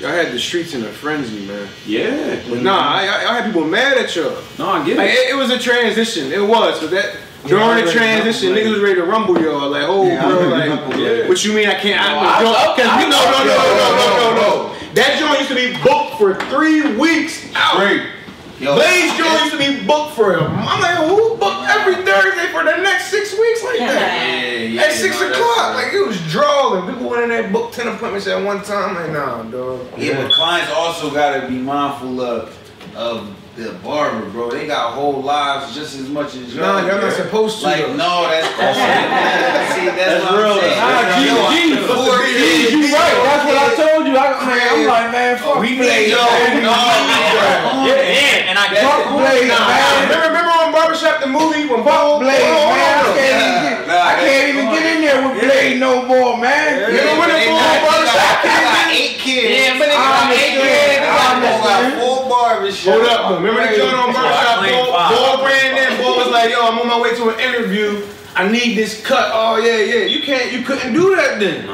y'all 0.00 0.10
had 0.10 0.32
the 0.32 0.38
streets 0.38 0.74
in 0.74 0.82
a 0.84 0.88
frenzy, 0.92 1.46
man. 1.46 1.68
Yeah. 1.86 2.40
But 2.48 2.62
nah, 2.62 2.78
I, 2.78 3.02
I, 3.06 3.30
I 3.30 3.34
had 3.40 3.46
people 3.46 3.64
mad 3.64 3.96
at 3.98 4.14
y'all. 4.16 4.36
No, 4.58 4.68
I 4.70 4.84
get 4.86 4.96
Like, 4.98 5.10
it. 5.10 5.14
it, 5.14 5.30
it 5.30 5.34
was 5.36 5.50
a 5.50 5.58
transition. 5.58 6.32
It 6.32 6.42
was. 6.46 6.80
But 6.80 6.90
that 6.90 7.16
during 7.46 7.84
the 7.84 7.92
transition, 7.92 8.52
niggas 8.52 8.70
was 8.72 8.80
ready 8.80 8.96
to 8.96 9.04
rumble 9.04 9.40
y'all. 9.40 9.68
Like, 9.70 9.84
oh, 9.86 10.06
Yeah, 10.06 10.22
bro, 10.26 10.48
like, 10.48 10.68
rumble, 10.70 10.98
yeah. 10.98 11.28
what 11.28 11.44
you 11.44 11.52
mean 11.52 11.68
I 11.68 11.74
can't? 11.74 12.00
I, 12.00 12.14
I- 12.14 12.40
I, 12.40 12.76
Cause 12.76 12.86
I- 12.86 13.04
we, 13.04 13.10
no, 13.10 13.20
no, 13.24 13.44
no, 13.44 13.54
no, 13.76 13.96
no, 13.96 14.34
no, 14.34 14.68
no. 14.70 14.94
That 14.94 15.18
joint 15.18 15.38
used 15.40 15.48
to 15.50 15.54
be 15.56 15.72
booked 15.82 16.18
for 16.18 16.34
three 16.50 16.96
weeks 16.96 17.44
out. 17.54 17.80
Yo, 18.64 18.74
Blaze 18.76 19.12
joint 19.18 19.40
used 19.40 19.52
to 19.52 19.58
be 19.58 19.86
booked 19.86 20.14
for 20.14 20.36
a 20.36 20.42
I'm 20.42 20.80
like, 20.80 20.96
who 21.06 21.36
booked 21.36 21.68
every 21.68 21.96
Thursday 21.96 22.46
for 22.50 22.64
the 22.64 22.78
next 22.78 23.08
six 23.08 23.38
weeks 23.38 23.62
like 23.62 23.78
that? 23.80 24.26
Yeah, 24.26 24.56
yeah, 24.56 24.80
At 24.80 24.92
six 24.92 25.20
no, 25.20 25.28
o'clock, 25.30 25.72
uh, 25.72 25.74
like 25.74 25.92
it 25.92 26.06
was 26.06 26.18
drawing. 26.32 26.90
People 26.90 27.10
went 27.10 27.24
in 27.24 27.28
there, 27.28 27.52
booked 27.52 27.74
ten 27.74 27.88
appointments 27.88 28.26
at 28.26 28.42
one 28.42 28.62
time. 28.62 28.94
Like, 28.94 29.10
nah, 29.10 29.42
dog. 29.42 29.86
Yeah, 29.98 30.22
but 30.22 30.32
clients 30.32 30.72
also 30.72 31.12
gotta 31.12 31.46
be 31.46 31.58
mindful 31.58 32.22
of 32.22 32.58
of 32.96 33.36
the 33.56 33.70
barber, 33.86 34.28
bro. 34.30 34.50
They 34.50 34.66
got 34.66 34.94
whole 34.94 35.22
lives 35.22 35.74
just 35.74 35.94
as 35.94 36.08
much 36.08 36.34
as 36.34 36.54
y'all. 36.54 36.82
Nah, 36.82 36.86
y'all 36.90 37.00
not 37.00 37.12
supposed 37.12 37.60
to, 37.60 37.66
Like, 37.66 37.86
though. 37.86 37.94
no, 37.94 38.26
that's 38.26 38.50
that's 38.58 39.74
See, 39.78 39.86
that's, 39.86 39.94
That's 39.94 40.24
what 40.26 40.34
real, 40.42 40.58
I'm 40.58 40.60
saying. 40.60 40.74
though. 40.74 40.90
Ah, 40.90 41.14
G, 41.14 41.22
Yo, 41.22 41.34
I- 41.38 41.54
G, 41.54 41.62
four 41.86 42.18
G, 42.18 42.34
kids. 42.34 42.72
you 42.74 42.82
right. 42.90 43.14
That's 43.22 43.44
what 43.46 43.56
I 43.62 43.68
told 43.78 44.02
you. 44.10 44.14
I, 44.18 44.26
man, 44.42 44.58
I'm 44.74 44.82
like, 44.90 45.08
man, 45.14 45.38
fuck 45.38 45.58
We 45.62 45.78
Blaze, 45.78 46.10
need 46.10 46.18
yo, 46.18 46.22
man. 46.26 46.66
no, 46.66 46.74
man. 46.74 47.86
Yeah, 47.86 47.94
yeah, 47.94 48.50
and 48.50 48.56
I 48.58 48.64
get 48.74 48.82
Fuck 48.82 49.06
it. 49.06 49.22
Blaze, 49.22 49.46
Nah, 49.46 49.70
man. 49.70 50.02
remember, 50.02 50.26
remember 50.34 50.50
on 50.50 50.68
Barbershop 50.74 51.16
the 51.22 51.30
movie 51.30 51.64
when 51.70 51.82
Paul 51.86 52.18
Fuck 52.18 52.26
Blaze, 52.26 52.42
Hold 52.42 52.58
on, 52.58 52.74
man. 52.74 52.90
I 52.90 53.06
hold 53.06 53.06
on. 53.06 53.14
can't 53.14 53.38
even 53.38 53.62
get, 53.62 53.78
Nah, 53.86 53.94
I 53.94 54.12
can't 54.18 54.26
that's 54.26 54.50
even 54.50 54.64
funny. 54.66 54.78
get 54.82 54.86
in 54.90 54.98
there 55.06 55.18
with 55.22 55.36
Blaze 55.38 55.78
no 55.78 55.92
more, 56.10 56.34
man. 56.42 56.90
You 56.90 56.98
know 57.06 57.14
when 57.22 57.28
They 57.30 57.46
the 57.46 57.54
got- 57.54 57.54
full 57.54 57.70
they 57.70 57.78
barbershop 57.86 58.18
got- 58.18 58.42
they 58.42 58.50
got 58.50 58.74
came 58.74 58.90
in? 58.90 58.98
eight 58.98 59.14
kids. 59.22 59.46
Yeah, 59.46 59.78
but 59.78 59.86
they 59.86 59.94
got 59.94 60.10
I'm 60.18 60.30
eight 60.34 60.42
a 60.42 60.58
kids. 60.58 60.74
kid. 60.74 60.98
I 61.04 61.14
I'm 61.14 61.36
understand. 61.38 61.94
got 61.94 62.02
Hold 62.72 63.06
up. 63.06 63.30
Remember 63.40 63.60
the 63.66 63.76
joint 63.76 63.94
on 63.94 64.12
Barbershop? 64.12 64.58
I 64.58 64.70
Ball, 64.70 64.84
claim 64.84 64.92
five. 64.92 65.10
Ball 65.16 65.44
ran 65.46 65.92
in. 65.92 66.02
Ball 66.02 66.16
was 66.16 66.28
like, 66.32 66.50
"Yo, 66.50 66.60
I'm 66.60 66.78
on 66.78 66.88
my 66.88 67.00
way 67.00 67.14
to 67.16 67.28
an 67.30 67.40
interview. 67.40 68.06
I 68.36 68.48
need 68.50 68.74
this 68.76 69.04
cut." 69.04 69.30
Oh 69.32 69.58
yeah, 69.58 69.78
yeah. 69.78 70.04
You 70.06 70.22
can't. 70.22 70.52
You 70.52 70.62
couldn't 70.62 70.92
do 70.92 71.14
that 71.16 71.38
then. 71.40 71.66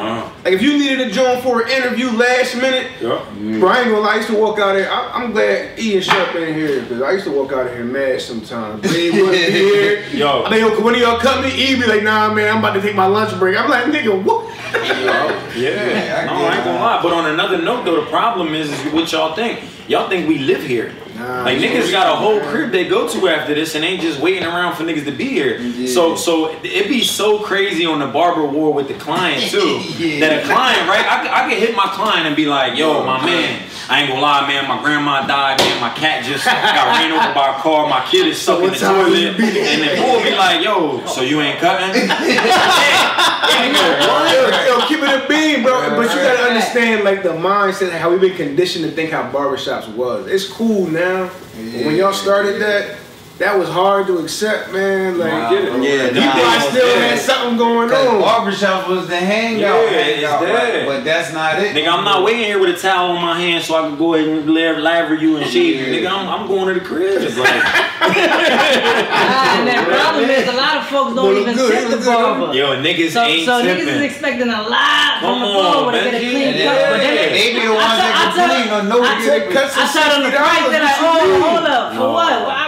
Like 0.44 0.54
if 0.54 0.62
you 0.62 0.78
needed 0.78 1.00
a 1.06 1.10
joint 1.10 1.42
for 1.42 1.62
an 1.62 1.70
interview 1.70 2.10
last 2.12 2.56
minute, 2.56 2.86
Yeah. 3.00 3.20
Bro, 3.58 3.68
I 3.68 3.80
ain't 3.80 3.90
gonna 3.90 4.00
lie, 4.00 4.12
I 4.14 4.16
used 4.16 4.28
to 4.28 4.36
walk 4.38 4.58
out 4.58 4.74
here. 4.74 4.88
I, 4.90 5.10
I'm 5.12 5.32
glad 5.32 5.78
Ian 5.78 6.00
Sharp 6.02 6.34
in 6.34 6.54
here 6.54 6.80
because 6.82 7.02
I 7.02 7.12
used 7.12 7.24
to 7.26 7.30
walk 7.30 7.52
out 7.52 7.66
of 7.66 7.72
here 7.74 7.84
mad 7.84 8.20
sometimes. 8.22 8.82
They 8.82 9.10
wouldn't 9.10 9.32
be 9.32 9.36
here. 9.52 10.04
Yo. 10.12 10.44
I 10.44 10.50
mean, 10.50 10.60
yo, 10.60 10.80
when 10.80 10.94
y'all 10.98 11.18
cut 11.18 11.44
me, 11.44 11.50
E 11.52 11.74
be 11.78 11.86
like, 11.86 12.02
nah, 12.02 12.32
man, 12.32 12.48
I'm 12.52 12.58
about 12.58 12.72
to 12.74 12.80
take 12.80 12.94
my 12.96 13.06
lunch 13.06 13.38
break. 13.38 13.56
I'm 13.58 13.68
like, 13.68 13.84
nigga, 13.84 14.22
what? 14.22 14.46
Yeah, 14.72 15.52
Yeah, 15.56 16.20
I 16.22 16.26
no, 16.26 16.46
I 16.46 16.54
ain't 16.56 16.64
gonna 16.64 16.78
lie. 16.78 17.02
But 17.02 17.12
on 17.12 17.26
another 17.26 17.60
note, 17.60 17.84
though, 17.84 18.00
the 18.02 18.10
problem 18.10 18.54
is, 18.54 18.70
is 18.70 18.92
what 18.94 19.10
y'all 19.12 19.34
think. 19.34 19.60
Y'all 19.90 20.08
think 20.08 20.28
we 20.28 20.38
live 20.38 20.62
here. 20.62 20.94
Nah, 21.20 21.44
like 21.44 21.58
niggas 21.58 21.90
got 21.92 22.06
a 22.10 22.16
whole 22.16 22.40
crib 22.40 22.70
they 22.72 22.88
go 22.88 23.06
to 23.06 23.28
after 23.28 23.54
this, 23.54 23.74
and 23.74 23.84
ain't 23.84 24.00
just 24.00 24.20
waiting 24.20 24.44
around 24.44 24.74
for 24.76 24.84
niggas 24.84 25.04
to 25.04 25.12
be 25.12 25.26
here. 25.28 25.58
Yeah. 25.58 25.92
So, 25.92 26.16
so 26.16 26.56
it 26.62 26.88
be 26.88 27.02
so 27.04 27.38
crazy 27.40 27.84
on 27.84 27.98
the 27.98 28.06
barber 28.06 28.46
war 28.46 28.72
with 28.72 28.88
the 28.88 28.94
client 28.94 29.50
too. 29.50 29.80
Yeah. 30.00 30.20
That 30.20 30.44
a 30.44 30.46
client, 30.46 30.88
right? 30.88 31.04
I, 31.04 31.20
could- 31.20 31.30
I 31.30 31.48
could 31.50 31.58
hit 31.58 31.76
my 31.76 31.86
client 31.92 32.26
and 32.26 32.34
be 32.34 32.46
like, 32.46 32.78
"Yo, 32.78 33.04
my 33.04 33.16
uh-huh. 33.16 33.26
man, 33.26 33.62
I 33.90 34.00
ain't 34.00 34.08
gonna 34.08 34.22
lie, 34.22 34.46
man. 34.48 34.66
My 34.66 34.80
grandma 34.82 35.26
died, 35.26 35.58
man. 35.58 35.80
My 35.80 35.90
cat 35.90 36.24
just 36.24 36.44
got 36.46 36.86
ran 36.96 37.12
over 37.12 37.34
by 37.34 37.54
a 37.54 37.60
car. 37.60 37.86
My 37.88 38.06
kid 38.06 38.26
is 38.28 38.38
stuck 38.42 38.60
in 38.60 38.64
the 38.64 38.70
what 38.70 38.78
time 38.78 38.96
will 38.96 39.14
you 39.14 39.32
toilet." 39.32 39.40
And 39.40 39.82
then 39.82 40.00
boy 40.00 40.24
be 40.24 40.36
like, 40.36 40.64
"Yo, 40.64 41.04
so 41.04 41.20
you 41.20 41.40
ain't 41.42 41.58
cutting?" 41.58 42.08
Yeah. 43.60 44.30
Yo, 44.30 44.78
yo, 44.78 44.86
keep 44.86 45.00
it 45.00 45.24
a 45.24 45.28
beam, 45.28 45.62
bro. 45.62 45.90
But 45.90 46.14
you 46.14 46.22
gotta 46.22 46.44
understand, 46.48 47.04
like, 47.04 47.22
the 47.22 47.30
mindset, 47.30 47.90
how 47.98 48.10
we've 48.10 48.20
been 48.20 48.36
conditioned 48.36 48.84
to 48.84 48.90
think 48.90 49.10
how 49.10 49.30
barbershops 49.30 49.92
was. 49.94 50.28
It's 50.28 50.48
cool 50.48 50.86
now. 50.86 51.09
But 51.18 51.86
when 51.86 51.96
y'all 51.96 52.12
started 52.12 52.60
that, 52.60 52.96
that 53.40 53.58
was 53.58 53.68
hard 53.70 54.06
to 54.06 54.18
accept, 54.18 54.70
man. 54.70 55.16
Like, 55.18 55.32
Wow. 55.32 55.50
get 55.50 55.64
it. 55.64 55.82
Yeah, 55.82 56.08
you 56.12 56.20
nah, 56.26 56.34
guys 56.36 56.68
still 56.68 56.86
yeah. 56.86 57.06
had 57.08 57.18
something 57.18 57.56
going 57.56 57.88
Cause 57.88 58.06
on. 58.06 58.20
barbershop 58.20 58.86
was 58.86 59.08
the 59.08 59.16
hangout, 59.16 59.90
Yeah, 59.90 59.98
hangout, 59.98 60.42
it's 60.42 60.52
right? 60.52 60.86
but 60.86 61.04
that's 61.04 61.32
not 61.32 61.58
it. 61.58 61.74
Nigga, 61.74 61.88
I'm 61.90 62.04
not 62.04 62.22
waiting 62.22 62.44
here 62.44 62.58
with 62.60 62.76
a 62.76 62.78
towel 62.78 63.12
on 63.16 63.22
my 63.22 63.40
hand 63.40 63.64
so 63.64 63.76
I 63.76 63.88
can 63.88 63.96
go 63.96 64.12
ahead 64.14 64.28
and 64.28 64.46
la- 64.46 64.76
laver 64.78 65.14
you 65.14 65.38
and 65.38 65.50
shave 65.50 65.80
you. 65.80 65.86
Nigga, 65.86 66.10
I'm, 66.12 66.28
I'm 66.28 66.46
going 66.48 66.68
to 66.74 66.74
the 66.80 66.84
crib. 66.84 67.22
Like, 67.38 67.62
Ah, 68.02 69.56
and 69.60 69.68
the 69.68 69.76
problem 69.88 70.28
is 70.30 70.48
a 70.48 70.52
lot 70.52 70.76
of 70.78 70.86
folks 70.86 71.14
don't 71.16 71.32
Look 71.32 71.42
even 71.42 71.54
good, 71.56 71.72
tip 71.72 71.98
the 72.00 72.04
barber. 72.04 72.52
yo, 72.54 72.76
niggas 72.82 73.10
So, 73.12 73.22
ain't 73.24 73.44
so 73.46 73.62
niggas 73.64 73.88
is 73.88 74.00
expecting 74.02 74.48
a 74.48 74.62
lot 74.68 75.20
from 75.20 75.36
Come 75.36 75.40
the 75.40 75.46
on, 75.48 75.84
barber 75.84 75.92
to 75.96 76.04
get 76.10 76.14
a 76.14 76.18
clean 76.20 76.48
And 76.48 76.60
cut. 76.60 76.76
But 76.90 76.98
then 77.00 77.14
they, 77.16 77.28
they 77.32 77.46
be 77.54 77.60
the 77.60 77.72
I 77.72 77.80
ones 77.80 77.88
tell- 77.88 78.04
that 78.04 78.12
I 78.12 78.36
tell- 78.36 78.48
complain 78.52 78.68
or 78.68 78.82
know 78.88 79.00
I 79.00 79.08
to 79.08 79.24
tell- 79.24 79.38
get 79.40 79.48
it. 79.48 79.52
cuts 79.52 79.72
I 79.76 79.84
saw 79.88 80.04
them 80.12 80.22
the 80.28 80.32
price. 80.36 80.68
They're 80.68 80.84
like, 80.84 81.00
What 81.00 81.16
you 81.16 81.20
oh, 81.20 81.32
mean? 81.32 81.40
hold 81.40 81.64
up, 81.68 81.86
for 81.92 82.04
No. 82.04 82.12
what? 82.12 82.28
Well, 82.44 82.50
I 82.50 82.52
gotta 82.52 82.59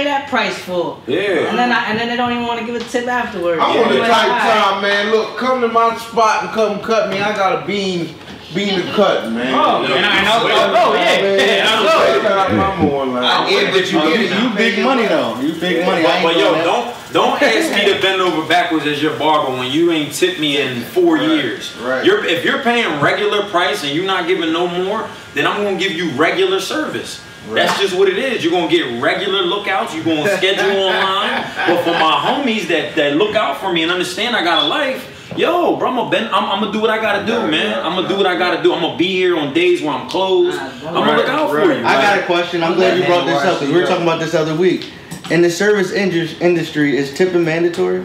pay 0.00 0.04
that 0.04 0.28
price 0.28 0.56
for. 0.58 0.98
Yeah. 1.06 1.48
And 1.50 1.58
then 1.58 1.72
I, 1.72 1.90
and 1.90 1.98
then 1.98 2.08
they 2.08 2.16
don't 2.16 2.32
even 2.32 2.46
want 2.46 2.60
to 2.60 2.66
give 2.66 2.74
a 2.74 2.84
tip 2.84 3.06
afterwards. 3.06 3.60
I'm 3.62 3.76
on 3.76 3.92
the 3.92 3.98
Like, 4.00 4.10
type 4.10 4.40
time, 4.40 4.82
man. 4.82 5.10
Look, 5.10 5.36
come 5.36 5.60
to 5.60 5.68
my 5.68 5.96
spot 5.98 6.44
and 6.44 6.52
come 6.52 6.80
cut 6.80 7.10
me. 7.10 7.20
I 7.20 7.34
got 7.36 7.62
a 7.62 7.66
bean, 7.66 8.14
bean 8.54 8.80
to 8.80 8.92
cut, 8.92 9.30
man. 9.30 9.52
Oh, 9.54 9.84
and 9.84 9.92
I, 9.92 10.18
and 10.18 10.26
I'll, 10.26 10.46
I'll 10.46 10.94
yeah. 10.94 11.22
Man, 11.22 11.66
I'll 11.66 11.82
go. 11.84 12.18
Straight 12.18 12.32
out 12.32 12.50
man. 12.52 13.52
Yeah, 13.52 13.70
but 13.70 13.92
you 13.92 13.98
Oh, 13.98 14.08
get 14.08 14.20
you, 14.20 14.26
it. 14.26 14.42
you 14.42 14.56
big 14.56 14.84
money 14.84 15.06
though. 15.06 15.38
You 15.40 15.52
big 15.60 15.84
money. 15.84 16.02
But, 16.02 16.22
but 16.22 16.36
yo, 16.36 16.52
that. 16.52 16.64
don't 16.64 17.12
don't 17.12 17.42
ask 17.42 17.72
me 17.74 17.92
to 17.92 18.00
bend 18.00 18.22
over 18.22 18.46
backwards 18.48 18.86
as 18.86 19.02
your 19.02 19.18
barber 19.18 19.52
when 19.52 19.70
you 19.70 19.90
ain't 19.90 20.14
tipped 20.14 20.38
me 20.40 20.60
in 20.60 20.80
four 20.82 21.18
years. 21.18 21.76
right. 21.78 22.04
You're, 22.04 22.24
if 22.24 22.44
you're 22.44 22.62
paying 22.62 23.00
regular 23.00 23.48
price 23.50 23.82
and 23.82 23.92
you're 23.92 24.06
not 24.06 24.28
giving 24.28 24.52
no 24.52 24.68
more, 24.68 25.08
then 25.34 25.44
I'm 25.46 25.64
gonna 25.64 25.76
give 25.78 25.92
you 25.92 26.12
regular 26.12 26.60
service. 26.60 27.20
That's 27.48 27.80
just 27.80 27.96
what 27.96 28.08
it 28.08 28.18
is. 28.18 28.44
You're 28.44 28.52
gonna 28.52 28.70
get 28.70 29.02
regular 29.02 29.42
lookouts. 29.42 29.94
You're 29.94 30.04
gonna 30.04 30.36
schedule 30.36 30.64
online. 30.84 31.42
But 31.66 31.84
for 31.84 31.92
my 31.92 32.12
homies 32.12 32.68
that 32.68 32.94
that 32.96 33.16
look 33.16 33.34
out 33.34 33.58
for 33.58 33.72
me 33.72 33.82
and 33.82 33.90
understand 33.90 34.36
I 34.36 34.44
got 34.44 34.64
a 34.64 34.66
life, 34.66 35.32
yo, 35.36 35.76
bro, 35.76 35.88
I'm 35.88 35.96
gonna 35.96 36.10
bend, 36.10 36.28
I'm, 36.28 36.44
I'm 36.44 36.60
gonna 36.60 36.72
do 36.72 36.80
what 36.80 36.90
I 36.90 37.00
gotta 37.00 37.26
do, 37.26 37.50
man. 37.50 37.84
I'm 37.84 37.94
gonna 37.94 38.08
do 38.08 38.16
what 38.16 38.26
I 38.26 38.36
gotta 38.36 38.62
do. 38.62 38.72
I'm 38.74 38.82
gonna 38.82 38.98
be 38.98 39.08
here 39.08 39.36
on 39.36 39.54
days 39.54 39.82
where 39.82 39.92
I'm 39.92 40.08
closed. 40.08 40.58
I'm 40.58 40.94
gonna 40.94 41.16
look 41.16 41.28
out 41.28 41.50
for 41.50 41.64
you. 41.64 41.84
I 41.84 42.00
got 42.00 42.18
a 42.18 42.26
question. 42.26 42.62
I'm 42.62 42.74
glad 42.74 42.98
you 42.98 43.04
brought 43.06 43.26
this 43.26 43.42
up 43.42 43.60
because 43.60 43.72
we 43.72 43.80
were 43.80 43.86
talking 43.86 44.04
about 44.04 44.20
this 44.20 44.34
other 44.34 44.54
week. 44.54 44.92
In 45.30 45.42
the 45.42 45.50
service 45.50 45.92
industry, 45.92 46.96
is 46.96 47.14
tipping 47.14 47.44
mandatory? 47.44 48.04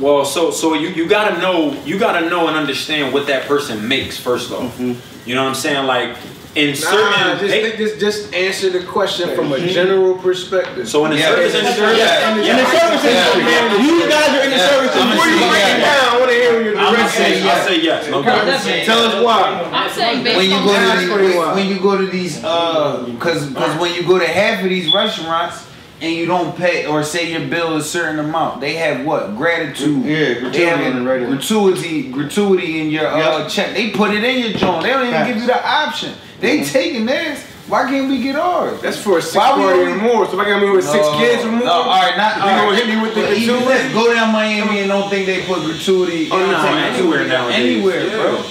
Well, 0.00 0.24
so 0.24 0.50
so 0.50 0.74
you, 0.74 0.88
you 0.88 1.08
gotta 1.08 1.40
know 1.40 1.72
you 1.84 1.98
gotta 1.98 2.28
know 2.28 2.48
and 2.48 2.56
understand 2.56 3.14
what 3.14 3.26
that 3.28 3.46
person 3.46 3.88
makes 3.88 4.18
first 4.18 4.52
off. 4.52 4.76
Mm-hmm. 4.76 5.28
You 5.28 5.34
know 5.34 5.42
what 5.42 5.50
I'm 5.50 5.54
saying? 5.54 5.86
Like 5.86 6.16
in 6.56 6.70
Nah, 6.70 6.74
certain 6.76 7.38
just, 7.38 7.54
hey, 7.54 7.76
just 7.76 8.00
just 8.00 8.34
answer 8.34 8.70
the 8.70 8.80
question 8.84 9.34
from 9.36 9.52
a 9.52 9.60
general 9.68 10.14
perspective. 10.16 10.88
so 10.88 11.04
in 11.04 11.10
the 11.12 11.18
Yeah, 11.18 11.28
service 11.28 11.52
yeah, 11.52 11.58
industry, 11.60 11.84
yeah, 11.84 12.30
In 12.30 12.36
the 12.38 12.44
yeah. 12.46 12.80
service 12.80 13.04
industry, 13.04 13.42
you 13.86 14.08
guys 14.08 14.30
are 14.32 14.44
in 14.44 14.50
the 14.50 14.58
service 14.58 14.92
I'm 14.96 15.10
Before 15.12 15.26
you 15.28 15.34
industry. 15.36 15.50
break 15.52 15.68
it 15.76 15.80
down, 15.84 16.04
I 16.08 16.16
want 16.18 16.30
to 16.30 16.36
hear 16.36 16.62
your 16.62 16.76
I'm 16.78 16.84
gonna 16.84 16.96
direct 16.96 17.12
say, 17.12 17.42
answer. 17.42 17.50
I 17.50 17.66
say 17.66 17.80
yes. 17.82 18.10
No 18.10 18.22
doubt. 18.22 18.62
Tell 18.86 18.98
us 19.04 19.24
why. 19.24 19.70
I'm 19.70 19.90
saying 19.90 20.24
based 20.24 20.36
when 20.38 20.48
you 20.50 20.58
go 20.64 20.72
to 20.80 20.98
these, 20.98 21.54
when, 21.54 21.66
you 21.68 21.78
go 21.80 21.98
to 21.98 22.06
these 22.06 22.42
uh 22.42 23.04
because 23.04 23.48
because 23.50 23.78
when 23.80 23.94
you 23.94 24.02
go 24.06 24.18
to 24.18 24.26
half 24.26 24.62
of 24.64 24.70
these 24.70 24.90
restaurants 24.94 25.68
and 26.00 26.12
you 26.14 26.24
don't 26.26 26.56
pay 26.56 26.86
or 26.86 27.02
say 27.02 27.30
your 27.32 27.46
bill 27.48 27.76
a 27.76 27.82
certain 27.82 28.18
amount 28.18 28.60
they 28.60 28.74
have 28.74 29.04
what 29.04 29.34
gratitude 29.36 30.04
Yeah, 30.04 30.50
they 30.50 30.64
have 30.66 30.78
gratuity 30.80 30.86
and 30.86 31.28
gratuity 31.28 32.10
gratuity 32.10 32.80
in 32.80 32.90
your 32.90 33.06
uh 33.06 33.40
Yep. 33.40 33.48
check 33.50 33.74
they 33.74 33.90
put 33.90 34.10
it 34.12 34.22
in 34.24 34.38
your 34.40 34.52
joint 34.58 34.82
they 34.82 34.90
don't 34.90 35.02
even 35.02 35.12
Facts. 35.12 35.28
give 35.28 35.36
you 35.42 35.46
the 35.46 35.66
option 35.66 36.12
they 36.40 36.64
taking 36.64 37.06
theirs 37.06 37.42
why 37.68 37.82
can't 37.90 38.08
we 38.08 38.22
get 38.22 38.36
ours 38.36 38.80
That's 38.80 38.96
for 38.96 39.18
a 39.18 39.22
six 39.22 39.34
Why 39.34 39.50
party 39.50 39.80
or 39.80 39.96
more. 39.96 40.24
So 40.26 40.34
if 40.34 40.46
I 40.46 40.48
got 40.50 40.62
me 40.62 40.70
with 40.70 40.84
six 40.84 41.04
kids 41.18 41.44
or 41.44 41.50
more, 41.50 41.64
no, 41.64 41.72
all 41.72 41.86
right, 42.00 42.16
not 42.16 42.36
you 42.36 42.42
all 42.42 42.48
gonna 42.48 42.70
right. 42.70 42.78
hit 42.78 42.94
me 42.94 43.02
with 43.02 43.14
the 43.14 43.22
gratuity? 43.22 43.92
Go 43.92 44.14
down 44.14 44.32
Miami 44.32 44.78
and 44.80 44.88
don't 44.88 45.10
think 45.10 45.26
they 45.26 45.44
put 45.46 45.64
gratuity. 45.64 46.28
Oh, 46.30 46.38
no, 46.38 46.76
anywhere 46.76 47.26
gratuity. 47.26 47.54
Anywhere, 47.54 48.06
Yeah. 48.06 48.22
bro. 48.22 48.44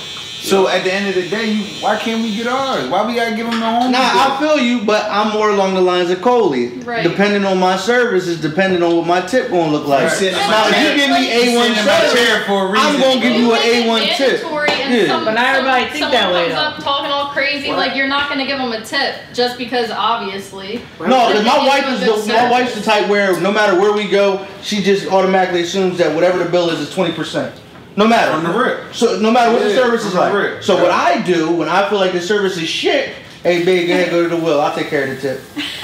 So 0.45 0.67
at 0.67 0.84
the 0.84 0.93
end 0.93 1.10
of 1.10 1.15
the 1.15 1.27
day, 1.27 1.45
you, 1.51 1.63
why 1.81 1.97
can't 1.97 2.21
we 2.21 2.36
get 2.36 2.45
ours? 2.45 2.88
Why 2.88 3.03
we 3.05 3.15
gotta 3.15 3.36
give 3.36 3.49
them 3.49 3.60
the 3.60 3.65
home? 3.65 3.91
Nah, 3.91 3.97
I 3.99 4.38
feel 4.39 4.60
you, 4.60 4.86
but 4.86 5.03
I'm 5.10 5.34
more 5.34 5.49
along 5.49 5.73
the 5.73 5.81
lines 5.81 6.12
of 6.12 6.21
Coley. 6.21 6.67
Right. 6.86 7.01
Depending 7.01 7.45
on 7.45 7.58
my 7.60 7.75
service 7.77 8.27
is 8.27 8.39
depending 8.39 8.84
on 8.84 8.95
what 8.95 9.08
my 9.08 9.21
tip 9.21 9.49
gonna 9.49 9.71
look 9.71 9.88
like. 9.88 10.03
You 10.03 10.10
sitting 10.12 10.38
Now, 10.38 10.67
if 10.67 10.77
you 10.77 10.95
give 11.01 11.10
me 11.10 11.29
A1 11.31 11.73
sitting 11.73 11.79
in 11.79 11.86
my 11.86 12.43
for 12.45 12.67
a 12.67 12.71
reason. 12.71 12.88
I'm 12.88 13.01
gonna 13.01 13.21
give 13.21 13.31
It 13.34 13.39
you 13.39 13.53
an 13.53 13.62
A1 13.62 14.15
tip. 14.17 14.43
and 14.45 14.93
Yeah. 14.93 15.08
some, 15.08 15.25
But 15.25 15.34
not 15.34 15.55
everybody 15.55 15.84
some, 15.86 15.91
think 15.93 16.12
that 16.12 16.31
way, 16.31 16.51
comes 16.51 16.53
though. 16.53 16.62
up 16.62 16.84
talking 16.84 17.12
all 17.12 17.25
crazy, 17.29 17.71
like 17.71 17.95
you're 17.95 18.08
not 18.08 18.29
gonna 18.29 18.45
give 18.45 18.60
them 18.60 18.71
a 18.71 18.81
tip 18.86 19.15
just 19.34 19.58
because 19.58 19.89
obviously. 19.89 20.81
No, 20.99 21.27
because 21.29 21.43
my 21.43 21.65
wife 21.67 21.88
is 21.89 21.99
the 22.01 22.05
good 22.05 22.27
my 22.27 22.51
wife's 22.51 22.75
the 22.75 22.81
type 22.81 23.08
where 23.10 23.39
no 23.41 23.51
matter 23.51 23.79
where 23.79 23.93
we 23.93 24.08
go, 24.08 24.45
she 24.62 24.84
just 24.84 25.08
automatically 25.12 25.62
assumes 25.63 25.97
that 25.97 26.13
whatever 26.13 26.38
the 26.38 26.45
bill 26.49 26.69
is 26.69 26.79
is 26.79 26.93
twenty 26.93 27.13
percent. 27.13 27.51
No 27.97 28.08
matter. 28.08 28.31
From 28.34 28.43
the 28.51 28.58
rip. 28.60 28.93
So 28.93 29.19
no 29.19 29.31
matter 29.31 29.53
what 29.53 29.62
the 29.63 29.73
service 29.73 30.01
is 30.03 30.12
from 30.12 30.15
the 30.15 30.25
like. 30.25 30.34
rip. 30.34 30.63
So 30.63 30.75
what 30.81 30.91
I 30.91 31.21
do 31.21 31.51
when 31.55 31.69
I 31.69 31.89
feel 31.89 31.99
like 31.99 32.12
the 32.12 32.21
service 32.21 32.58
is 32.58 32.67
shit, 32.67 33.10
hey 33.43 33.63
babe, 33.63 33.88
go 33.88 33.93
ahead, 33.93 34.10
go 34.10 34.23
to 34.23 34.29
the 34.29 34.38
wheel. 34.38 34.60
I'll 34.60 34.75
take 34.75 34.88
care 34.89 35.03
of 35.03 35.10
the 35.15 35.21
tip. 35.21 35.41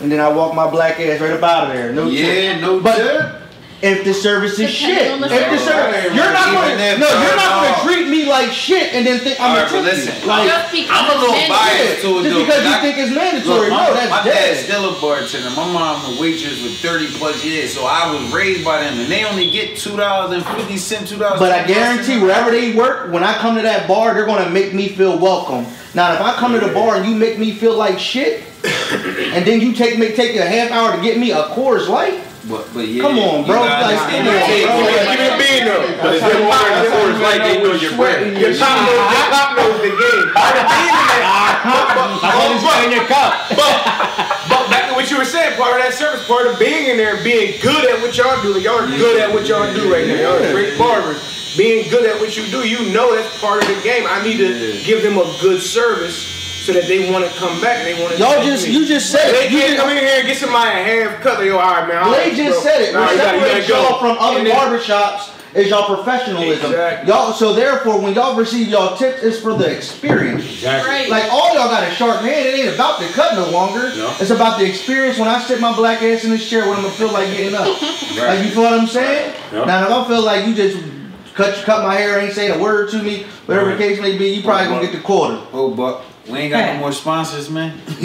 and 0.00 0.10
then 0.10 0.20
I 0.20 0.28
walk 0.28 0.54
my 0.54 0.70
black 0.70 0.98
ass 1.00 1.20
right 1.20 1.32
up 1.32 1.42
out 1.42 1.68
of 1.68 1.74
there. 1.74 1.92
No 1.92 2.10
tip. 2.10 2.18
Yeah, 2.18 2.60
no 2.60 2.80
But- 2.80 2.96
tip. 2.96 3.40
If 3.84 4.02
the 4.02 4.14
service 4.14 4.58
is 4.58 4.70
shit, 4.70 4.96
if 4.96 5.20
the 5.20 5.28
service. 5.28 5.60
service, 5.60 6.04
you're 6.16 6.32
not 6.32 6.56
gonna 6.56 6.72
if, 6.72 6.98
no, 6.98 7.04
you're 7.04 7.36
not 7.36 7.52
uh, 7.52 7.68
gonna 7.68 7.84
treat 7.84 8.08
me 8.08 8.24
like 8.24 8.50
shit 8.50 8.94
and 8.94 9.06
then 9.06 9.20
think 9.20 9.38
I'm 9.38 9.50
Alright, 9.52 9.68
a 9.68 9.72
but 9.76 9.82
tip 9.84 9.92
listen. 9.92 10.22
you. 10.22 10.26
Like, 10.26 10.48
I'm 10.88 11.04
a 11.12 11.20
little 11.20 11.36
biased 11.52 12.00
mandatory. 12.00 12.00
to 12.00 12.08
it 12.16 12.32
just 12.32 12.46
because 12.48 12.64
you 12.64 12.72
I- 12.72 12.80
think 12.80 12.96
it's 12.96 13.12
mandatory, 13.14 13.60
Look, 13.68 13.76
my, 13.76 13.86
no, 13.88 13.92
that's 13.92 14.10
my 14.10 14.24
dead. 14.24 14.54
dad's 14.56 14.64
still 14.64 14.88
a 14.88 15.00
bartender. 15.02 15.50
My 15.50 15.68
mom 15.70 16.16
a 16.16 16.20
waitress 16.20 16.62
with 16.64 16.80
30 16.80 17.08
plus 17.18 17.44
years, 17.44 17.74
so 17.74 17.84
I 17.84 18.10
was 18.10 18.32
raised 18.32 18.64
by 18.64 18.80
them, 18.80 18.98
and 19.00 19.12
they 19.12 19.22
only 19.26 19.50
get 19.50 19.76
two 19.76 19.96
dollars 19.98 20.32
and 20.32 20.42
fifty 20.56 20.78
cent, 20.78 21.06
two 21.06 21.18
dollars. 21.18 21.38
But 21.38 21.52
I 21.52 21.66
guarantee 21.66 22.16
wherever 22.18 22.50
they 22.50 22.72
work, 22.72 23.12
when 23.12 23.22
I 23.22 23.34
come 23.36 23.54
to 23.56 23.62
that 23.62 23.86
bar, 23.86 24.14
they're 24.14 24.24
gonna 24.24 24.48
make 24.48 24.72
me 24.72 24.88
feel 24.88 25.18
welcome. 25.18 25.66
Now, 25.92 26.14
if 26.14 26.22
I 26.22 26.32
come 26.40 26.52
to 26.58 26.60
the 26.66 26.72
bar 26.72 26.96
and 26.96 27.04
you 27.04 27.14
make 27.14 27.38
me 27.38 27.52
feel 27.52 27.76
like 27.76 27.98
shit, 27.98 28.44
and 28.64 29.44
then 29.44 29.60
you 29.60 29.74
take 29.74 29.98
me 29.98 30.16
take 30.16 30.36
a 30.36 30.46
half 30.46 30.70
hour 30.70 30.96
to 30.96 31.02
get 31.02 31.18
me 31.18 31.32
a 31.32 31.42
Coors 31.52 31.86
Light, 31.86 32.18
But, 32.44 32.68
but 32.76 32.84
yeah, 32.84 33.08
Come 33.08 33.16
on, 33.16 33.48
bro. 33.48 33.56
gotta 33.56 33.96
Like, 33.96 34.04
come 34.12 34.28
on, 34.28 34.84
bro. 34.84 35.00
Give 35.00 35.16
me 35.16 35.28
a 35.32 35.36
bean 35.40 35.64
though. 35.64 35.84
But 36.04 36.12
if 36.12 36.22
you're 36.28 36.44
ordering 36.44 36.76
the 36.76 36.90
Coors 36.92 37.18
Light, 37.24 37.40
they 37.40 37.56
know 37.64 37.72
your 37.72 37.96
brand. 37.96 38.36
Your 38.36 38.52
pop 38.60 38.84
knows, 38.84 39.00
your 39.00 39.26
pop 39.32 39.48
knows 39.56 39.78
the 39.80 39.92
game. 39.96 40.26
By 40.36 40.48
the 40.52 40.64
bean 40.68 40.92
in 40.92 41.08
that. 41.08 41.24
But, 41.64 41.96
but, 41.96 42.12
but, 42.60 42.84
in 42.84 42.92
your 42.92 43.08
back 44.68 44.88
to 44.90 44.94
what 44.94 45.10
you 45.10 45.16
were 45.16 45.24
saying, 45.24 45.56
part 45.56 45.80
of 45.80 45.86
that 45.86 45.94
service, 45.94 46.26
part 46.28 46.46
of 46.46 46.58
being 46.58 46.88
in 46.92 46.96
there, 46.96 47.22
being 47.24 47.60
good 47.62 47.88
at 47.88 48.00
what 48.02 48.16
y'all 48.16 48.40
do. 48.42 48.60
Y'all 48.60 48.76
are 48.76 48.86
good 48.86 49.20
at 49.20 49.32
what 49.32 49.48
y'all 49.48 49.72
do 49.72 49.92
right 49.92 50.06
now. 50.06 50.36
Y'all 50.36 50.42
are 50.42 50.52
great 50.52 50.76
barbers. 50.76 51.56
Being 51.56 51.88
good 51.88 52.04
at 52.04 52.20
what 52.20 52.36
you 52.36 52.44
do, 52.50 52.66
you 52.66 52.92
know 52.92 53.14
that's 53.14 53.40
part 53.40 53.62
of 53.62 53.68
the 53.68 53.80
game. 53.82 54.04
I 54.06 54.22
need 54.22 54.38
to 54.38 54.82
give 54.84 55.02
them 55.02 55.16
a 55.16 55.24
good 55.40 55.62
service 55.62 56.43
so 56.64 56.72
that 56.72 56.86
they 56.88 57.10
want 57.12 57.24
to 57.24 57.30
come 57.38 57.60
back 57.60 57.84
they 57.84 58.00
want 58.00 58.14
to. 58.14 58.18
y'all 58.18 58.42
just 58.42 58.66
you 58.66 58.86
just 58.86 59.10
said 59.12 59.32
They 59.32 59.46
it. 59.46 59.52
You 59.52 59.58
can't 59.60 59.70
just, 59.72 59.82
come 59.82 59.90
in 59.90 59.98
here 60.02 60.18
and 60.18 60.26
get 60.26 60.36
somebody 60.38 60.70
a 60.80 60.82
half 60.82 61.20
cut. 61.20 61.38
They 61.38 61.48
go, 61.48 61.58
all 61.58 61.74
right, 61.74 61.86
man. 61.88 61.98
all 61.98 62.08
Blade 62.08 62.28
right, 62.28 62.36
just 62.36 62.62
bro. 62.64 62.72
said 62.72 62.80
it. 62.82 62.92
Nah, 62.94 63.00
What 63.04 63.10
you 63.12 63.16
gotta- 63.18 63.36
you 63.36 63.42
separates 63.44 63.68
gotta 63.68 63.82
go. 63.82 63.88
y'all 63.90 63.98
from 64.00 64.16
other 64.18 64.38
And 64.38 64.46
then- 64.46 64.56
barbershops 64.56 65.30
is 65.54 65.68
y'all 65.68 65.94
professionalism. 65.94 66.66
Exactly. 66.72 67.08
Y'all 67.12 67.32
so 67.32 67.52
therefore 67.52 68.00
when 68.00 68.14
y'all 68.14 68.34
receive 68.34 68.66
y'all 68.68 68.96
tips, 68.96 69.22
it's 69.22 69.38
for 69.38 69.54
the 69.54 69.66
experience. 69.70 70.42
Exactly. 70.44 70.90
Right. 70.90 71.08
Like 71.08 71.30
all 71.32 71.54
y'all 71.54 71.68
got 71.68 71.86
a 71.86 71.90
sharp 71.94 72.20
hand. 72.22 72.46
It 72.48 72.54
ain't 72.58 72.74
about 72.74 72.98
the 72.98 73.06
cut 73.08 73.34
no 73.36 73.48
longer. 73.50 73.92
No. 73.94 74.08
It's 74.18 74.30
about 74.30 74.58
the 74.58 74.66
experience. 74.66 75.18
When 75.18 75.28
I 75.28 75.38
sit 75.40 75.60
my 75.60 75.74
black 75.76 76.02
ass 76.02 76.24
in 76.24 76.30
this 76.30 76.48
chair, 76.48 76.66
what 76.66 76.78
I'm 76.78 76.82
gonna 76.84 76.94
feel 76.96 77.12
like 77.12 77.28
getting 77.36 77.54
up. 77.54 77.68
Like 78.14 78.44
you 78.44 78.50
feel 78.50 78.62
what 78.62 78.72
I'm 78.72 78.86
saying? 78.86 79.34
Yeah. 79.52 79.64
Now 79.64 79.84
if 79.84 79.90
I 79.92 80.08
feel 80.08 80.22
like 80.22 80.46
you 80.46 80.54
just 80.54 80.78
cut 81.34 81.54
cut 81.64 81.82
my 81.84 81.94
hair, 81.96 82.20
ain't 82.20 82.32
saying 82.32 82.52
a 82.58 82.62
word 82.62 82.90
to 82.90 83.02
me, 83.02 83.24
whatever 83.46 83.70
the 83.72 83.76
case 83.76 84.00
may 84.00 84.16
be, 84.16 84.28
you 84.28 84.42
probably 84.42 84.66
gonna 84.68 84.82
get 84.82 84.92
the 84.92 85.00
quarter. 85.00 85.40
Oh, 85.52 85.70
but 85.74 86.02
we 86.28 86.38
ain't 86.38 86.50
got 86.52 86.74
no 86.74 86.80
more 86.80 86.92
sponsors, 86.92 87.50
man. 87.50 87.78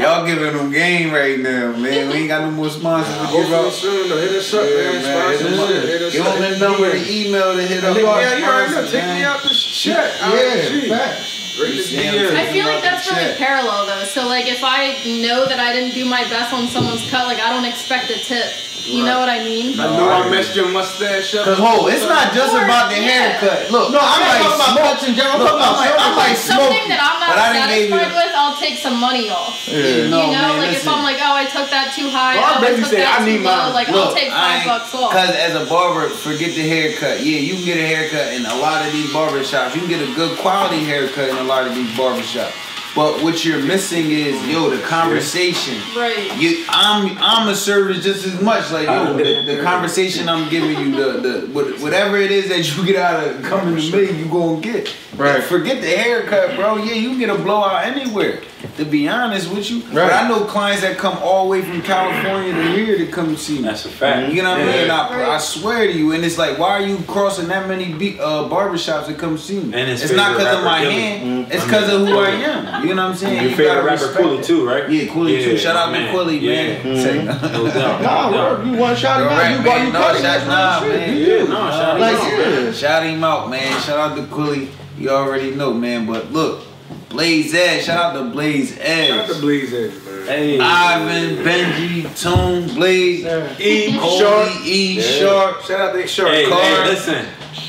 Y'all 0.00 0.26
giving 0.26 0.52
them 0.56 0.70
game 0.70 1.12
right 1.12 1.38
now, 1.40 1.72
man. 1.72 2.08
We 2.08 2.14
ain't 2.14 2.28
got 2.28 2.42
no 2.44 2.50
more 2.50 2.68
sponsors 2.68 3.14
to 3.16 3.32
give 3.32 3.52
out. 3.52 3.72
soon, 3.72 4.08
though. 4.08 4.18
Hit 4.20 4.30
us 4.36 4.52
up, 4.54 4.64
Yeah, 4.68 4.92
man. 4.92 5.02
man. 5.02 5.32
Hit 5.32 5.40
us 5.40 5.52
us. 5.52 5.58
up. 5.58 5.68
Hit 5.88 6.02
us 6.02 6.12
Give 6.12 6.26
up. 6.26 6.38
them 6.38 6.52
the 6.52 6.58
number, 6.58 6.90
the 6.90 7.10
email 7.10 7.54
to 7.56 7.62
hit 7.62 7.84
up. 7.84 7.96
Yeah, 7.96 8.02
our 8.04 8.20
you 8.38 8.44
already 8.44 8.72
know. 8.72 8.84
sponsors, 8.84 8.90
Take 8.92 9.04
me 9.06 9.24
out 9.24 9.42
the 9.42 9.48
shit. 9.54 9.96
Yeah, 9.96 10.96
facts. 10.96 11.32
Yeah. 11.56 12.36
I 12.36 12.52
feel 12.52 12.66
like 12.66 12.82
that's 12.82 13.08
really 13.10 13.32
Check. 13.32 13.38
parallel 13.38 13.86
though. 13.86 14.04
So 14.04 14.26
like 14.28 14.44
if 14.46 14.60
I 14.62 14.92
know 15.24 15.46
that 15.48 15.58
I 15.58 15.72
didn't 15.72 15.94
do 15.94 16.04
my 16.04 16.22
best 16.28 16.52
on 16.52 16.66
someone's 16.68 17.08
cut, 17.10 17.26
like 17.26 17.38
I 17.40 17.48
don't 17.48 17.64
expect 17.64 18.10
a 18.10 18.18
tip. 18.20 18.44
You 18.86 19.04
know 19.04 19.18
what 19.18 19.28
I 19.28 19.42
mean? 19.42 19.78
I 19.78 19.90
know 19.98 20.08
I 20.08 20.30
messed 20.30 20.54
your 20.54 20.70
mustache 20.70 21.34
up. 21.34 21.44
Cause 21.44 21.58
ho, 21.58 21.86
it's 21.90 22.06
not 22.06 22.32
just 22.32 22.54
about 22.54 22.88
the 22.88 22.96
haircut. 23.02 23.70
Look, 23.70 23.90
No, 23.92 23.98
I'm 23.98 24.20
not 24.22 24.30
like 24.30 24.42
talking 24.46 24.54
about 24.56 24.70
smoke. 24.72 24.86
cuts 24.86 25.02
in 25.08 25.14
general. 25.18 25.34
I'm 25.36 25.40
Look, 25.42 25.50
talking 25.50 25.66
about 25.66 25.74
I'm 25.74 25.82
like, 25.82 25.94
I'm 25.98 26.14
service. 26.14 26.22
like 26.22 26.36
Something 26.38 26.86
that 26.94 27.00
I'm 27.02 27.18
not 27.18 27.28
But 27.34 27.38
I 27.38 27.46
didn't 27.50 27.66
give 27.66 27.90
you 27.90 27.98
satisfied 27.98 28.14
with, 28.14 28.32
I'll 28.38 28.56
take 28.56 28.76
some 28.78 28.96
money 29.02 29.26
off. 29.28 29.54
Yeah, 29.66 29.76
you 29.76 30.08
no, 30.08 30.22
know, 30.30 30.54
man, 30.54 30.58
like 30.62 30.76
if. 30.78 30.86
I'm 30.86 31.02
like, 31.02 31.18
oh, 31.18 31.34
I 31.34 31.44
took 31.50 31.68
that 31.74 31.90
too 31.98 32.08
high, 32.08 32.38
Well, 32.38 32.46
I 32.46 32.62
oh, 32.62 32.62
I 32.62 32.76
took 32.78 32.86
say, 32.86 33.02
that 33.02 33.10
I 33.10 33.18
too 33.18 33.26
need 33.26 33.42
low, 33.42 33.58
mine. 33.58 33.74
like 33.74 33.88
I'll 33.90 34.14
take 34.14 34.30
five 34.30 34.62
bucks 34.64 34.94
off. 34.94 35.10
Cause 35.10 35.34
as 35.34 35.52
a 35.58 35.66
barber, 35.66 36.08
forget 36.14 36.54
the 36.54 36.62
haircut. 36.62 37.26
Yeah, 37.26 37.42
you 37.42 37.58
can 37.58 37.64
get 37.66 37.78
a 37.82 37.86
haircut 37.86 38.32
in 38.32 38.46
a 38.46 38.56
lot 38.62 38.86
of 38.86 38.92
these 38.94 39.10
barber 39.12 39.42
shops. 39.42 39.74
You 39.74 39.82
can 39.82 39.90
get 39.90 40.00
a 40.06 40.12
good 40.14 40.38
quality 40.38 40.84
haircut 40.86 41.28
in 41.28 41.36
a 41.36 41.44
lot 41.44 41.66
of 41.66 41.74
these 41.74 41.90
barber 41.98 42.22
shops. 42.22 42.54
But 42.96 43.22
what 43.22 43.44
you're 43.44 43.62
missing 43.62 44.10
is 44.10 44.34
yo 44.48 44.70
the 44.70 44.80
conversation. 44.86 45.74
Right. 45.94 46.34
You, 46.40 46.64
I'm 46.70 47.16
I'm 47.20 47.46
a 47.48 47.54
service 47.54 48.02
just 48.02 48.24
as 48.24 48.40
much. 48.40 48.70
Like 48.72 48.86
yo, 48.86 49.14
the, 49.16 49.42
the 49.56 49.62
conversation 49.62 50.28
I'm 50.30 50.48
giving 50.48 50.78
you, 50.80 50.96
the 50.96 51.20
the 51.20 51.46
whatever 51.82 52.16
it 52.16 52.30
is 52.30 52.48
that 52.48 52.74
you 52.76 52.86
get 52.86 52.96
out 52.96 53.22
of 53.26 53.42
coming 53.42 53.76
to 53.76 53.96
me, 53.96 54.18
you 54.18 54.24
gonna 54.30 54.60
get. 54.62 54.94
Right. 55.16 55.42
Forget 55.42 55.80
the 55.82 55.88
haircut, 55.88 56.56
bro. 56.56 56.76
Yeah, 56.76 56.94
you 56.94 57.10
can 57.10 57.18
get 57.18 57.30
a 57.30 57.34
blowout 57.36 57.84
anywhere. 57.84 58.40
To 58.78 58.84
be 58.84 59.06
honest 59.08 59.50
with 59.54 59.70
you, 59.70 59.80
but 59.82 59.94
Right. 59.94 60.12
I 60.24 60.28
know 60.28 60.44
clients 60.44 60.82
that 60.82 60.98
come 60.98 61.16
all 61.18 61.44
the 61.44 61.50
way 61.50 61.62
from 61.62 61.80
California 61.82 62.52
to 62.52 62.62
here 62.76 62.98
to 62.98 63.06
come 63.06 63.36
see 63.36 63.58
me. 63.58 63.62
That's 63.62 63.84
a 63.84 63.88
fact. 63.88 64.32
You 64.32 64.42
know 64.42 64.50
what 64.50 64.60
I 64.60 64.64
mean? 64.66 64.86
Yeah. 64.86 65.08
I, 65.08 65.34
I 65.36 65.38
swear 65.38 65.86
to 65.86 65.92
you, 65.92 66.12
and 66.12 66.24
it's 66.24 66.36
like, 66.36 66.58
why 66.58 66.70
are 66.70 66.80
you 66.82 66.98
crossing 67.06 67.46
that 67.48 67.68
many 67.68 67.92
be- 67.94 68.18
uh, 68.18 68.48
barbershops 68.48 69.06
to 69.06 69.14
come 69.14 69.38
see 69.38 69.60
me? 69.60 69.72
And 69.72 69.88
his 69.88 70.02
it's 70.02 70.12
not 70.14 70.36
because 70.36 70.56
of 70.58 70.64
my 70.64 70.78
rapper, 70.80 70.90
Gilly. 70.90 71.00
hand. 71.00 71.52
It's 71.52 71.64
because 71.64 71.92
of 71.92 72.06
who 72.08 72.18
I 72.18 72.30
am. 72.30 72.85
You 72.88 72.94
know 72.94 73.02
what 73.04 73.10
I'm 73.12 73.16
saying? 73.16 73.34
Your 73.42 73.50
You 73.50 73.56
favorite 73.56 73.66
gotta 73.74 73.82
rapper 73.86 74.04
respect 74.06 74.16
Cooley 74.24 74.42
too, 74.42 74.66
right? 74.68 74.90
Yeah, 74.90 75.12
Cooley 75.12 75.42
too. 75.44 75.58
Shout 75.58 75.76
out 75.76 75.86
to 75.86 75.92
man. 75.92 76.12
Cooley, 76.12 76.38
Yeah. 76.38 76.54
man. 76.54 76.80
Mm-hmm. 76.82 77.02
Say- 77.02 77.24
No 77.52 77.66
doubt. 77.68 78.02
Nah, 78.02 78.30
doubt. 78.30 78.56
bro, 78.62 78.64
you 78.72 78.78
want 78.78 78.94
to 78.96 79.00
shout 79.00 79.20
him 79.20 79.28
out? 79.28 79.38
right, 79.38 79.50
You 79.58 79.64
got 79.64 79.76
man. 79.76 79.86
you 79.86 79.92
No, 79.92 79.98
cutting 79.98 80.22
shout- 80.22 80.40
that's 80.40 80.46
nah, 80.46 80.88
man. 80.88 81.16
Yeah, 81.16 81.26
no, 81.44 81.70
shout 81.70 81.96
him 81.96 82.02
out, 82.02 82.30
yeah. 82.32 82.60
man. 82.60 82.72
Shout 82.72 83.02
him 83.04 83.24
out, 83.24 83.50
man. 83.50 83.80
Shout 83.82 83.98
out 83.98 84.16
to 84.16 84.26
Cooley. 84.26 84.68
You 84.98 85.10
already 85.10 85.50
know, 85.52 85.72
man. 85.74 86.06
But 86.06 86.32
look, 86.32 86.62
Blaze 87.10 87.54
Ed. 87.54 87.80
Shout 87.82 87.98
out 87.98 88.12
to 88.22 88.30
Blaze 88.30 88.76
Shout 88.76 89.10
out 89.20 89.28
to 89.28 89.34
Blaze 89.40 89.72
Edge, 89.72 89.92
man. 89.92 90.26
Hey. 90.26 90.58
Ivan, 90.60 91.36
Benji, 91.44 92.20
Tune, 92.20 92.74
Blaze, 92.74 93.24
E, 93.60 93.96
Coley, 93.98 94.18
Sharp. 94.18 94.66
E, 94.66 94.92
Yeah. 94.94 95.02
Sharp. 95.02 95.62
Shout 95.64 95.80
out 95.80 95.92
to 95.94 96.06
Sharp. 96.06 96.30
Hey, 96.30 96.44
hey, 96.50 96.84
listen. 96.84 97.24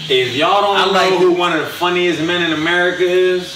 If 0.10 0.36
y'all 0.36 0.62
don't 0.62 0.78
I 0.78 0.86
know 0.86 0.92
like- 0.92 1.20
who 1.20 1.32
one 1.34 1.52
of 1.54 1.60
the 1.60 1.66
funniest 1.68 2.22
men 2.22 2.42
in 2.42 2.54
America 2.54 3.04
is, 3.04 3.54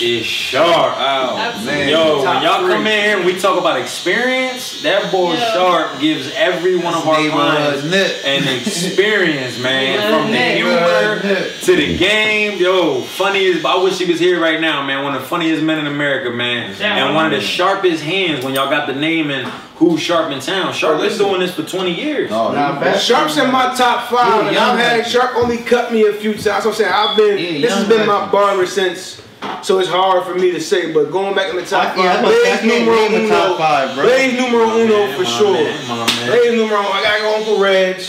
is 0.00 0.26
sharp. 0.26 0.96
Absolutely. 0.98 1.90
Yo, 1.90 2.22
when 2.24 2.42
y'all 2.42 2.60
three. 2.64 2.72
come 2.74 2.86
in 2.86 3.04
here 3.04 3.16
and 3.18 3.26
we 3.26 3.38
talk 3.38 3.58
about 3.58 3.80
experience, 3.80 4.82
that 4.82 5.10
boy 5.12 5.34
Yeah. 5.34 5.52
Sharp 5.52 6.00
gives 6.00 6.32
every 6.34 6.76
one 6.76 6.94
of 6.94 7.06
our 7.06 7.16
Neighborhood 7.16 7.82
clients 7.82 7.84
nip. 7.84 8.16
an 8.24 8.48
experience, 8.60 9.58
man. 9.60 10.12
From 10.12 10.26
the 10.26 10.32
Neighborhood 10.32 11.20
humor 11.22 11.48
to 11.62 11.76
the 11.76 11.96
game. 11.96 12.58
Yo, 12.60 13.02
funniest. 13.02 13.64
I 13.64 13.82
wish 13.82 13.98
he 13.98 14.04
was 14.10 14.18
here 14.20 14.40
right 14.40 14.60
now, 14.60 14.84
man. 14.84 15.04
One 15.04 15.14
of 15.14 15.22
the 15.22 15.28
funniest 15.28 15.62
men 15.62 15.78
in 15.78 15.86
America, 15.86 16.30
man. 16.30 16.74
Yeah. 16.78 17.06
And 17.06 17.14
one 17.14 17.26
of 17.26 17.32
the 17.32 17.40
sharpest 17.40 18.02
hands 18.02 18.44
when 18.44 18.54
y'all 18.54 18.70
got 18.70 18.86
the 18.88 18.94
name 18.94 19.30
and 19.30 19.46
who's 19.76 20.00
Sharp 20.00 20.32
in 20.32 20.40
town. 20.40 20.72
Sharp 20.72 21.00
been 21.00 21.16
doing 21.16 21.38
this 21.40 21.54
for 21.54 21.62
20 21.62 21.94
years. 21.94 22.30
Oh, 22.32 22.52
Nah, 22.52 22.80
he- 22.92 22.98
Sharp's 22.98 23.36
in 23.36 23.52
my 23.52 23.72
top 23.76 24.08
five, 24.10 24.42
Yeah, 24.42 24.48
and 24.48 24.58
I've 24.58 24.78
had 24.78 24.98
man. 25.02 25.08
Sharp 25.08 25.36
only 25.36 25.58
cut 25.58 25.92
me 25.92 26.04
a 26.06 26.12
few 26.14 26.32
times. 26.34 26.66
I'm 26.66 26.72
saying 26.72 26.92
I've 26.92 27.16
been. 27.16 27.38
Yeah, 27.38 27.60
this 27.60 27.72
has 27.74 27.88
young 27.88 27.98
been 27.98 28.06
my 28.08 28.28
barber 28.30 28.66
since, 28.66 29.22
so 29.62 29.78
it's 29.78 29.88
hard 29.88 30.24
for 30.24 30.34
me 30.34 30.50
to 30.52 30.60
say. 30.60 30.92
But 30.92 31.10
going 31.10 31.34
back 31.34 31.50
in 31.50 31.56
the 31.56 31.64
top 31.66 31.96
I- 31.96 32.02
yeah, 32.02 32.12
five, 32.14 32.18
I 32.18 32.22
must- 32.22 32.42
Blaze 32.42 32.64
numero 32.64 32.98
uno, 33.06 33.28
top 33.28 33.58
five, 33.58 33.94
bro. 33.94 34.04
Blaze 34.04 34.38
numero 34.40 34.64
uno 34.64 34.98
Man, 35.06 35.16
for 35.16 35.22
my 35.22 35.28
sure. 35.28 35.52
man, 35.52 35.88
my 35.88 35.96
man. 36.06 36.26
Blaze 36.30 36.52
numero. 36.56 36.78
I 36.80 37.02
gotta 37.02 37.20
go 37.22 37.34
Uncle 37.36 37.58
Reg. 37.58 38.00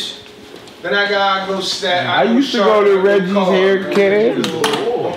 Then 0.82 0.94
I 0.96 1.10
gotta 1.10 1.52
go 1.52 1.60
Stat. 1.60 2.08
I 2.08 2.24
used 2.24 2.52
to 2.54 2.60
go 2.60 2.84
to 2.84 3.00
Reggie's 3.00 3.34
hair 3.36 3.92
care. 3.92 4.36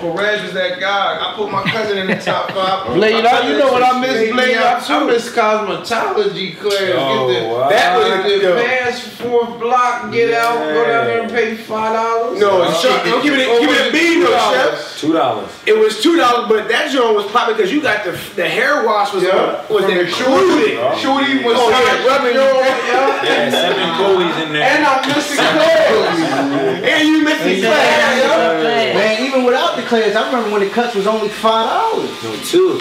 Uncle 0.03 0.21
Reg 0.21 0.43
was 0.43 0.51
that 0.51 0.81
guy. 0.81 1.15
I 1.15 1.33
put 1.35 1.49
my 1.49 1.63
cousin 1.63 1.97
in 1.97 2.07
the 2.07 2.15
top 2.15 2.51
five. 2.51 2.87
Blade, 2.93 3.23
My 3.23 3.29
I, 3.29 3.47
you 3.49 3.57
know 3.57 3.71
what 3.71 3.83
I 3.83 4.01
miss, 4.01 4.11
cousin 4.19 4.35
Blade? 4.35 4.57
I, 4.57 4.79
too. 4.83 4.93
I 4.93 5.05
miss 5.05 5.31
cosmetology 5.31 6.57
class. 6.59 6.91
Oh, 6.95 7.31
get 7.31 7.39
the, 7.39 7.47
wow. 7.47 7.69
That 7.69 7.97
was 7.97 8.25
get 8.27 8.41
the 8.41 8.47
yo. 8.49 8.65
pass 8.67 9.07
fourth 9.07 9.59
block, 9.61 10.11
get 10.11 10.33
out, 10.33 10.59
go 10.59 10.83
down 10.85 11.05
there 11.07 11.21
and 11.23 11.31
pay 11.31 11.55
five 11.55 11.93
dollars. 11.95 12.39
No, 12.39 12.69
Sharp. 12.73 13.05
Don't 13.05 13.23
give 13.23 13.33
it. 13.33 13.47
Give 13.61 13.69
it 13.71 13.87
a 13.87 13.91
B 13.93 14.19
though, 14.21 14.35
chef. 14.51 14.99
Two 14.99 15.13
dollars. 15.13 15.49
It 15.65 15.77
was 15.79 16.01
two 16.03 16.17
dollars, 16.17 16.49
but 16.49 16.67
that 16.67 16.91
joint 16.91 17.15
was 17.15 17.25
popping 17.31 17.55
because 17.55 17.71
you 17.71 17.81
got 17.81 18.03
the 18.03 18.11
the 18.35 18.47
hair 18.47 18.85
wash 18.85 19.13
was 19.13 19.23
Yeah. 19.23 19.63
was 19.71 19.85
From 19.87 19.93
the 19.95 20.01
included. 20.03 20.79
Shooty 20.99 21.43
oh. 21.43 21.47
was 21.47 21.55
Oh, 21.55 21.69
yeah, 21.71 21.79
yeah, 21.79 22.07
rubbing 22.11 22.35
your 22.35 22.51
your- 22.51 23.23
Yeah, 23.23 23.49
seven 23.51 23.87
goalies 24.03 24.35
in 24.47 24.51
there. 24.51 24.63
And 24.67 24.83
I'm 24.85 25.07
missing 25.07 25.37
class. 25.37 26.83
And 26.83 27.07
you 27.07 27.23
missed 27.23 27.43
the 27.43 27.61
class, 27.61 28.19
yo. 28.19 28.63
Man, 28.93 29.23
even 29.23 29.43
without 29.45 29.72
the 29.93 30.01
class, 30.01 30.15
I 30.15 30.25
remember 30.27 30.51
when 30.51 30.61
the 30.61 30.69
cuts 30.73 30.95
was 30.95 31.07
only 31.07 31.29
five 31.29 31.69
dollars. 31.69 32.23
No, 32.23 32.35
two. 32.43 32.79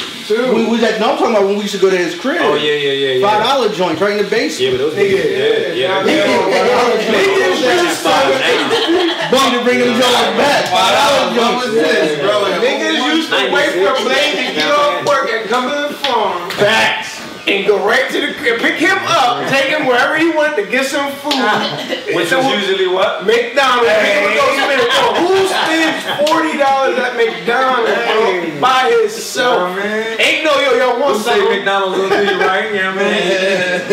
We 0.54 0.66
was 0.66 0.82
at, 0.82 0.98
no, 1.00 1.12
I'm 1.12 1.18
talking 1.18 1.34
about 1.36 1.46
when 1.46 1.56
we 1.56 1.62
used 1.62 1.74
to 1.74 1.80
go 1.80 1.90
to 1.90 1.96
his 1.96 2.14
crib. 2.18 2.40
Oh, 2.40 2.54
yeah, 2.54 2.72
yeah, 2.72 2.92
yeah, 2.92 3.12
yeah. 3.20 3.26
Five 3.26 3.44
dollar 3.44 3.68
joints 3.72 4.00
right 4.00 4.16
in 4.16 4.24
the 4.24 4.30
basement. 4.30 4.60
Yeah, 4.60 4.70
but 4.72 4.78
those 4.78 4.94
Nigga, 4.94 5.20
yeah, 5.20 5.76
yeah. 5.76 6.04
yeah. 6.04 7.02
Niggas 7.12 7.60
Niggas 7.60 7.96
five 8.00 8.32
now. 8.32 9.30
Bum 9.30 9.52
to 9.52 9.64
bring 9.64 9.78
them 9.80 9.92
joints 9.96 10.32
back. 10.40 10.68
Five 10.72 10.92
dollar 10.96 11.36
What 11.36 11.66
was 11.66 11.74
joints. 11.74 11.88
this, 11.88 12.20
bro? 12.20 12.36
Niggas 12.60 12.96
used 13.14 13.28
to 13.28 13.40
wait 13.52 13.70
for 13.76 13.92
Blade 14.04 14.36
to 14.36 14.54
get 14.54 14.70
off 14.70 15.04
work 15.06 15.28
and 15.30 15.48
come 15.48 15.68
to 15.68 15.88
the 15.88 15.94
farm. 16.00 16.50
Facts. 16.50 17.11
And 17.44 17.66
go 17.66 17.84
right 17.84 18.08
to 18.10 18.20
the 18.20 18.34
crib, 18.38 18.60
pick 18.60 18.78
him 18.78 18.96
up, 19.02 19.48
take 19.50 19.66
him 19.74 19.86
wherever 19.86 20.16
he 20.16 20.30
wanted 20.30 20.62
to 20.64 20.70
get 20.70 20.86
some 20.86 21.10
food. 21.18 21.34
Which 22.14 22.28
So 22.28 22.38
was 22.38 22.46
usually 22.54 22.86
what? 22.86 23.26
McDonald's. 23.26 23.90
People 23.90 24.30
go 24.38 24.46
spend 24.62 24.78
it. 24.78 24.90
Bro, 24.94 25.26
who 25.26 25.34
spends 25.50 26.30
forty 26.30 26.54
dollars 26.56 26.98
at 27.02 27.16
McDonald's, 27.16 27.90
bro, 27.90 28.60
by 28.60 28.94
himself? 28.94 29.76
Ain't 30.20 30.44
no 30.44 30.54
yo, 30.60 30.72
yo, 30.78 30.96
We'll 30.98 31.14
one 31.14 31.18
say 31.20 31.34
second. 31.34 31.48
McDonald's 31.50 31.98
will 31.98 32.22
you 32.22 32.38
right, 32.46 32.72
yeah, 32.74 32.94
man. 32.94 33.88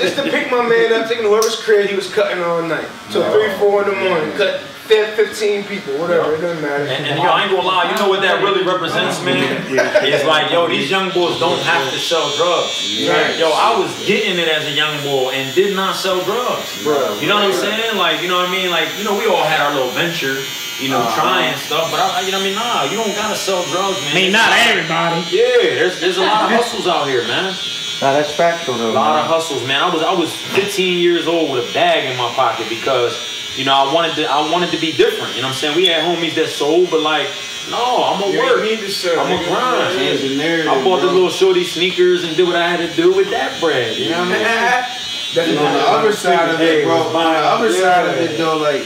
Just 0.00 0.16
to 0.16 0.22
pick 0.30 0.50
my 0.50 0.66
man 0.66 0.92
up, 0.94 1.08
taking 1.08 1.24
whoever's 1.24 1.60
crib 1.62 1.90
he 1.90 1.96
was 1.96 2.08
cutting 2.12 2.42
all 2.42 2.62
night. 2.62 2.88
Till 3.10 3.28
three, 3.30 3.52
four 3.58 3.82
in 3.82 3.90
the 3.90 4.08
morning. 4.08 4.32
Cut 4.38 4.60
10, 4.60 4.75
15 4.86 5.64
people, 5.64 5.98
whatever, 5.98 6.34
it 6.34 6.40
doesn't 6.40 6.62
matter. 6.62 6.84
And, 6.84 7.04
and 7.06 7.18
yo, 7.18 7.28
I 7.28 7.42
ain't 7.44 7.50
gonna 7.50 7.66
lie, 7.66 7.90
you 7.90 7.96
know 7.98 8.08
what 8.08 8.22
that 8.22 8.42
really 8.42 8.64
represents, 8.64 9.22
man? 9.22 9.66
It's 10.06 10.24
like, 10.24 10.50
yo, 10.50 10.68
these 10.68 10.90
young 10.90 11.10
boys 11.10 11.38
don't 11.38 11.60
have 11.62 11.90
to 11.92 11.98
sell 11.98 12.30
drugs. 12.36 12.72
Yo, 13.00 13.50
I 13.50 13.78
was 13.78 13.90
getting 14.06 14.38
it 14.38 14.48
as 14.48 14.66
a 14.66 14.72
young 14.72 14.94
boy 15.02 15.32
and 15.34 15.54
did 15.54 15.74
not 15.74 15.96
sell 15.96 16.22
drugs. 16.24 16.84
You 17.20 17.28
know 17.28 17.36
what 17.36 17.50
I'm 17.50 17.52
saying? 17.52 17.96
Like, 17.96 18.22
you 18.22 18.28
know 18.28 18.38
what 18.38 18.48
I 18.48 18.52
mean? 18.52 18.70
Like, 18.70 18.88
you 18.98 19.04
know, 19.04 19.18
we 19.18 19.26
all 19.26 19.44
had 19.44 19.60
our 19.60 19.74
little 19.74 19.90
venture, 19.90 20.38
you 20.80 20.88
know, 20.88 21.00
uh-huh. 21.00 21.20
trying 21.20 21.56
stuff, 21.56 21.90
but 21.90 22.00
I, 22.00 22.22
you 22.22 22.32
know 22.32 22.38
what 22.38 22.46
I 22.46 22.50
mean? 22.50 22.58
Nah, 22.58 22.84
you 22.84 22.96
don't 22.96 23.14
gotta 23.16 23.36
sell 23.36 23.64
drugs, 23.72 24.00
man. 24.06 24.12
I 24.12 24.14
mean, 24.14 24.32
not 24.32 24.52
everybody. 24.70 25.20
Yeah, 25.34 25.74
there's 25.74 26.00
there's 26.00 26.18
a 26.18 26.24
lot 26.24 26.46
of 26.46 26.50
hustles 26.56 26.86
out 26.86 27.08
here, 27.08 27.22
man. 27.26 27.54
Nah, 28.00 28.12
that's 28.12 28.30
factual 28.30 28.74
A 28.74 28.78
though. 28.78 28.92
lot 28.92 29.18
of 29.18 29.26
hustles, 29.26 29.66
man. 29.66 29.80
I 29.82 29.88
was 29.88 30.02
I 30.02 30.12
was 30.12 30.34
15 30.52 30.98
years 30.98 31.26
old 31.26 31.50
with 31.50 31.70
a 31.70 31.72
bag 31.72 32.04
in 32.04 32.16
my 32.18 32.28
pocket 32.36 32.68
because 32.68 33.16
you 33.56 33.64
know 33.64 33.74
I 33.74 33.92
wanted 33.92 34.14
to 34.16 34.24
I 34.30 34.50
wanted 34.52 34.70
to 34.70 34.80
be 34.80 34.92
different. 34.92 35.34
You 35.34 35.42
know 35.42 35.48
what 35.48 35.56
I'm 35.56 35.60
saying? 35.60 35.76
We 35.76 35.86
had 35.86 36.04
homies 36.04 36.34
that 36.36 36.48
sold, 36.48 36.90
but 36.90 37.00
like, 37.00 37.26
no, 37.70 38.04
I'm 38.04 38.20
gonna 38.20 38.38
work. 38.38 38.62
ain't 38.62 38.80
need 38.80 38.86
to 38.86 38.90
sell. 38.92 39.20
I'm 39.20 39.28
gonna 39.36 39.48
grind. 39.48 39.94
Change 39.98 40.20
the 40.20 40.36
narrative, 40.36 40.72
I 40.72 40.84
bought 40.84 41.00
the 41.00 41.06
bro. 41.08 41.14
little 41.14 41.30
shorty 41.30 41.64
sneakers 41.64 42.24
and 42.24 42.36
did 42.36 42.46
what 42.46 42.56
I 42.56 42.68
had 42.68 42.88
to 42.88 42.94
do 42.96 43.14
with 43.14 43.30
that 43.30 43.60
bread. 43.60 43.96
You 43.96 44.10
know 44.10 44.20
what 44.20 44.38
I 44.38 44.86
mean? 44.86 44.96
On 45.36 45.72
the 45.74 45.80
other 45.80 46.12
side 46.12 46.48
of 46.54 46.60
it, 46.60 46.84
bro. 46.84 46.96
was 46.96 47.06
On 47.08 47.12
the 47.12 47.18
mine. 47.18 47.36
other 47.44 47.70
side 47.72 48.06
of 48.08 48.16
it, 48.16 48.38
though, 48.38 48.56
like 48.56 48.82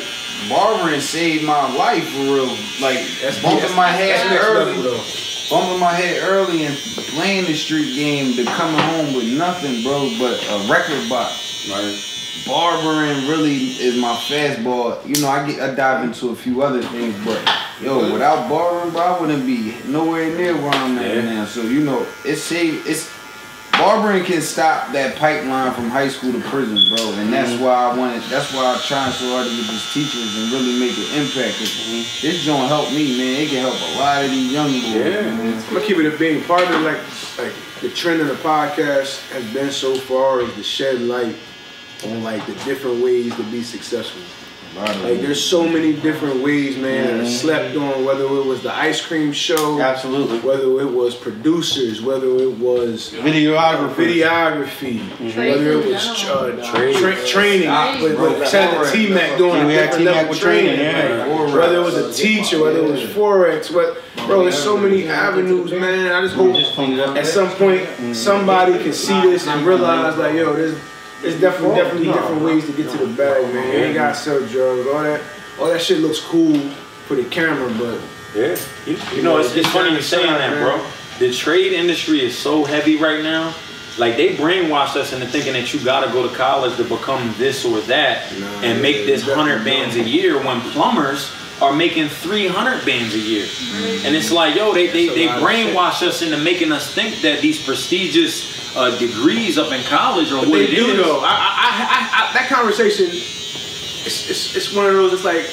barbering 0.48 1.00
saved 1.00 1.44
my 1.44 1.72
life 1.76 2.08
for 2.10 2.22
real. 2.22 2.56
Like 2.80 2.98
bumping 3.42 3.76
my 3.76 3.88
head 3.88 4.30
That's 4.30 4.44
early, 4.46 4.76
level, 4.78 5.04
bumping 5.50 5.78
my 5.78 5.92
head 5.92 6.22
early, 6.22 6.64
and 6.64 6.76
playing 7.14 7.44
the 7.44 7.54
street 7.54 7.94
game 7.94 8.34
to 8.34 8.44
coming 8.44 8.80
home 8.80 9.14
with 9.14 9.28
nothing, 9.28 9.82
bro, 9.84 10.10
but 10.18 10.42
a 10.50 10.66
record 10.70 11.08
box. 11.08 11.68
Barbering 12.46 13.28
really 13.28 13.56
is 13.80 13.96
my 14.00 14.14
fastball. 14.16 15.06
You 15.06 15.20
know, 15.22 15.28
I 15.28 15.46
get 15.50 15.60
I 15.60 15.74
dive 15.74 16.04
into 16.04 16.30
a 16.30 16.36
few 16.36 16.62
other 16.62 16.82
things, 16.82 17.14
but 17.24 17.40
yo, 17.80 18.12
without 18.12 18.48
barbering, 18.48 18.90
bro, 18.92 19.00
I 19.02 19.20
wouldn't 19.20 19.46
be 19.46 19.76
nowhere 19.86 20.34
near 20.36 20.54
where 20.56 20.70
I'm 20.70 20.98
at 20.98 21.16
Yeah. 21.16 21.22
now. 21.22 21.44
So 21.44 21.62
you 21.62 21.80
know, 21.80 22.06
it's 22.24 22.42
saved. 22.42 22.86
It's 22.86 23.10
Barbering 23.72 24.24
can 24.24 24.42
stop 24.42 24.92
that 24.92 25.16
pipeline 25.16 25.72
from 25.72 25.88
high 25.88 26.08
school 26.08 26.32
to 26.32 26.40
prison, 26.50 26.76
bro, 26.94 27.12
and 27.14 27.32
that's 27.32 27.50
Mm-hmm. 27.52 27.64
why 27.64 27.72
I 27.88 27.96
wanted. 27.96 28.20
That's 28.24 28.52
why 28.52 28.74
I'm 28.74 28.80
trying 28.80 29.12
so 29.12 29.24
hard 29.30 29.46
to 29.46 29.56
get 29.56 29.68
these 29.70 29.92
teachers 29.94 30.36
and 30.36 30.52
really 30.52 30.78
make 30.78 30.98
an 30.98 31.22
impact. 31.22 31.54
Mm-hmm. 31.56 32.20
This 32.20 32.42
joint 32.44 32.68
help 32.68 32.90
me, 32.90 33.16
man. 33.16 33.40
It 33.40 33.48
can 33.48 33.60
help 33.62 33.76
a 33.80 33.98
lot 33.98 34.24
of 34.24 34.30
these 34.30 34.52
young 34.52 34.68
boys. 34.70 34.84
Yeah. 34.92 35.22
man. 35.32 35.54
I'm 35.62 35.72
gonna 35.74 35.86
keep 35.86 35.96
it 35.96 36.12
a 36.12 36.18
being 36.18 36.44
part 36.44 36.62
of 36.64 36.82
like 36.82 37.00
like 37.38 37.54
the 37.80 37.88
trend 37.88 38.20
of 38.20 38.26
the 38.28 38.34
podcast 38.42 39.30
has 39.30 39.44
been 39.54 39.70
so 39.70 39.94
far 39.94 40.42
is 40.42 40.52
to 40.56 40.62
shed 40.62 41.00
light 41.02 41.36
on 42.04 42.22
like 42.22 42.44
the 42.46 42.54
different 42.64 43.02
ways 43.02 43.34
to 43.36 43.42
be 43.44 43.62
successful. 43.62 44.22
Like 44.76 45.20
there's 45.20 45.44
so 45.44 45.64
many 45.68 45.94
different 45.94 46.44
ways, 46.44 46.76
man, 46.78 47.18
that 47.18 47.26
are 47.26 47.28
slept 47.28 47.76
on. 47.76 48.04
Whether 48.04 48.22
it 48.22 48.46
was 48.46 48.62
the 48.62 48.72
ice 48.72 49.04
cream 49.04 49.32
show, 49.32 49.80
Absolutely. 49.80 50.38
whether 50.40 50.62
it 50.80 50.92
was 50.92 51.16
producers, 51.16 52.00
whether 52.00 52.28
it 52.38 52.56
was 52.56 53.10
Videographer. 53.12 53.94
videography, 53.96 55.00
whether 55.36 55.72
it 55.72 55.86
was 55.86 56.06
uh, 56.24 56.70
Trade. 56.72 56.96
tra- 56.96 57.26
training. 57.26 57.62
Stop, 57.62 58.00
With, 58.00 58.16
bro. 58.16 58.44
shout 58.44 58.74
out 58.74 58.86
to 58.86 58.92
T 58.92 59.12
Mac 59.12 59.36
doing 59.38 59.54
Yeah, 59.56 59.66
we 59.66 59.74
had 59.74 59.84
different 59.90 59.98
T-Mac 60.06 60.14
level 60.14 60.34
training. 60.36 60.76
training, 60.76 61.18
yeah. 61.18 61.24
like, 61.26 61.52
whether 61.54 61.76
it 61.76 61.84
was 61.84 61.96
a 61.96 62.12
teacher, 62.12 62.62
whether 62.62 62.78
it 62.78 62.90
was 62.90 63.00
forex, 63.02 63.74
what 63.74 64.00
bro, 64.28 64.44
there's 64.44 64.56
so 64.62 64.76
many 64.76 65.08
avenues, 65.08 65.72
man. 65.72 66.12
I 66.12 66.20
just 66.22 66.36
hope 66.36 66.54
Just 66.54 66.74
clean 66.76 67.00
up. 67.00 67.16
at 67.16 67.26
some 67.26 67.50
point 67.50 67.88
somebody 68.14 68.78
can 68.78 68.92
see 68.92 69.20
this 69.22 69.48
and 69.48 69.66
realize 69.66 70.16
like, 70.16 70.34
yo, 70.34 70.52
there's 70.54 70.78
there's 71.22 71.40
definitely 71.40 71.76
definitely 71.76 72.06
different 72.12 72.42
ways 72.42 72.66
to 72.66 72.72
get 72.72 72.90
to 72.90 72.98
the 72.98 73.12
bag, 73.14 73.52
man. 73.54 73.72
You 73.72 73.78
ain't 73.84 73.94
gotta 73.94 74.14
sell 74.14 74.40
drugs, 74.46 74.86
all 74.88 75.02
that 75.02 75.20
all 75.58 75.66
that 75.66 75.80
shit 75.80 75.98
looks 76.00 76.20
cool 76.20 76.58
for 77.06 77.16
the 77.16 77.24
camera, 77.24 77.72
but 77.78 78.00
Yeah. 78.34 78.56
You, 78.86 78.96
you 79.16 79.22
know, 79.22 79.38
it's, 79.38 79.54
it's 79.56 79.68
funny 79.68 79.94
you 79.94 80.00
saying 80.02 80.26
that, 80.32 80.58
bro. 80.62 80.84
The 81.18 81.34
trade 81.34 81.72
industry 81.72 82.22
is 82.24 82.38
so 82.38 82.64
heavy 82.64 82.96
right 82.96 83.22
now. 83.22 83.54
Like 83.98 84.16
they 84.16 84.36
brainwashed 84.36 84.96
us 84.96 85.12
into 85.12 85.26
thinking 85.26 85.52
that 85.54 85.74
you 85.74 85.80
gotta 85.84 86.10
go 86.12 86.26
to 86.26 86.34
college 86.34 86.76
to 86.76 86.84
become 86.84 87.34
this 87.36 87.64
or 87.64 87.80
that 87.82 88.32
and 88.62 88.80
make 88.80 89.04
this 89.04 89.22
hundred 89.28 89.64
bands 89.64 89.96
a 89.96 90.02
year 90.02 90.38
when 90.42 90.60
plumbers 90.72 91.30
are 91.60 91.72
making 91.74 92.08
300 92.08 92.86
bands 92.86 93.14
a 93.14 93.18
year. 93.18 93.46
And 94.06 94.16
it's 94.16 94.30
like, 94.32 94.54
yo, 94.54 94.72
they, 94.72 94.86
they, 94.86 95.08
they 95.08 95.26
brainwash 95.26 96.00
us 96.02 96.22
into 96.22 96.38
making 96.38 96.72
us 96.72 96.94
think 96.94 97.20
that 97.20 97.42
these 97.42 97.62
prestigious 97.62 98.59
uh, 98.76 98.96
degrees 98.98 99.58
up 99.58 99.72
in 99.72 99.82
college 99.84 100.30
are 100.32 100.38
what 100.38 100.48
they 100.52 100.64
it 100.64 100.74
do 100.76 100.86
is. 100.86 100.96
though. 100.96 101.20
I, 101.20 101.26
I, 101.26 101.70
I, 101.70 102.30
I, 102.30 102.32
that 102.34 102.48
conversation, 102.48 103.06
it's, 103.06 104.30
it's, 104.30 104.56
it's 104.56 104.74
one 104.74 104.86
of 104.86 104.94
those. 104.94 105.12
It's 105.12 105.24
like 105.24 105.46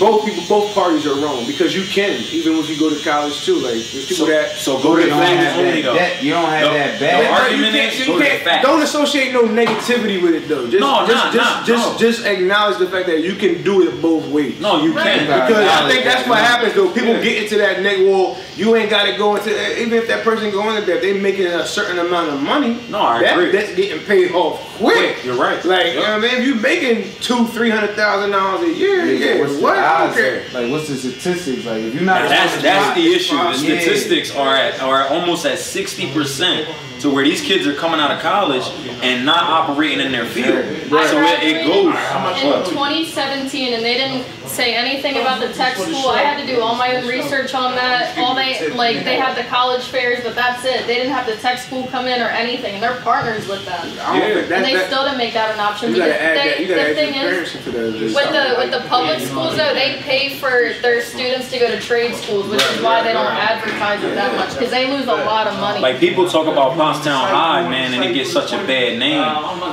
both 0.00 0.26
people, 0.26 0.42
both 0.48 0.74
parties 0.74 1.06
are 1.06 1.14
wrong 1.22 1.46
because 1.46 1.74
you 1.74 1.84
can 1.86 2.10
even 2.34 2.54
if 2.58 2.68
you 2.68 2.76
go 2.78 2.90
to 2.92 3.00
college 3.04 3.44
too. 3.46 3.54
Like 3.54 3.74
there's 3.94 4.06
people 4.08 4.26
So, 4.26 4.26
that 4.26 4.50
so 4.58 4.82
go 4.82 4.96
to 4.96 5.02
the 5.02 5.02
You 5.02 5.08
don't 5.14 5.22
facts 5.22 5.56
only 5.58 5.80
that, 5.80 5.82
though. 5.86 5.94
that- 5.94 6.22
you 6.24 6.30
don't 6.34 6.50
have 6.50 6.66
No. 6.66 6.72
that 6.74 7.00
bad. 7.00 7.30
But 7.30 7.40
argument 7.40 7.72
you 7.74 7.80
can't, 7.80 7.98
you 8.00 8.06
go 8.06 8.18
to 8.18 8.24
can't- 8.26 8.42
facts. 8.42 8.66
don't 8.66 8.82
associate 8.82 9.32
no 9.32 9.42
negativity 9.44 10.20
with 10.20 10.34
it 10.34 10.48
though. 10.48 10.66
Just, 10.68 10.80
No, 10.80 11.06
just, 11.06 11.24
nah, 11.24 11.32
just, 11.32 11.36
nah, 11.36 11.64
just, 11.64 11.92
no. 11.92 11.98
just 11.98 12.26
acknowledge 12.26 12.78
the 12.78 12.88
fact 12.88 13.06
that 13.06 13.20
you 13.22 13.36
can 13.36 13.62
do 13.62 13.86
it 13.88 14.02
both 14.02 14.26
ways. 14.26 14.60
No, 14.60 14.82
you 14.82 14.92
can't. 14.92 15.20
Because 15.22 15.64
I 15.64 15.88
think 15.88 16.04
that's 16.04 16.28
what 16.28 16.38
happens 16.38 16.74
though. 16.74 16.90
People 16.92 17.14
Yeah. 17.14 17.22
get 17.22 17.42
into 17.44 17.56
that 17.58 17.80
neck. 17.80 17.98
Well, 18.00 18.36
you 18.56 18.74
ain't 18.74 18.88
got 18.90 19.04
to 19.04 19.16
go 19.18 19.36
into 19.36 19.50
even 19.80 19.92
if 19.98 20.08
that 20.08 20.24
person 20.24 20.50
go 20.50 20.68
into 20.74 20.86
that, 20.90 21.02
they 21.02 21.18
making 21.18 21.46
a 21.46 21.66
certain 21.66 21.98
amount 21.98 22.30
of 22.30 22.40
money. 22.42 22.80
No, 22.88 23.00
I 23.00 23.20
that, 23.22 23.32
agree. 23.38 23.52
That's 23.52 23.74
getting 23.74 24.04
paid 24.06 24.32
off 24.32 24.58
quick. 24.78 25.22
You're 25.24 25.36
right. 25.36 25.62
Like 25.64 25.88
you 25.88 25.94
know 25.96 26.00
what 26.00 26.10
I 26.10 26.18
mean, 26.18 26.34
if 26.36 26.46
you 26.46 26.54
making 26.56 27.12
two, 27.20 27.46
three 27.48 27.70
hundred 27.70 27.94
thousand 27.96 28.30
dollars 28.30 28.68
a 28.68 28.72
year, 28.72 29.04
yeah, 29.04 29.40
what's 29.40 29.60
what? 29.60 29.74
the 29.74 29.80
odds 29.84 30.16
Okay. 30.16 30.46
at? 30.46 30.52
Like, 30.54 30.70
what's 30.70 30.88
the 30.88 30.96
statistics? 30.96 31.64
Like, 31.66 31.82
if 31.82 31.94
you're 31.94 32.02
not, 32.02 32.22
Now, 32.22 32.28
that's 32.28 32.62
that's 32.62 32.96
the 32.96 33.06
issue. 33.12 33.36
The 33.36 33.42
Yeah. 33.42 33.80
statistics 33.80 34.34
are 34.34 34.54
at 34.56 34.80
are 34.80 35.08
almost 35.08 35.44
at 35.44 35.58
sixty 35.58 36.10
percent 36.12 36.66
to 37.00 37.10
where 37.10 37.24
these 37.24 37.42
kids 37.42 37.66
are 37.66 37.74
coming 37.74 38.00
out 38.00 38.10
of 38.10 38.20
college 38.20 38.64
and 39.02 39.26
not 39.26 39.44
operating 39.44 40.00
in 40.00 40.12
their 40.12 40.24
field. 40.24 40.64
I 40.90 41.06
So 41.06 41.20
it, 41.22 41.42
it 41.42 41.66
goes. 41.66 41.94
in 42.42 42.72
2017 42.72 43.74
and 43.74 43.84
they 43.84 43.94
didn't 43.94 44.24
say 44.56 44.74
anything 44.74 45.16
about 45.18 45.40
the 45.40 45.52
tech 45.52 45.76
school. 45.76 46.08
I 46.08 46.22
had 46.22 46.40
to 46.40 46.46
do 46.46 46.60
all 46.62 46.74
my 46.74 46.96
own 46.96 47.06
research 47.06 47.54
on 47.54 47.74
that. 47.76 48.16
All 48.16 48.34
they 48.34 48.70
like 48.70 49.04
they 49.04 49.16
have 49.16 49.36
the 49.36 49.44
college 49.44 49.84
fairs, 49.84 50.24
but 50.24 50.34
that's 50.34 50.64
it. 50.64 50.86
They 50.86 50.96
didn't 50.96 51.12
have 51.12 51.26
the 51.26 51.36
tech 51.36 51.58
school 51.58 51.86
come 51.88 52.06
in 52.06 52.22
or 52.22 52.28
anything. 52.28 52.74
And 52.74 52.82
they're 52.82 53.00
partners 53.02 53.46
with 53.46 53.64
them. 53.66 53.80
I 54.00 54.18
don't 54.18 54.34
think 54.34 54.48
that, 54.48 54.56
And 54.56 54.64
they 54.64 54.74
that, 54.74 54.86
still 54.88 55.04
didn't 55.04 55.18
make 55.18 55.34
that 55.34 55.52
an 55.52 55.60
option 55.60 55.92
because 55.92 56.08
they, 56.08 56.66
that. 56.66 56.86
The 56.88 56.94
thing 56.94 57.14
is 57.14 57.52
transparency 57.52 57.58
to 57.64 57.70
that. 57.70 58.14
with 58.16 58.30
the 58.32 58.44
with 58.56 58.70
the 58.72 58.88
public 58.88 59.20
schools 59.20 59.56
though, 59.56 59.74
they 59.74 60.00
pay 60.00 60.38
for 60.38 60.72
their 60.80 61.02
students 61.02 61.50
to 61.52 61.58
go 61.58 61.68
to 61.68 61.78
trade 61.80 62.14
schools, 62.16 62.48
which 62.48 62.62
is 62.62 62.82
why 62.82 63.02
they 63.02 63.12
don't 63.12 63.26
advertise 63.26 64.02
it 64.02 64.14
that 64.14 64.34
much 64.36 64.54
because 64.54 64.70
they 64.70 64.90
lose 64.90 65.06
a 65.06 65.14
lot 65.28 65.46
of 65.46 65.54
money. 65.60 65.80
Like 65.80 66.00
people 66.00 66.28
talk 66.28 66.46
about 66.46 66.72
Pottstown 66.72 67.28
High, 67.28 67.68
man, 67.68 67.92
and 67.92 68.02
it 68.02 68.14
gets 68.14 68.32
such 68.32 68.52
a 68.52 68.58
bad 68.66 68.98
name, 68.98 69.20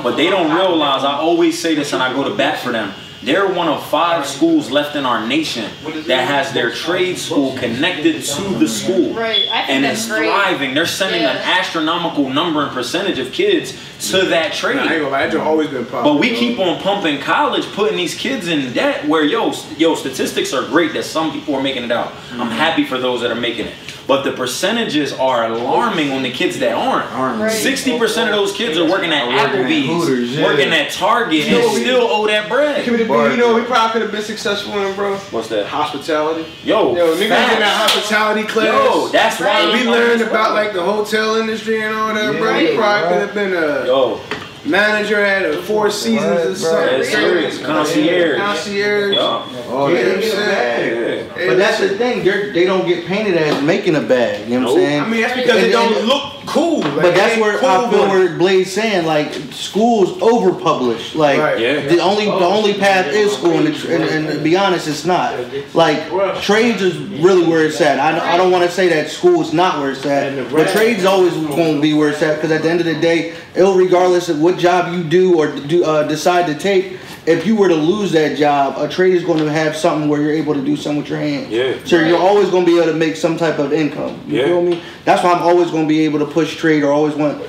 but 0.02 0.16
they 0.16 0.28
don't 0.28 0.54
realize. 0.54 1.04
I 1.04 1.14
always 1.14 1.58
say 1.58 1.74
this, 1.74 1.92
and 1.92 2.02
I 2.02 2.12
go 2.12 2.28
to 2.28 2.34
bat 2.34 2.58
for 2.60 2.72
them. 2.72 2.92
They're 3.24 3.48
one 3.48 3.68
of 3.68 3.86
five 3.86 4.26
schools 4.26 4.70
left 4.70 4.96
in 4.96 5.06
our 5.06 5.26
nation 5.26 5.70
that 6.06 6.28
has 6.28 6.52
their 6.52 6.70
trade 6.70 7.16
school 7.16 7.56
connected 7.56 8.22
to 8.22 8.42
the 8.58 8.68
school. 8.68 9.14
Right, 9.14 9.46
And 9.48 9.84
it's 9.84 10.06
great. 10.06 10.28
thriving. 10.28 10.74
They're 10.74 10.84
sending 10.86 11.22
an 11.22 11.36
astronomical 11.36 12.28
number 12.28 12.62
and 12.62 12.72
percentage 12.72 13.18
of 13.18 13.32
kids 13.32 13.72
to 14.10 14.26
that 14.26 14.30
Nah, 14.30 14.36
I 14.36 14.44
ain't 14.44 14.54
trade. 14.54 15.00
gonna 15.00 15.08
lie, 15.08 15.34
always 15.36 15.68
been 15.68 15.84
popular. 15.86 16.02
But 16.02 16.20
we 16.20 16.34
keep 16.34 16.58
on 16.58 16.80
pumping 16.80 17.20
college, 17.20 17.64
putting 17.72 17.96
these 17.96 18.14
kids 18.14 18.48
in 18.48 18.72
debt. 18.72 19.08
Where 19.08 19.24
yo, 19.24 19.52
yo, 19.78 19.94
statistics 19.94 20.52
are 20.52 20.66
great 20.66 20.92
that 20.92 21.04
some 21.04 21.32
people 21.32 21.54
are 21.54 21.62
making 21.62 21.84
it 21.84 21.92
out. 21.92 22.08
I'm 22.32 22.40
mm-hmm. 22.40 22.50
happy 22.50 22.84
for 22.84 22.98
those 22.98 23.22
that 23.22 23.30
are 23.30 23.40
making 23.40 23.66
it. 23.66 23.74
But 24.06 24.22
the 24.22 24.32
percentages 24.32 25.14
are 25.14 25.46
alarming 25.46 26.12
on 26.12 26.22
the 26.22 26.30
kids 26.30 26.58
that 26.58 26.74
aren't. 26.74 27.10
Right. 27.40 27.50
Sixty 27.50 27.98
percent 27.98 28.28
of 28.28 28.36
those 28.36 28.52
kids 28.52 28.76
are 28.76 28.86
working 28.86 29.10
at 29.12 29.22
Are 29.22 29.28
working 29.28 29.60
at 29.60 29.66
Applebee's, 29.66 29.86
Hooters, 30.08 30.36
yeah. 30.36 30.44
working 30.44 30.72
at 30.74 30.90
Target, 30.92 31.44
You 31.46 31.50
know 31.52 31.64
and 31.68 31.74
we- 31.74 31.80
still 31.80 32.02
owe 32.02 32.26
that 32.26 32.48
bread. 32.50 32.86
You 32.86 32.98
know, 33.38 33.54
we 33.54 33.62
probably 33.62 33.92
could 33.92 34.02
have 34.02 34.12
been 34.12 34.22
successful 34.22 34.78
in, 34.78 34.94
bro. 34.94 35.16
What's 35.30 35.48
that? 35.48 35.66
Hospitality. 35.66 36.44
Yo, 36.64 36.94
Yo, 36.94 37.14
niggas 37.16 37.22
in 37.22 37.28
facts. 37.30 37.58
that 37.60 37.76
hospitality 37.90 38.42
class. 38.46 38.66
Yo, 38.66 39.08
that's 39.08 39.40
why 39.40 39.72
we 39.72 39.88
learned 39.88 40.20
about 40.20 40.52
like 40.52 40.74
the 40.74 40.82
hotel 40.82 41.36
industry 41.36 41.80
and 41.80 41.94
all 41.96 42.12
that, 42.12 42.38
bro. 42.38 42.58
We 42.58 42.72
Yeah, 42.72 42.76
probably 42.76 43.08
could 43.08 43.20
have 43.26 43.34
been 43.34 43.54
a 43.54 43.86
Yo, 43.86 44.20
manager 44.66 45.20
at 45.24 45.46
a 45.46 45.62
Four 45.62 45.90
Seasons 45.90 46.22
or 46.22 46.48
Right, 46.48 46.56
something. 46.56 46.98
that's 46.98 47.08
serious. 47.10 47.58
Concierge. 47.58 48.38
Concierge. 48.38 49.14
Yo. 49.14 49.42
Oh, 49.68 49.88
You 49.88 49.94
know 50.04 50.14
what 50.14 50.24
yeah. 50.24 50.30
I'm? 50.32 51.38
Yeah. 51.38 51.48
But 51.48 51.56
that's 51.58 51.80
the 51.80 51.88
thing. 51.98 52.24
They're, 52.24 52.52
they 52.52 52.64
don't 52.64 52.86
get 52.86 53.06
painted 53.06 53.36
as 53.36 53.60
making 53.62 53.96
a 53.96 54.00
bag. 54.00 54.48
You 54.48 54.60
know 54.60 54.72
what 54.72 54.76
I'm 54.76 54.82
Nope. 54.82 54.86
saying? 54.88 55.02
I 55.02 55.08
mean, 55.08 55.20
that's 55.22 55.34
because 55.34 55.56
And- 55.56 55.66
it 55.66 55.72
don't 55.72 55.96
and- 55.96 56.06
look 56.06 56.22
cool. 56.46 56.78
Like, 56.80 56.94
But 57.02 57.14
that's 57.14 57.40
where 57.40 57.58
cool, 57.58 57.68
I 57.68 57.90
feel 57.90 57.98
but- 58.06 58.08
where 58.10 58.28
Blaze 58.38 58.72
saying 58.72 59.06
like 59.06 59.32
schools 59.50 60.10
overpublish. 60.20 61.14
Like 61.16 61.38
Right. 61.40 61.58
Yeah. 61.58 61.80
the 61.88 61.98
only 62.00 62.26
the 62.26 62.32
only 62.32 62.74
path 62.74 63.06
is 63.06 63.32
school, 63.32 63.52
and, 63.52 63.66
and, 63.68 64.04
and 64.04 64.28
to 64.28 64.38
be 64.38 64.56
honest, 64.56 64.86
it's 64.86 65.04
not. 65.04 65.34
Like 65.74 65.98
trades 66.42 66.82
is 66.82 66.96
really 67.20 67.44
where 67.46 67.64
it's 67.66 67.80
at. 67.80 67.98
I, 67.98 68.12
don't- 68.12 68.20
I 68.28 68.36
don't 68.36 68.50
want 68.52 68.64
to 68.64 68.70
say 68.70 68.88
that 68.90 69.10
school 69.10 69.40
is 69.40 69.52
not 69.52 69.78
where 69.80 69.90
it's 69.90 70.04
at, 70.06 70.50
but 70.52 70.68
trades 70.68 71.04
always 71.04 71.32
going 71.32 71.76
to 71.76 71.80
be 71.82 71.94
where 71.94 72.10
it's 72.10 72.22
at 72.22 72.36
because 72.36 72.50
at 72.52 72.62
the 72.62 72.70
end 72.70 72.80
of 72.80 72.86
the 72.86 72.94
day, 73.00 73.34
ill 73.56 73.74
regardless 73.76 74.28
of 74.28 74.40
what 74.40 74.58
job 74.58 74.92
you 74.94 75.02
do 75.02 75.36
or 75.38 75.48
do, 75.48 75.84
uh, 75.84 76.04
decide 76.06 76.46
to 76.46 76.54
take. 76.54 76.98
If 77.26 77.46
you 77.46 77.56
were 77.56 77.68
to 77.68 77.74
lose 77.74 78.12
that 78.12 78.36
job, 78.36 78.76
a 78.78 78.86
trade 78.88 79.14
is 79.14 79.24
going 79.24 79.38
to 79.38 79.50
have 79.50 79.74
something 79.76 80.08
where 80.10 80.20
you're 80.20 80.32
able 80.32 80.52
to 80.54 80.62
do 80.62 80.76
something 80.76 80.98
with 81.02 81.08
your 81.08 81.18
hands. 81.18 81.48
Yeah. 81.48 81.74
So 81.84 81.98
you're 81.98 82.18
always 82.18 82.50
going 82.50 82.66
to 82.66 82.70
be 82.70 82.78
able 82.78 82.92
to 82.92 82.98
make 82.98 83.16
some 83.16 83.36
type 83.38 83.58
of 83.58 83.72
income. 83.72 84.20
You 84.28 84.38
Yeah. 84.40 84.44
feel 84.46 84.62
me? 84.62 84.82
That's 85.06 85.22
why 85.24 85.32
I'm 85.32 85.42
always 85.42 85.70
going 85.70 85.84
to 85.84 85.88
be 85.88 86.00
able 86.04 86.18
to 86.18 86.26
push 86.26 86.56
trade 86.56 86.82
or 86.82 86.92
always 86.92 87.14
want, 87.14 87.42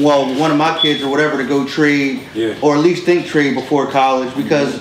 well, 0.00 0.32
one 0.34 0.50
of 0.50 0.56
my 0.56 0.78
kids 0.78 1.02
or 1.02 1.10
whatever 1.10 1.36
to 1.36 1.44
go 1.44 1.66
trade 1.66 2.20
Yeah. 2.34 2.54
or 2.62 2.74
at 2.74 2.80
least 2.80 3.04
think 3.04 3.26
trade 3.26 3.54
before 3.54 3.86
college 3.86 4.34
because 4.34 4.80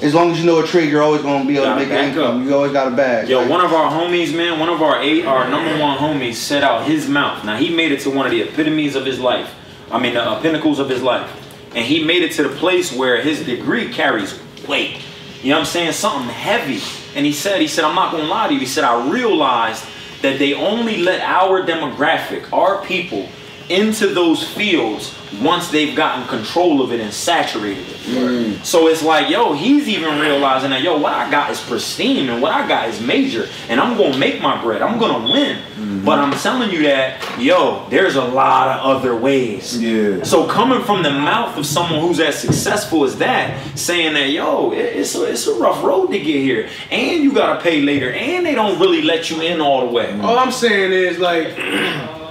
as 0.00 0.14
long 0.14 0.30
as 0.32 0.38
you 0.40 0.46
know 0.46 0.58
a 0.60 0.66
trade, 0.66 0.90
you're 0.90 1.02
always 1.02 1.22
going 1.22 1.42
to 1.42 1.48
be 1.48 1.54
able 1.56 1.66
to 1.66 1.74
make 1.76 1.84
an 1.88 1.90
back 1.94 2.08
income. 2.08 2.46
You 2.46 2.54
always 2.54 2.72
got 2.72 2.86
a 2.88 2.90
bag. 2.92 3.28
Yo, 3.28 3.46
one 3.48 3.64
of 3.64 3.72
our 3.72 3.90
homies, 3.90 4.32
man, 4.36 4.58
one 4.60 4.68
of 4.68 4.80
our 4.82 5.00
eight, 5.02 5.24
our 5.24 5.48
number 5.48 5.76
one 5.80 5.96
homies, 5.98 6.34
set 6.34 6.62
out 6.62 6.86
his 6.86 7.08
mouth. 7.08 7.44
Now 7.44 7.56
he 7.56 7.74
made 7.74 7.90
it 7.92 8.00
to 8.00 8.10
one 8.10 8.26
of 8.26 8.32
the 8.32 8.42
epitomes 8.42 8.94
of 8.96 9.06
his 9.06 9.18
life. 9.18 9.52
I 9.90 9.98
mean, 9.98 10.14
the 10.14 10.22
uh, 10.22 10.40
pinnacles 10.40 10.78
of 10.78 10.88
his 10.88 11.02
life, 11.02 11.28
and 11.74 11.84
he 11.84 12.04
made 12.04 12.22
it 12.22 12.32
to 12.32 12.42
the 12.42 12.54
place 12.56 12.92
where 12.92 13.20
his 13.22 13.44
degree 13.44 13.92
carries 13.92 14.38
weight. 14.68 15.02
You 15.42 15.50
know 15.50 15.56
what 15.56 15.66
I'm 15.66 15.72
saying? 15.72 15.92
Something 15.92 16.28
heavy. 16.28 16.80
And 17.16 17.26
he 17.26 17.32
said, 17.32 17.60
he 17.60 17.66
said, 17.66 17.84
I'm 17.84 17.94
not 17.94 18.12
gonna 18.12 18.24
lie 18.24 18.48
to 18.48 18.54
you. 18.54 18.60
He 18.60 18.66
said, 18.66 18.84
I 18.84 19.10
realized 19.10 19.84
that 20.22 20.38
they 20.38 20.54
only 20.54 20.98
let 20.98 21.20
our 21.20 21.62
demographic, 21.62 22.52
our 22.52 22.84
people, 22.84 23.28
into 23.68 24.08
those 24.08 24.46
fields 24.46 25.16
once 25.40 25.70
they've 25.70 25.96
gotten 25.96 26.26
control 26.28 26.82
of 26.82 26.92
it 26.92 27.00
and 27.00 27.12
saturated 27.12 27.86
it. 27.88 27.96
Mm. 28.06 28.64
So 28.64 28.88
it's 28.88 29.02
like, 29.02 29.30
yo, 29.30 29.54
he's 29.54 29.88
even 29.88 30.20
realizing 30.20 30.70
that, 30.70 30.82
yo, 30.82 30.98
what 30.98 31.12
I 31.12 31.30
got 31.30 31.50
is 31.50 31.60
pristine 31.60 32.28
and 32.28 32.42
what 32.42 32.52
I 32.52 32.68
got 32.68 32.88
is 32.88 33.00
major, 33.00 33.48
and 33.68 33.80
I'm 33.80 33.96
gonna 33.96 34.18
make 34.18 34.42
my 34.42 34.60
bread. 34.62 34.82
I'm 34.82 34.98
gonna 34.98 35.24
win. 35.24 35.58
But 36.00 36.18
I'm 36.18 36.32
telling 36.38 36.70
you 36.70 36.82
that, 36.84 37.40
yo, 37.40 37.88
there's 37.90 38.16
a 38.16 38.24
lot 38.24 38.78
of 38.78 38.96
other 38.96 39.16
ways. 39.16 39.80
Yeah. 39.80 40.22
So 40.22 40.46
coming 40.46 40.82
from 40.82 41.02
the 41.02 41.10
mouth 41.10 41.56
of 41.56 41.66
someone 41.66 42.00
who's 42.00 42.20
as 42.20 42.38
successful 42.38 43.04
as 43.04 43.18
that, 43.18 43.78
saying 43.78 44.14
that, 44.14 44.30
yo, 44.30 44.72
it's 44.72 45.14
a, 45.14 45.24
it's 45.24 45.46
a 45.46 45.54
rough 45.54 45.82
road 45.82 46.08
to 46.08 46.18
get 46.18 46.26
here, 46.26 46.68
and 46.90 47.22
you 47.22 47.32
gotta 47.32 47.60
pay 47.60 47.82
later, 47.82 48.12
and 48.12 48.46
they 48.46 48.54
don't 48.54 48.80
really 48.80 49.02
let 49.02 49.30
you 49.30 49.40
in 49.40 49.60
all 49.60 49.86
the 49.86 49.92
way. 49.92 50.06
Mm-hmm. 50.06 50.24
All 50.24 50.38
I'm 50.38 50.52
saying 50.52 50.92
is 50.92 51.18
like 51.18 51.54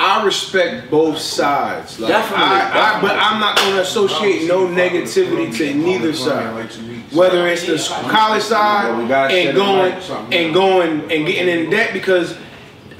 I 0.00 0.24
respect 0.24 0.90
both 0.90 1.18
sides. 1.18 2.00
Like, 2.00 2.08
Definitely, 2.08 2.44
I, 2.46 2.98
I, 2.98 3.00
but 3.02 3.18
I'm 3.18 3.38
not 3.38 3.56
going 3.56 3.74
to 3.74 3.82
associate 3.82 4.48
no 4.48 4.66
negativity 4.66 5.54
to 5.58 5.74
neither 5.74 6.14
side. 6.14 6.70
Whether 7.12 7.46
it's 7.48 7.66
the 7.66 7.76
college 8.08 8.42
side 8.42 8.98
and 9.30 9.54
going 9.54 9.92
and 10.32 10.54
going 10.54 11.00
and 11.02 11.26
getting 11.26 11.48
in 11.48 11.70
debt 11.70 11.92
because 11.92 12.34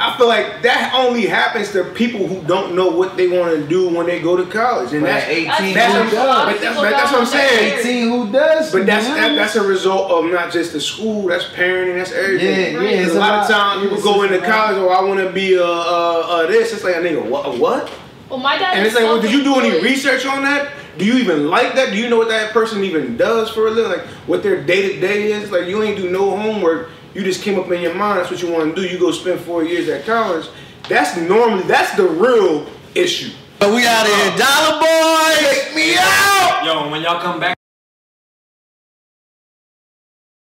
I 0.01 0.17
feel 0.17 0.29
like 0.29 0.63
that 0.63 0.93
only 0.95 1.27
happens 1.27 1.73
to 1.73 1.85
people 1.85 2.27
who 2.27 2.43
don't 2.47 2.75
know 2.75 2.89
what 2.89 3.17
they 3.19 3.29
want 3.29 3.55
to 3.55 3.67
do 3.67 3.89
when 3.91 4.07
they 4.07 4.19
go 4.21 4.35
to 4.37 4.47
college, 4.47 4.93
and 4.93 5.03
But 5.03 5.09
that's 5.09 5.27
18 5.29 5.45
That's- 5.47 5.75
that's 5.75 6.11
who 6.11 6.17
what- 6.17 6.25
a 6.25 6.29
lot 6.29 6.47
but 6.53 6.61
that's, 6.61 6.77
but 6.77 6.91
that's 6.91 7.13
what 7.13 7.21
I'm 7.21 7.27
saying. 7.27 7.79
18 7.81 8.09
who 8.09 8.33
does? 8.33 8.73
But 8.73 8.87
that's 8.87 9.07
that, 9.07 9.35
that's 9.37 9.57
a 9.57 9.63
result 9.63 10.11
of 10.11 10.31
not 10.33 10.51
just 10.53 10.73
the 10.73 10.81
school, 10.81 11.29
that's 11.29 11.45
parenting, 11.45 11.97
that's 11.99 12.13
everything. 12.13 12.75
Yeah, 12.77 12.81
yeah, 12.81 12.89
it's 13.03 13.13
a 13.15 13.19
a 13.19 13.21
lot 13.21 13.31
lot- 13.31 13.43
of 13.43 13.57
times 13.57 13.83
people 13.83 14.03
go 14.03 14.23
into 14.23 14.39
college, 14.39 14.79
or 14.79 14.91
I 14.93 15.03
want 15.03 15.21
to 15.21 15.31
be 15.31 15.55
a, 15.55 15.63
a, 15.63 16.45
a 16.45 16.47
this. 16.47 16.73
It's 16.73 16.83
like 16.83 16.97
a 16.97 17.01
nigga, 17.01 17.23
what? 17.25 17.59
what? 17.59 17.91
Well, 18.31 18.39
my 18.39 18.57
dad. 18.57 18.77
And 18.79 18.87
it's 18.87 18.95
like, 18.95 19.05
well, 19.05 19.21
did 19.21 19.33
you 19.33 19.43
do 19.45 19.57
any 19.61 19.83
research 19.83 20.25
on 20.25 20.45
that? 20.45 20.69
Do 20.99 21.05
you 21.05 21.15
even 21.15 21.51
like 21.51 21.75
that? 21.75 21.91
Do 21.91 21.97
you 21.97 22.09
know 22.09 22.17
what 22.19 22.29
that 22.29 22.53
person 22.53 22.85
even 22.85 23.17
does 23.17 23.51
for 23.51 23.67
a 23.67 23.71
living? 23.71 23.91
Like 23.91 24.07
what 24.27 24.43
their 24.43 24.63
day 24.63 24.95
to 24.95 25.01
day 25.01 25.33
is? 25.33 25.51
Like 25.51 25.67
you 25.67 25.83
ain't 25.83 25.97
do 25.97 26.09
no 26.11 26.37
homework. 26.37 26.91
You 27.15 27.25
just 27.25 27.43
came 27.43 27.59
up 27.59 27.71
in 27.71 27.81
your 27.81 27.95
mind. 27.95 28.21
That's 28.21 28.31
what 28.31 28.43
you 28.43 28.53
want 28.53 28.75
to 28.75 28.81
do. 28.81 28.87
You 28.87 28.99
go 28.99 29.11
spend 29.11 29.41
four 29.41 29.65
years 29.65 29.89
at 29.89 30.07
college. 30.07 30.47
That's 30.89 31.17
normally 31.17 31.65
that's 31.65 31.95
the 31.97 32.07
real 32.07 32.67
issue. 32.95 33.33
But 33.59 33.75
we 33.75 33.87
out 33.87 34.07
of 34.07 34.15
here. 34.15 34.39
Dollar 34.39 34.81
boy! 34.81 35.51
Take 35.51 35.75
me 35.75 35.95
out. 35.99 36.63
Yo, 36.65 36.91
when 36.91 37.03
y'all 37.03 37.21
come 37.21 37.41
back. 37.41 37.60